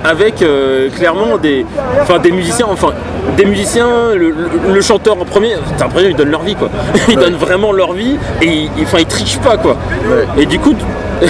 avec, 0.04 0.44
clairement 0.96 1.38
des, 1.38 1.64
enfin 2.02 2.18
des 2.18 2.32
musiciens, 2.32 2.66
enfin 2.70 2.88
des 3.36 3.44
musiciens, 3.46 3.88
le, 4.14 4.80
chanteur 4.82 5.16
en 5.20 5.24
premier, 5.24 5.54
t'as 5.78 5.84
l'impression 5.84 6.08
qu'ils 6.08 6.16
donnent 6.16 6.30
leur 6.30 6.42
vie 6.42 6.54
quoi. 6.56 6.68
Ils 7.08 7.16
Ouais. 7.16 7.24
donnent 7.24 7.36
vraiment 7.36 7.72
leur 7.72 7.92
vie 7.92 8.16
et 8.42 8.46
ils, 8.46 8.70
ils- 8.76 8.82
enfin 8.84 8.98
ils 9.00 9.06
trichent 9.06 9.38
pas 9.38 9.56
quoi. 9.56 9.76
Ouais. 10.06 10.42
Et 10.42 10.46
du 10.46 10.58
coup, 10.58 10.74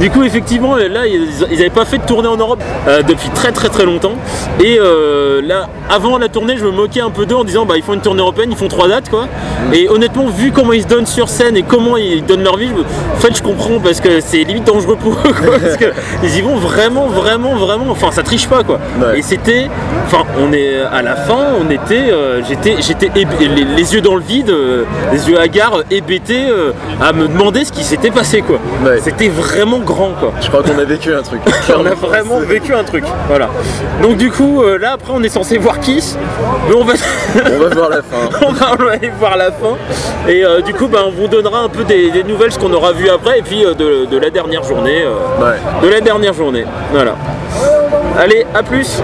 du 0.00 0.10
coup 0.10 0.22
effectivement 0.24 0.76
là 0.76 1.06
ils 1.06 1.28
ils 1.50 1.60
avaient 1.60 1.70
pas 1.70 1.84
fait 1.84 1.98
de 1.98 2.04
tournée 2.04 2.28
en 2.28 2.36
Europe 2.36 2.62
euh, 2.88 3.02
depuis 3.02 3.30
très 3.30 3.52
très 3.52 3.68
très 3.68 3.84
longtemps. 3.84 4.14
Et 4.62 4.78
euh, 4.80 5.40
là 5.42 5.68
avant 5.88 6.18
la 6.18 6.28
tournée 6.28 6.56
je 6.56 6.64
me 6.64 6.70
moquais 6.70 7.00
un 7.00 7.10
peu 7.10 7.26
d'eux 7.26 7.36
en 7.36 7.44
disant 7.44 7.66
bah 7.66 7.76
ils 7.76 7.82
font 7.82 7.94
une 7.94 8.00
tournée 8.00 8.20
européenne, 8.20 8.50
ils 8.50 8.56
font 8.56 8.68
trois 8.68 8.88
dates 8.88 9.08
quoi. 9.08 9.26
Et 9.72 9.88
honnêtement 9.88 10.26
vu 10.26 10.52
comment 10.52 10.72
ils 10.72 10.82
se 10.82 10.86
donnent 10.86 11.06
sur 11.06 11.28
scène 11.28 11.56
et 11.56 11.62
comment 11.62 11.96
ils 11.96 12.24
donnent 12.24 12.42
leur 12.42 12.56
vie, 12.56 12.68
je 12.68 12.82
en 12.82 13.18
fait 13.18 13.36
je 13.36 13.42
comprends 13.42 13.78
parce 13.80 14.00
que 14.00 14.20
c'est 14.20 14.44
limite 14.44 14.64
dangereux 14.64 14.96
pour 14.96 15.12
eux 15.12 15.32
quoi. 15.32 15.58
Parce 15.58 15.76
que 15.76 15.86
ils 16.22 16.36
y 16.36 16.40
vont 16.40 16.56
vraiment 16.56 17.06
vraiment 17.06 17.54
vraiment, 17.54 17.86
enfin 17.90 18.10
ça 18.12 18.22
triche 18.22 18.48
pas 18.48 18.62
quoi. 18.62 18.78
Ouais. 19.00 19.18
Et 19.18 19.22
c'était, 19.22 19.68
enfin 20.06 20.24
on 20.40 20.52
est 20.52 20.80
à 20.80 21.02
la 21.02 21.16
fin, 21.16 21.54
on 21.60 21.70
était, 21.70 22.10
euh, 22.12 22.42
j'étais, 22.46 22.76
j'étais 22.80 23.10
les, 23.14 23.64
les 23.64 23.94
yeux 23.94 24.00
dans 24.00 24.14
le 24.14 24.22
vide, 24.22 24.52
les 25.12 25.28
yeux 25.28 25.38
hagards, 25.38 25.82
hébétés, 25.90 26.44
à 27.00 27.12
me 27.12 27.28
demander 27.28 27.64
ce 27.64 27.72
qui 27.72 27.84
s'était 27.84 28.10
passé 28.10 28.42
quoi. 28.42 28.58
Ouais. 28.84 29.00
C'était 29.02 29.28
vraiment 29.28 29.80
grand 29.86 30.10
quoi. 30.20 30.32
je 30.42 30.48
crois 30.48 30.62
qu'on 30.62 30.78
a 30.78 30.84
vécu 30.84 31.14
un 31.14 31.22
truc. 31.22 31.40
On 31.78 31.86
a 31.86 31.94
vraiment 31.94 32.40
vécu 32.40 32.74
un 32.74 32.84
truc. 32.84 33.04
Voilà. 33.28 33.48
Donc 34.02 34.16
du 34.16 34.30
coup 34.30 34.62
euh, 34.62 34.76
là 34.78 34.92
après 34.92 35.12
on 35.14 35.22
est 35.22 35.28
censé 35.30 35.56
voir 35.58 35.78
Kiss, 35.80 36.18
mais 36.68 36.74
on 36.74 36.84
va, 36.84 36.94
On 37.54 37.58
va 37.58 37.68
voir 37.74 37.88
la 37.90 38.02
fin. 38.02 38.28
on 38.46 38.52
va 38.52 38.66
on 38.78 38.84
va 38.84 38.92
aller 38.92 39.10
voir 39.18 39.36
la 39.36 39.50
fin. 39.52 39.76
Et 40.28 40.44
euh, 40.44 40.60
du 40.60 40.74
coup 40.74 40.88
ben, 40.88 41.00
on 41.06 41.10
vous 41.12 41.28
donnera 41.28 41.60
un 41.60 41.68
peu 41.68 41.84
des, 41.84 42.10
des 42.10 42.24
nouvelles 42.24 42.52
ce 42.52 42.58
qu'on 42.58 42.72
aura 42.72 42.92
vu 42.92 43.08
après 43.08 43.38
et 43.38 43.42
puis 43.42 43.64
euh, 43.64 43.74
de, 43.74 44.06
de 44.10 44.18
la 44.18 44.30
dernière 44.30 44.64
journée. 44.64 45.04
Ouais. 45.40 45.56
de 45.82 45.88
la 45.88 46.00
dernière 46.00 46.34
journée. 46.34 46.64
Voilà. 46.92 47.14
Allez, 48.18 48.46
à 48.54 48.62
plus 48.62 49.02